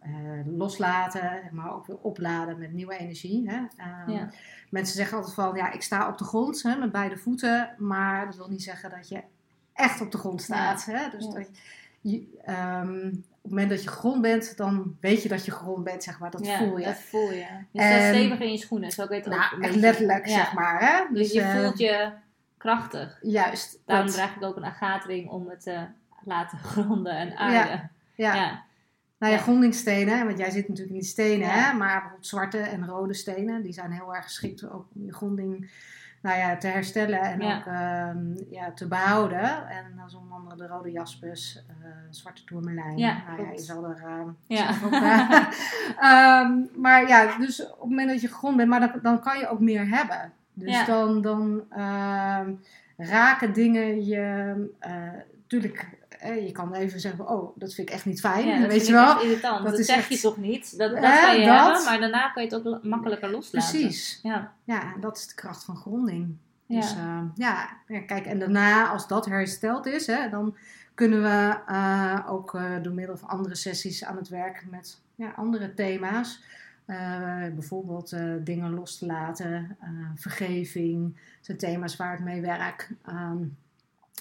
eh, 0.00 0.10
loslaten, 0.46 1.40
maar 1.52 1.74
ook 1.74 1.86
weer 1.86 1.98
opladen 1.98 2.58
met 2.58 2.72
nieuwe 2.72 2.96
energie. 2.96 3.50
Hè? 3.50 3.56
Ehm, 3.76 4.10
Ja. 4.10 4.28
Mensen 4.70 4.96
zeggen 4.96 5.16
altijd 5.16 5.34
van, 5.34 5.54
ja, 5.56 5.72
ik 5.72 5.82
sta 5.82 6.08
op 6.08 6.18
de 6.18 6.24
grond 6.24 6.62
hè, 6.62 6.76
met 6.76 6.92
beide 6.92 7.16
voeten, 7.16 7.74
maar 7.78 8.24
dat 8.26 8.36
wil 8.36 8.48
niet 8.48 8.62
zeggen 8.62 8.90
dat 8.90 9.08
je 9.08 9.22
echt 9.74 10.00
op 10.00 10.10
de 10.12 10.18
grond 10.18 10.42
staat. 10.42 10.84
Hè? 10.84 11.10
Dus 11.10 11.26
dat 11.28 11.48
je, 12.00 12.26
ehm, 12.44 13.06
op 13.06 13.42
het 13.42 13.50
moment 13.50 13.70
dat 13.70 13.82
je 13.82 13.88
gegrond 13.88 14.22
bent, 14.22 14.56
dan 14.56 14.96
weet 15.00 15.22
je 15.22 15.28
dat 15.28 15.44
je 15.44 15.50
gegrond 15.50 15.84
bent, 15.84 16.02
zeg 16.02 16.18
maar. 16.18 16.30
Dat 16.30 16.46
Ja, 16.46 16.56
voel 16.58 16.78
je. 16.78 16.84
Dat 16.84 16.98
voel 16.98 17.30
je. 17.30 17.46
Je 17.70 17.80
En- 17.80 17.86
staat 18.00 18.14
stevig 18.14 18.40
in 18.40 18.50
je 18.52 18.58
schoenen, 18.58 18.90
zo 18.90 19.06
je 19.08 19.14
het 19.14 19.26
ook 19.28 19.34
nou, 19.34 19.60
beetje- 19.60 19.80
letterlijk, 19.80 20.26
Ja. 20.26 20.34
zeg 20.34 20.52
maar. 20.52 20.80
Hè? 20.80 21.14
Dus 21.14 21.32
je 21.32 21.40
eh, 21.40 21.54
voelt 21.56 21.78
je 21.78 22.10
krachtig. 22.58 23.18
Juist. 23.22 23.78
Daarom 23.86 24.06
dat- 24.06 24.14
draag 24.14 24.36
ik 24.36 24.42
ook 24.42 24.56
een 24.56 24.64
agaatring 24.64 25.28
om 25.30 25.48
het 25.48 25.60
te 25.62 25.86
laten 26.24 26.58
gronden 26.72 27.12
en 27.16 27.36
aarden. 27.36 27.90
ja. 28.14 28.34
Ja. 28.34 28.62
Nou 29.24 29.36
ja, 29.36 29.42
grondingstenen, 29.42 30.26
want 30.26 30.38
jij 30.38 30.50
zit 30.50 30.68
natuurlijk 30.68 30.94
in 30.94 31.00
die 31.00 31.08
stenen, 31.10 31.48
hè? 31.50 31.72
maar 31.72 31.92
bijvoorbeeld 31.92 32.26
zwarte 32.26 32.58
en 32.58 32.86
rode 32.86 33.14
stenen, 33.14 33.62
die 33.62 33.72
zijn 33.72 33.90
heel 33.92 34.14
erg 34.14 34.24
geschikt 34.24 34.70
ook 34.70 34.86
om 34.94 35.04
je 35.04 35.12
gronding 35.12 35.70
nou 36.22 36.38
ja, 36.38 36.56
te 36.56 36.66
herstellen 36.66 37.20
en 37.20 37.40
Ja. 37.40 37.56
ook 37.56 37.66
ehm, 37.66 38.52
ja, 38.54 38.72
te 38.72 38.88
behouden. 38.88 39.68
En 39.68 39.84
dat 39.96 40.06
is 40.08 40.14
onder 40.14 40.36
andere 40.36 40.56
de 40.56 40.66
rode 40.66 40.90
jaspis, 40.90 41.64
eh, 41.68 41.86
zwarte 42.10 42.44
tourmalijn. 42.44 42.98
Ja, 42.98 43.22
nou 43.26 43.42
ja, 43.42 43.50
je 43.52 43.58
zal 43.58 43.84
er 43.84 44.02
ehm, 44.04 44.28
Ja. 44.46 44.68
eh, 44.92 45.46
ehm, 46.40 46.52
maar 46.76 47.08
ja, 47.08 47.38
dus 47.38 47.62
op 47.64 47.80
het 47.80 47.88
moment 47.88 48.08
dat 48.08 48.20
je 48.20 48.28
gegrond 48.28 48.56
bent, 48.56 48.68
maar 48.68 48.80
dan, 48.80 48.92
dan 49.02 49.20
kan 49.20 49.38
je 49.38 49.48
ook 49.48 49.60
meer 49.60 49.88
hebben. 49.88 50.32
Dus 50.52 50.78
Ja. 50.78 50.84
dan, 50.84 51.22
dan 51.22 51.64
raken 52.96 53.52
dingen 53.52 54.04
je, 54.04 54.54
natuurlijk, 55.36 55.88
je 56.32 56.52
kan 56.52 56.74
even 56.74 57.00
zeggen, 57.00 57.28
oh, 57.28 57.56
dat 57.58 57.74
vind 57.74 57.88
ik 57.88 57.94
echt 57.94 58.04
niet 58.04 58.20
fijn, 58.20 58.46
Ja, 58.46 58.52
dat 58.58 58.60
weet 58.60 58.72
vind 58.72 58.86
je 58.86 58.92
wel. 58.92 59.10
echt 59.14 59.22
irritant. 59.22 59.62
Dat 59.62 59.70
Dat, 59.70 59.78
is 59.78 59.86
zeg 59.86 59.96
echt- 59.96 60.08
je 60.08 60.18
toch 60.20 60.36
niet? 60.36 60.78
Dat, 60.78 60.90
dat 60.90 61.00
kan 61.00 61.40
je 61.40 61.46
dat. 61.46 61.64
hebben, 61.66 61.84
maar 61.84 62.00
daarna 62.00 62.28
kan 62.30 62.44
je 62.44 62.54
het 62.54 62.66
ook 62.66 62.82
makkelijker 62.84 63.30
loslaten. 63.30 63.70
Precies. 63.70 64.20
Ja. 64.22 64.52
Ja, 64.64 64.94
en 64.94 65.00
dat 65.00 65.16
is 65.16 65.26
de 65.26 65.34
kracht 65.34 65.64
van 65.64 65.76
gronding. 65.76 66.36
Ja. 66.66 66.80
Dus 66.80 66.94
eh, 66.96 67.20
ja, 67.34 67.68
kijk, 68.06 68.26
en 68.26 68.38
daarna, 68.38 68.88
als 68.88 69.08
dat 69.08 69.26
hersteld 69.26 69.86
is, 69.86 70.06
hè, 70.06 70.28
dan 70.30 70.56
kunnen 70.94 71.22
we 71.22 71.58
eh, 71.66 72.18
ook 72.28 72.54
uh, 72.54 72.70
door 72.82 72.92
middel 72.92 73.16
van 73.16 73.28
andere 73.28 73.54
sessies 73.54 74.04
aan 74.04 74.16
het 74.16 74.28
werk 74.28 74.64
met 74.70 75.00
ja, 75.14 75.32
andere 75.36 75.74
thema's. 75.74 76.42
bijvoorbeeld 77.54 78.16
dingen 78.40 78.74
los 78.74 78.98
te 78.98 79.06
laten, 79.06 79.76
vergeving, 80.14 81.16
zijn 81.40 81.58
thema's 81.58 81.96
waar 81.96 82.14
ik 82.14 82.20
mee 82.20 82.40
werk. 82.40 82.90
Ehm, 83.06 83.36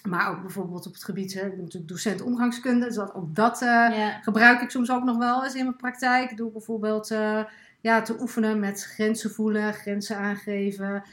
maar 0.04 0.30
ook 0.30 0.42
bijvoorbeeld 0.42 0.88
op 0.88 0.94
het 0.94 1.04
gebied, 1.04 1.34
hè, 1.34 1.46
ik 1.46 1.56
ben 1.56 1.64
natuurlijk 1.64 1.92
docent 1.92 2.22
omgangskunde, 2.22 2.86
dus 2.86 2.96
dat, 2.96 3.14
ook 3.14 3.36
dat 3.36 3.66
gebruik 4.22 4.62
ik 4.62 4.70
soms 4.70 4.92
ook 4.92 5.04
nog 5.04 5.18
wel 5.18 5.44
eens 5.44 5.56
in 5.56 5.64
mijn 5.64 5.76
praktijk. 5.76 6.38
Door 6.38 6.52
bijvoorbeeld 6.52 7.08
ja, 7.82 8.02
te 8.02 8.22
oefenen 8.22 8.60
met 8.60 8.84
grenzen 8.84 9.32
voelen, 9.32 9.74
grenzen 9.74 10.18
aangeven. 10.18 11.04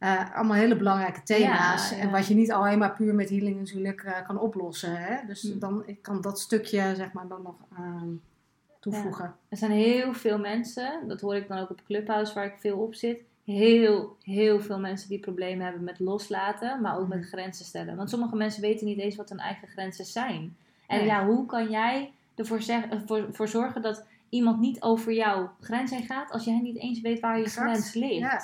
Uh, 0.00 0.34
allemaal 0.34 0.56
hele 0.56 0.76
belangrijke 0.76 1.22
thema's. 1.22 1.92
En 1.92 2.10
wat 2.10 2.26
je 2.26 2.34
niet 2.34 2.52
alleen 2.52 2.78
maar 2.78 2.92
puur 2.92 3.14
met 3.14 3.30
healing 3.30 3.58
natuurlijk 3.58 4.22
kan 4.26 4.38
oplossen. 4.38 4.96
Hè? 4.96 5.26
Dus 5.26 5.42
hm. 5.42 5.58
dan 5.58 5.82
ik 5.86 6.02
kan 6.02 6.20
dat 6.20 6.40
stukje 6.40 6.94
zeg 6.96 7.12
maar 7.12 7.28
dan 7.28 7.42
nog 7.42 7.54
uh, 7.78 8.02
toevoegen. 8.80 9.34
Er 9.48 9.56
zijn 9.56 9.70
heel 9.70 10.14
veel 10.14 10.38
mensen, 10.38 11.08
dat 11.08 11.20
hoor 11.20 11.36
ik 11.36 11.48
dan 11.48 11.58
ook 11.58 11.70
op 11.70 11.84
Clubhouse 11.84 12.34
waar 12.34 12.44
ik 12.44 12.56
veel 12.58 12.78
op 12.78 12.94
zit. 12.94 13.20
Heel, 13.52 14.16
heel 14.22 14.60
veel 14.60 14.78
mensen 14.78 15.08
die 15.08 15.18
problemen 15.18 15.64
hebben 15.64 15.84
met 15.84 15.98
loslaten, 15.98 16.80
maar 16.80 16.98
ook 16.98 17.08
met 17.08 17.18
hm. 17.18 17.24
grenzen 17.24 17.64
stellen. 17.64 17.96
Want 17.96 18.10
sommige 18.10 18.36
mensen 18.36 18.62
weten 18.62 18.86
niet 18.86 18.98
eens 18.98 19.16
wat 19.16 19.28
hun 19.28 19.38
eigen 19.38 19.68
grenzen 19.68 20.04
zijn. 20.04 20.56
En 20.86 21.04
ja, 21.04 21.26
hoe 21.26 21.46
kan 21.46 21.70
jij 21.70 22.12
ervoor 22.34 22.62
zeg, 22.62 22.84
voor, 23.06 23.28
voor 23.32 23.48
zorgen 23.48 23.82
dat 23.82 24.04
iemand 24.28 24.60
niet 24.60 24.82
over 24.82 25.12
jouw 25.12 25.50
grens 25.60 25.90
heen 25.90 26.06
gaat 26.06 26.30
als 26.30 26.44
jij 26.44 26.58
niet 26.58 26.78
eens 26.78 27.00
weet 27.00 27.20
waar 27.20 27.38
je 27.38 27.48
grens 27.48 27.94
ligt? 27.94 28.18
Ja. 28.18 28.40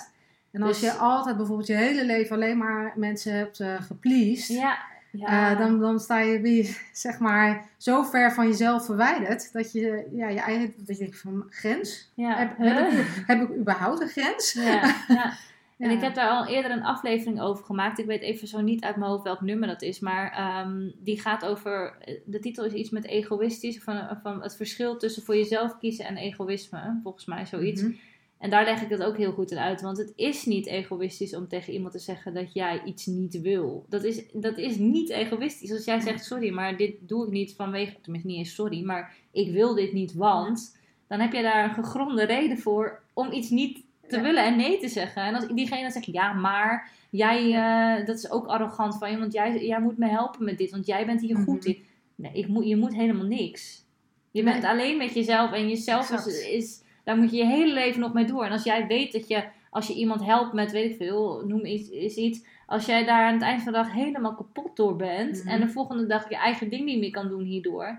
En 0.51 0.63
als 0.63 0.81
je 0.81 0.87
dus- 0.87 0.99
altijd 0.99 1.37
bijvoorbeeld 1.37 1.69
je 1.69 1.75
hele 1.75 2.05
leven 2.05 2.37
alleen 2.37 2.59
maar 2.59 2.93
mensen 2.97 3.33
hebt 3.33 3.61
uh, 3.61 3.83
gepleased, 3.83 4.57
ja, 4.57 4.79
ja. 5.19 5.53
Uh, 5.53 5.59
dan, 5.59 5.81
dan 5.81 6.01
sta 6.01 6.19
je 6.19 6.41
weer, 6.41 6.81
zeg 6.93 7.19
maar, 7.19 7.69
zo 7.77 8.03
ver 8.03 8.33
van 8.33 8.47
jezelf 8.47 8.85
verwijderd 8.85 9.53
dat 9.53 9.73
je 9.73 10.09
ja, 10.13 10.29
je 10.29 10.41
eigen 10.41 10.75
dat 10.77 10.99
je 10.99 11.03
denkt 11.03 11.21
van 11.21 11.47
grens. 11.51 12.13
Ja. 12.15 12.37
Heb, 12.37 12.57
heb, 12.59 12.93
ik, 12.93 13.07
heb, 13.27 13.41
ik, 13.43 13.57
überhaupt 13.57 14.01
een 14.01 14.09
grens? 14.09 14.53
Ja, 14.53 14.95
ja. 15.09 15.33
En 15.79 15.91
ik 15.91 16.01
heb 16.01 16.15
daar 16.15 16.31
al 16.31 16.47
eerder 16.47 16.71
een 16.71 16.85
aflevering 16.85 17.41
over 17.41 17.65
gemaakt. 17.65 17.99
Ik 17.99 18.07
weet 18.07 18.23
even 18.23 18.49
zo 18.49 18.61
niet 18.61 18.85
uit 18.85 18.97
mijn 18.97 19.11
hoofd 19.11 19.23
welk 19.23 19.41
nummer 19.41 19.69
dat 19.69 19.83
is. 19.83 20.01
Maar 20.01 20.61
um, 20.67 20.93
die 20.99 21.21
gaat 21.21 21.45
over. 21.45 21.97
De 22.25 22.39
titel 22.39 22.65
is 22.65 22.73
iets 22.73 22.91
met 22.91 23.05
egoïstisch. 23.05 23.83
Van, 23.83 24.19
van 24.23 24.43
het 24.43 24.57
verschil 24.57 24.97
tussen 24.97 25.23
voor 25.23 25.37
jezelf 25.37 25.79
kiezen 25.79 26.05
en 26.05 26.17
egoïsme. 26.17 27.01
Volgens 27.03 27.25
mij 27.25 27.47
zoiets. 27.47 27.83
Mm 27.83 27.97
en 28.39 28.51
daar 28.51 28.65
leg 28.65 28.83
ik 28.83 28.89
het 28.89 29.03
ook 29.03 29.17
heel 29.17 29.33
goed 29.33 29.51
in 29.51 29.59
uit. 29.59 29.81
Want 29.81 29.99
het 29.99 30.13
is 30.17 30.45
niet 30.45 30.67
egoïstisch 30.67 31.35
om 31.37 31.49
tegen 31.49 31.73
iemand 31.73 31.93
te 31.93 31.99
zeggen 31.99 32.35
dat 32.35 32.53
jij 32.53 32.83
iets 32.85 33.07
niet 33.07 33.41
wil. 33.41 33.85
Dat 33.89 34.05
is, 34.05 34.23
dat 34.33 34.59
is 34.59 34.77
niet 34.77 35.11
egoïstisch. 35.11 35.73
Als 35.73 35.85
jij 35.85 36.01
zegt 36.01 36.25
sorry, 36.25 36.51
maar 36.51 36.77
dit 36.77 36.95
doe 37.01 37.27
ik 37.27 37.33
niet 37.33 37.55
vanwege. 37.55 37.97
Tenminste, 38.01 38.29
niet 38.29 38.39
eens 38.39 38.55
sorry, 38.55 38.85
maar 38.85 39.15
ik 39.31 39.53
wil 39.53 39.75
dit 39.75 39.93
niet, 39.93 40.15
want. 40.15 40.79
Dan 41.09 41.21
heb 41.21 41.33
je 41.33 41.43
daar 41.43 41.65
een 41.65 41.85
gegronde 41.85 42.25
reden 42.25 42.59
voor 42.59 43.03
om 43.13 43.33
iets 43.33 43.51
niet 43.51 43.85
te 44.09 44.21
willen 44.21 44.45
en 44.45 44.57
nee 44.57 44.79
te 44.79 44.89
zeggen. 44.89 45.23
En 45.23 45.35
als 45.35 45.47
diegene 45.47 45.83
dan 45.83 45.91
zegt 45.91 46.07
ja, 46.07 46.33
maar 46.33 46.91
jij, 47.11 47.47
uh, 47.47 48.07
dat 48.07 48.17
is 48.17 48.31
ook 48.31 48.47
arrogant 48.47 48.99
van 48.99 49.11
je, 49.11 49.19
want 49.19 49.33
jij, 49.33 49.67
jij 49.67 49.81
moet 49.81 49.99
me 49.99 50.09
helpen 50.09 50.45
met 50.45 50.59
dit, 50.59 50.71
want 50.71 50.87
jij 50.87 51.07
bent 51.07 51.21
hier 51.21 51.37
goed 51.37 51.61
mhm. 51.61 51.69
in. 51.69 51.85
Nee, 52.15 52.33
ik 52.33 52.49
moet, 52.49 52.67
je 52.67 52.77
moet 52.77 52.95
helemaal 52.95 53.27
niks. 53.27 53.85
Je 54.31 54.43
bent 54.43 54.65
alleen 54.65 54.97
met 54.97 55.15
jezelf 55.15 55.53
en 55.53 55.69
jezelf 55.69 56.11
is, 56.11 56.49
is 56.49 56.83
daar 57.07 57.17
moet 57.17 57.31
je 57.31 57.37
je 57.37 57.45
hele 57.47 57.73
leven 57.73 58.01
nog 58.01 58.13
mee 58.13 58.25
door. 58.25 58.45
En 58.45 58.53
als 58.53 58.63
jij 58.65 58.87
weet 58.87 59.13
dat 59.13 59.29
je, 59.29 59.45
als 59.71 59.87
je 59.87 59.95
iemand 59.95 60.25
helpt 60.25 60.53
met, 60.53 60.73
weet 60.73 60.91
ik 60.91 60.97
veel, 60.97 61.43
noem 61.47 61.65
iets, 61.65 61.89
is 61.89 62.15
iets. 62.15 62.45
Als 62.67 62.87
jij 62.87 63.05
daar 63.05 63.27
aan 63.27 63.33
het 63.33 63.43
eind 63.43 63.63
van 63.63 63.73
de 63.73 63.79
dag 63.79 63.93
helemaal 63.93 64.35
kapot 64.35 64.77
door 64.77 64.97
bent. 64.97 65.39
Mhm. 65.39 65.49
En 65.49 65.61
de 65.61 65.69
volgende 65.69 66.07
dag 66.07 66.29
je 66.29 66.37
eigen 66.37 66.71
ding 66.71 66.85
niet 66.85 66.99
meer 66.99 67.11
kan 67.11 67.29
doen 67.29 67.43
hierdoor. 67.43 67.99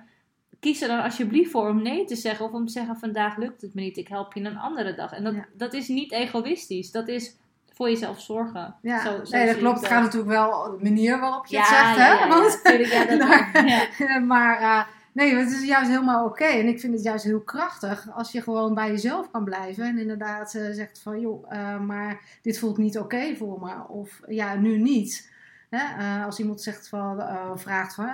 Kies 0.59 0.81
er 0.81 0.87
dan 0.87 1.03
alsjeblieft 1.03 1.51
voor 1.51 1.69
om 1.69 1.81
nee 1.81 2.05
te 2.05 2.15
zeggen. 2.15 2.45
Of 2.45 2.51
om 2.51 2.65
te 2.65 2.71
zeggen, 2.71 2.95
vandaag 2.97 3.37
lukt 3.37 3.61
het 3.61 3.73
me 3.73 3.81
niet. 3.81 3.97
Ik 3.97 4.07
help 4.07 4.33
je 4.33 4.43
een 4.43 4.57
andere 4.57 4.95
dag. 4.95 5.11
En 5.11 5.23
dat, 5.23 5.35
dat 5.53 5.73
is 5.73 5.87
niet 5.87 6.11
egoïstisch. 6.11 6.91
Dat 6.91 7.07
is 7.07 7.35
voor 7.73 7.89
jezelf 7.89 8.21
zorgen. 8.21 8.75
Ja, 8.81 9.01
zo, 9.01 9.25
zo 9.25 9.37
nee, 9.37 9.45
dat 9.45 9.57
klopt. 9.57 9.79
Het 9.79 9.87
gaat 9.87 10.03
natuurlijk 10.03 10.31
wel 10.31 10.77
de 10.77 10.83
manier 10.83 11.19
waarop 11.19 11.45
je 11.45 11.57
het 11.57 11.65
zegt. 11.65 11.97
hè? 11.97 12.11
Ja, 12.11 12.27
Want, 12.27 12.61
ja, 12.89 13.05
dat, 13.05 14.21
maar 14.33 14.61
uh, 14.61 14.83
Nee, 15.17 15.35
het 15.35 15.51
is 15.51 15.65
juist 15.65 15.89
helemaal 15.89 16.25
oké. 16.25 16.43
En 16.43 16.67
ik 16.67 16.79
vind 16.79 16.93
het 16.93 17.03
juist 17.03 17.23
heel 17.23 17.41
krachtig 17.41 18.07
als 18.11 18.31
je 18.31 18.41
gewoon 18.41 18.73
bij 18.73 18.87
jezelf 18.87 19.31
kan 19.31 19.43
blijven. 19.43 19.85
En 19.85 19.97
inderdaad 19.97 20.53
uh, 20.53 20.71
zegt 20.71 20.99
van, 20.99 21.19
joh, 21.19 21.51
uh, 21.51 21.79
maar 21.79 22.39
dit 22.41 22.59
voelt 22.59 22.77
niet 22.77 22.99
oké 22.99 23.35
voor 23.35 23.59
me. 23.59 23.87
Of 23.87 24.21
ja, 24.27 24.55
nu 24.55 24.77
niet. 24.77 25.31
Hè? 25.69 26.01
Uh, 26.01 26.25
als 26.25 26.39
iemand 26.39 26.61
zegt 26.61 26.89
van, 26.89 27.21
vraagt 27.59 27.95
van, 27.95 28.09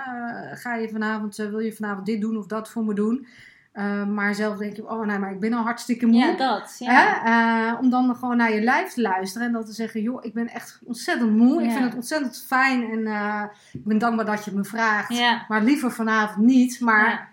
ga 0.54 0.74
je 0.74 0.88
vanavond, 0.88 1.36
wil 1.36 1.58
je 1.58 1.72
vanavond 1.72 2.06
dit 2.06 2.20
doen 2.20 2.36
of 2.36 2.46
dat 2.46 2.70
voor 2.70 2.84
me 2.84 2.94
doen? 2.94 3.26
Uh, 3.74 4.06
maar 4.06 4.34
zelf 4.34 4.56
denk 4.56 4.76
je, 4.76 4.90
oh 4.90 5.06
nee, 5.06 5.18
maar 5.18 5.32
ik 5.32 5.40
ben 5.40 5.52
al 5.52 5.62
hartstikke 5.62 6.06
moe. 6.06 6.16
Ja, 6.16 6.36
dat. 6.36 6.76
Ja. 6.78 7.72
Uh, 7.72 7.80
om 7.80 7.90
dan 7.90 8.16
gewoon 8.16 8.36
naar 8.36 8.52
je 8.52 8.60
lijf 8.60 8.92
te 8.92 9.00
luisteren 9.00 9.46
en 9.46 9.52
dan 9.52 9.64
te 9.64 9.72
zeggen, 9.72 10.02
joh, 10.02 10.24
ik 10.24 10.34
ben 10.34 10.48
echt 10.48 10.80
ontzettend 10.84 11.36
moe. 11.36 11.62
Ik 11.62 11.70
vind 11.70 11.84
het 11.84 11.94
ontzettend 11.94 12.44
fijn 12.46 12.90
en 12.90 12.98
uh, 12.98 13.42
ik 13.72 13.84
ben 13.84 13.98
dankbaar 13.98 14.26
dat 14.26 14.44
je 14.44 14.52
me 14.52 14.64
vraagt. 14.64 15.16
Ja. 15.16 15.44
Maar 15.48 15.62
liever 15.62 15.92
vanavond 15.92 16.46
niet. 16.46 16.80
Maar 16.80 17.32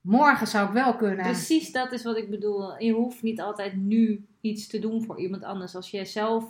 morgen 0.00 0.46
zou 0.46 0.66
ik 0.66 0.72
wel 0.72 0.96
kunnen. 0.96 1.24
Precies, 1.24 1.72
dat 1.72 1.92
is 1.92 2.02
wat 2.02 2.16
ik 2.16 2.30
bedoel. 2.30 2.78
Je 2.82 2.92
hoeft 2.92 3.22
niet 3.22 3.40
altijd 3.40 3.76
nu 3.76 4.24
iets 4.40 4.66
te 4.66 4.78
doen 4.78 5.04
voor 5.04 5.20
iemand 5.20 5.42
anders. 5.42 5.76
Als 5.76 5.90
jij 5.90 6.04
zelf 6.04 6.44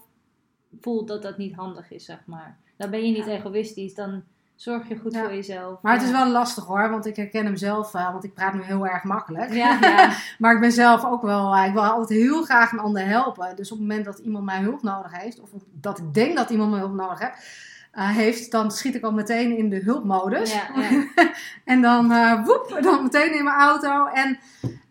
voelt 0.80 1.08
dat 1.08 1.22
dat 1.22 1.38
niet 1.38 1.54
handig 1.54 1.90
is, 1.90 2.04
zeg 2.04 2.22
maar. 2.26 2.56
Dan 2.76 2.90
ben 2.90 3.06
je 3.06 3.12
niet 3.12 3.26
egoïstisch. 3.26 3.94
Dan 3.94 4.22
Zorg 4.60 4.88
je 4.88 4.96
goed 4.96 5.16
voor 5.16 5.34
jezelf. 5.34 5.82
Maar 5.82 5.92
het 5.92 6.02
is 6.02 6.10
wel 6.10 6.28
lastig 6.28 6.64
hoor, 6.64 6.90
want 6.90 7.06
ik 7.06 7.16
herken 7.16 7.44
hem 7.44 7.56
zelf, 7.56 7.94
uh, 7.94 8.12
want 8.12 8.24
ik 8.24 8.34
praat 8.34 8.54
nu 8.54 8.62
heel 8.62 8.86
erg 8.86 9.04
makkelijk. 9.04 9.52
Ja, 9.52 9.78
ja. 9.80 10.12
maar 10.38 10.54
ik 10.54 10.60
ben 10.60 10.72
zelf 10.72 11.04
ook 11.04 11.22
wel, 11.22 11.56
uh, 11.56 11.66
ik 11.66 11.72
wil 11.72 11.84
altijd 11.84 12.20
heel 12.20 12.42
graag 12.42 12.72
een 12.72 12.78
ander 12.78 13.06
helpen. 13.06 13.56
Dus 13.56 13.72
op 13.72 13.78
het 13.78 13.86
moment 13.86 14.04
dat 14.04 14.18
iemand 14.18 14.44
mij 14.44 14.60
hulp 14.60 14.82
nodig 14.82 15.20
heeft, 15.20 15.40
of 15.40 15.50
dat 15.72 15.98
ik 15.98 16.14
denk 16.14 16.36
dat 16.36 16.50
iemand 16.50 16.70
me 16.70 16.78
hulp 16.78 16.94
nodig 16.94 17.18
heeft, 17.18 17.46
uh, 17.94 18.08
heeft, 18.08 18.50
dan 18.50 18.70
schiet 18.70 18.94
ik 18.94 19.04
al 19.04 19.12
meteen 19.12 19.56
in 19.56 19.68
de 19.68 19.80
hulpmodus. 19.84 20.52
Ja, 20.52 20.68
ja. 20.74 21.04
en 21.64 21.82
dan, 21.82 22.12
uh, 22.12 22.44
woep, 22.44 22.78
dan 22.82 23.02
meteen 23.02 23.34
in 23.34 23.44
mijn 23.44 23.56
auto. 23.56 24.06
En 24.06 24.38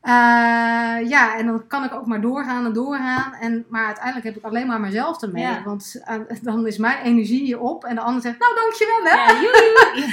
uh, 0.03 1.09
ja, 1.09 1.37
en 1.37 1.45
dan 1.45 1.67
kan 1.67 1.83
ik 1.83 1.93
ook 1.93 2.05
maar 2.05 2.21
doorgaan 2.21 2.65
en 2.65 2.73
doorgaan. 2.73 3.33
En, 3.33 3.65
maar 3.69 3.85
uiteindelijk 3.85 4.25
heb 4.25 4.37
ik 4.37 4.43
alleen 4.43 4.67
maar 4.67 4.79
mezelf 4.79 5.21
ermee. 5.21 5.43
Ja. 5.43 5.63
Want 5.63 6.01
dan 6.41 6.67
is 6.67 6.77
mijn 6.77 7.01
energie 7.03 7.59
op. 7.59 7.83
En 7.83 7.95
de 7.95 8.01
ander 8.01 8.21
zegt, 8.21 8.39
nou 8.39 8.55
dankjewel 8.55 9.03
hè. 9.03 9.31
Ja, 9.31 9.39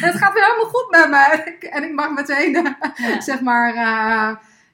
Het 0.06 0.14
gaat 0.14 0.32
weer 0.32 0.44
helemaal 0.44 0.72
goed 0.72 0.90
met 0.90 1.10
me. 1.10 1.68
En 1.68 1.84
ik 1.84 1.92
mag 1.92 2.10
meteen, 2.10 2.76
zeg 3.18 3.40
maar 3.40 3.74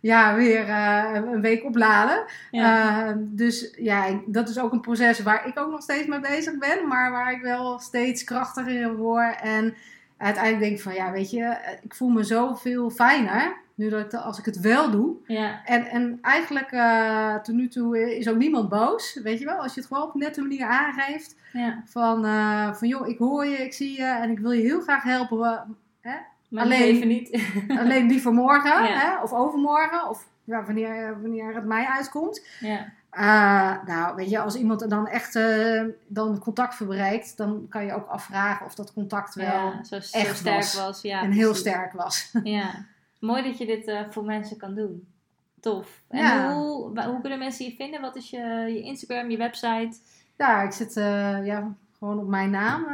ja, 0.02 0.34
weer 0.34 0.68
uh, 0.68 1.10
een 1.14 1.40
week 1.40 1.64
opladen. 1.64 2.24
Uh, 2.50 3.08
dus 3.16 3.74
ja, 3.76 4.20
dat 4.26 4.48
is 4.48 4.58
ook 4.58 4.72
een 4.72 4.80
proces 4.80 5.22
waar 5.22 5.46
ik 5.46 5.58
ook 5.58 5.70
nog 5.70 5.82
steeds 5.82 6.06
mee 6.06 6.20
bezig 6.20 6.58
ben, 6.58 6.88
maar 6.88 7.10
waar 7.10 7.32
ik 7.32 7.42
wel 7.42 7.78
steeds 7.78 8.24
krachtiger 8.24 8.80
in 8.80 8.94
word. 8.94 9.40
En 9.40 9.74
uiteindelijk 10.16 10.62
denk 10.62 10.76
ik 10.76 10.82
van 10.82 10.94
ja, 10.94 11.10
weet 11.10 11.30
je, 11.30 11.56
ik 11.82 11.94
voel 11.94 12.08
me 12.08 12.22
zoveel 12.22 12.90
fijner. 12.90 13.60
Nu 13.74 13.88
dat 13.88 14.12
ik, 14.12 14.20
als 14.20 14.38
ik 14.38 14.44
het 14.44 14.60
wel 14.60 14.90
doe. 14.90 15.16
Ja. 15.26 15.64
En, 15.64 15.86
en 15.86 16.18
eigenlijk 16.22 16.72
uh, 16.72 17.34
tot 17.34 17.54
nu 17.54 17.68
toe 17.68 18.16
is 18.16 18.28
ook 18.28 18.36
niemand 18.36 18.68
boos. 18.68 19.20
Weet 19.22 19.38
je 19.38 19.44
wel, 19.44 19.62
als 19.62 19.74
je 19.74 19.80
het 19.80 19.88
gewoon 19.88 20.02
op 20.02 20.14
nette 20.14 20.40
manier 20.40 20.66
aangeeft. 20.66 21.36
Ja. 21.52 21.82
Van, 21.84 22.24
van 22.74 22.88
joh, 22.88 23.08
ik 23.08 23.18
hoor 23.18 23.46
je, 23.46 23.56
ik 23.56 23.72
zie 23.72 23.96
je 23.96 24.04
en 24.04 24.30
ik 24.30 24.38
wil 24.38 24.50
je 24.50 24.62
heel 24.62 24.80
graag 24.80 25.02
helpen. 25.02 25.76
Hè? 26.00 26.16
Alleen, 26.54 26.82
even 26.82 27.08
niet. 27.08 27.52
alleen 27.80 28.06
liever 28.06 28.32
morgen 28.32 28.84
hè? 28.84 29.22
of 29.22 29.32
overmorgen 29.32 30.08
of 30.08 30.26
ja, 30.44 30.64
wanneer, 30.64 31.20
wanneer 31.20 31.54
het 31.54 31.64
mij 31.64 31.86
uitkomt. 31.86 32.46
Ja. 32.60 32.92
Uh, 33.12 33.86
nou, 33.86 34.14
weet 34.14 34.30
je, 34.30 34.40
als 34.40 34.54
iemand 34.54 34.90
dan 34.90 35.06
echt 35.06 35.34
uh, 35.34 35.84
dan 36.06 36.38
contact 36.38 36.74
verbreekt, 36.74 37.36
dan 37.36 37.66
kan 37.68 37.84
je 37.84 37.94
ook 37.94 38.08
afvragen 38.08 38.66
of 38.66 38.74
dat 38.74 38.92
contact 38.92 39.34
wel 39.34 39.46
ja, 39.46 39.84
zo, 39.84 39.94
echt 39.94 40.36
sterk 40.36 40.56
was. 40.56 40.74
was 40.74 41.02
ja, 41.02 41.22
en 41.22 41.30
heel 41.30 41.54
sterk 41.54 41.92
was. 41.92 42.32
Ja, 42.42 42.86
mooi 43.18 43.42
dat 43.42 43.58
je 43.58 43.66
dit 43.66 43.88
uh, 43.88 44.00
voor 44.10 44.24
mensen 44.24 44.56
kan 44.56 44.74
doen. 44.74 45.06
Tof. 45.60 46.02
En 46.08 46.18
ja. 46.18 46.54
hoe, 46.54 47.02
hoe 47.02 47.20
kunnen 47.20 47.38
mensen 47.38 47.64
je 47.64 47.74
vinden? 47.74 48.00
Wat 48.00 48.16
is 48.16 48.30
je, 48.30 48.38
je 48.68 48.82
Instagram, 48.82 49.30
je 49.30 49.36
website? 49.36 49.96
Ja, 50.36 50.62
ik 50.62 50.72
zit 50.72 50.94
ja, 51.44 51.74
gewoon 51.98 52.18
op 52.18 52.28
mijn 52.28 52.50
naam. 52.50 52.84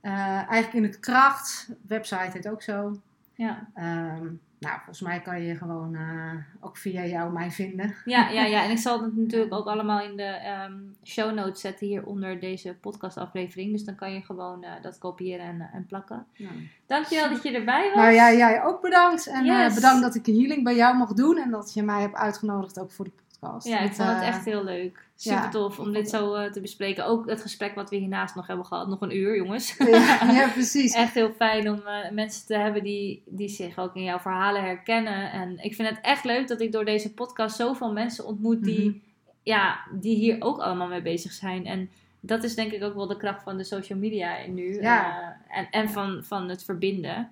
Eigenlijk 0.00 0.72
in 0.72 0.82
het 0.82 1.00
kracht. 1.00 1.70
Website 1.86 2.30
heet 2.32 2.48
ook 2.48 2.62
zo. 2.62 3.00
Ja. 3.34 3.68
Um, 3.76 4.40
nou, 4.60 4.74
volgens 4.76 5.00
mij 5.00 5.20
kan 5.20 5.42
je 5.42 5.56
gewoon 5.56 5.94
uh, 5.94 6.32
ook 6.60 6.76
via 6.76 7.04
jou 7.04 7.32
mij 7.32 7.50
vinden. 7.50 7.94
Ja, 8.04 8.28
ja, 8.28 8.44
ja. 8.44 8.64
En 8.64 8.70
ik 8.70 8.78
zal 8.78 9.02
het 9.02 9.16
natuurlijk 9.16 9.52
ook 9.52 9.66
allemaal 9.66 10.00
in 10.00 10.16
de 10.16 10.64
um, 10.68 10.96
show 11.04 11.34
notes 11.34 11.60
zetten 11.60 11.86
hier 11.86 12.04
onder 12.04 12.40
deze 12.40 12.76
podcastaflevering. 12.80 13.72
Dus 13.72 13.84
dan 13.84 13.94
kan 13.94 14.12
je 14.12 14.20
gewoon 14.20 14.64
uh, 14.64 14.70
dat 14.82 14.98
kopiëren 14.98 15.46
en, 15.46 15.56
uh, 15.56 15.74
en 15.74 15.86
plakken. 15.86 16.26
Ja. 16.32 16.48
Dankjewel 16.86 17.28
dat 17.28 17.42
je 17.42 17.50
erbij 17.50 17.86
was. 17.88 18.02
Nou 18.02 18.14
ja, 18.14 18.32
jij 18.32 18.62
ook 18.62 18.80
bedankt. 18.80 19.26
En 19.26 19.44
yes. 19.44 19.74
bedankt 19.74 20.02
dat 20.02 20.14
ik 20.14 20.26
een 20.26 20.38
healing 20.38 20.64
bij 20.64 20.76
jou 20.76 20.96
mocht 20.96 21.16
doen. 21.16 21.38
En 21.38 21.50
dat 21.50 21.74
je 21.74 21.82
mij 21.82 22.00
hebt 22.00 22.14
uitgenodigd 22.14 22.78
ook 22.78 22.90
voor 22.90 23.04
de 23.04 23.12
podcast. 23.40 23.66
Ja, 23.66 23.78
ik 23.80 23.92
vond 23.92 24.08
het 24.08 24.20
eh, 24.20 24.28
echt 24.28 24.44
heel 24.44 24.64
leuk. 24.64 25.08
Super 25.16 25.38
ja, 25.38 25.48
tof 25.48 25.78
om 25.78 25.92
dit 25.92 26.10
zo 26.10 26.34
eh, 26.34 26.50
te 26.52 26.60
bespreken. 26.60 27.06
Ook 27.06 27.28
het 27.28 27.40
gesprek 27.42 27.74
wat 27.74 27.90
we 27.90 27.96
hiernaast 27.96 28.34
nog 28.34 28.46
hebben 28.46 28.66
gehad. 28.66 28.88
Nog 28.88 29.00
een 29.00 29.16
uur, 29.16 29.36
jongens. 29.36 29.76
ja, 29.78 30.32
ja, 30.32 30.48
precies. 30.48 30.94
echt 30.94 31.14
heel 31.14 31.32
fijn 31.32 31.70
om 31.70 31.80
eh, 31.86 32.10
mensen 32.10 32.46
te 32.46 32.54
hebben 32.54 32.82
die, 32.82 33.22
die 33.26 33.48
zich 33.48 33.78
ook 33.78 33.96
in 33.96 34.02
jouw 34.02 34.18
verhalen 34.18 34.62
herkennen. 34.62 35.32
En 35.32 35.58
ik 35.62 35.74
vind 35.74 35.88
het 35.88 35.98
echt 36.02 36.24
leuk 36.24 36.48
dat 36.48 36.60
ik 36.60 36.72
door 36.72 36.84
deze 36.84 37.14
podcast 37.14 37.56
zoveel 37.56 37.92
mensen 37.92 38.26
ontmoet 38.26 38.64
die, 38.64 38.88
Mhm. 38.88 38.98
ja, 39.42 39.80
die 40.00 40.16
hier 40.16 40.36
ook 40.38 40.58
allemaal 40.58 40.88
mee 40.88 41.02
bezig 41.02 41.32
zijn. 41.32 41.66
En 41.66 41.90
dat 42.20 42.44
is 42.44 42.54
denk 42.54 42.72
ik 42.72 42.82
ook 42.82 42.94
wel 42.94 43.06
de 43.06 43.16
kracht 43.16 43.42
van 43.42 43.56
de 43.56 43.64
social 43.64 43.98
media 43.98 44.36
nu. 44.48 44.80
Ja. 44.82 45.36
En 45.48 45.68
en 45.70 45.88
van, 45.88 46.24
van 46.24 46.48
het 46.48 46.64
verbinden. 46.64 47.30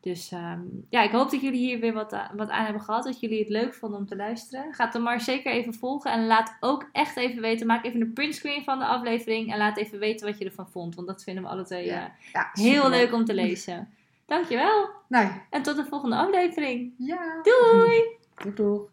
Dus 0.00 0.30
ehm, 0.32 0.60
ja, 0.88 1.02
ik 1.02 1.10
hoop 1.10 1.30
dat 1.30 1.40
jullie 1.40 1.58
hier 1.60 1.80
weer 1.80 1.92
wat, 1.92 2.12
a- 2.12 2.30
wat 2.36 2.48
aan 2.50 2.64
hebben 2.64 2.82
gehad. 2.82 3.04
Dat 3.04 3.20
jullie 3.20 3.38
het 3.38 3.48
leuk 3.48 3.74
vonden 3.74 3.98
om 3.98 4.06
te 4.06 4.16
luisteren. 4.16 4.74
Ga 4.74 4.86
de 4.86 4.98
maar 4.98 5.20
zeker 5.20 5.52
even 5.52 5.74
volgen. 5.74 6.12
En 6.12 6.26
laat 6.26 6.56
ook 6.60 6.88
echt 6.92 7.16
even 7.16 7.42
weten. 7.42 7.66
Maak 7.66 7.84
even 7.84 8.00
een 8.00 8.12
printscreen 8.12 8.64
van 8.64 8.78
de 8.78 8.84
aflevering. 8.84 9.52
En 9.52 9.58
laat 9.58 9.76
even 9.76 9.98
weten 9.98 10.26
wat 10.26 10.38
je 10.38 10.44
ervan 10.44 10.68
vond. 10.70 10.94
Want 10.94 11.06
dat 11.06 11.22
vinden 11.22 11.42
we 11.42 11.48
alle 11.48 11.64
twee 11.64 11.84
Ja. 11.84 12.04
eh, 12.04 12.32
Ja, 12.32 12.50
heel 12.52 12.88
leuk 12.90 13.12
om 13.12 13.24
te 13.24 13.34
lezen. 13.34 13.88
Dankjewel. 14.26 14.88
Nou, 15.08 15.28
En 15.50 15.62
tot 15.62 15.76
de 15.76 15.84
volgende 15.84 16.16
aflevering. 16.16 16.92
ja. 16.96 17.40
Doei! 17.42 18.02
Doei 18.42 18.54
doei. 18.54 18.88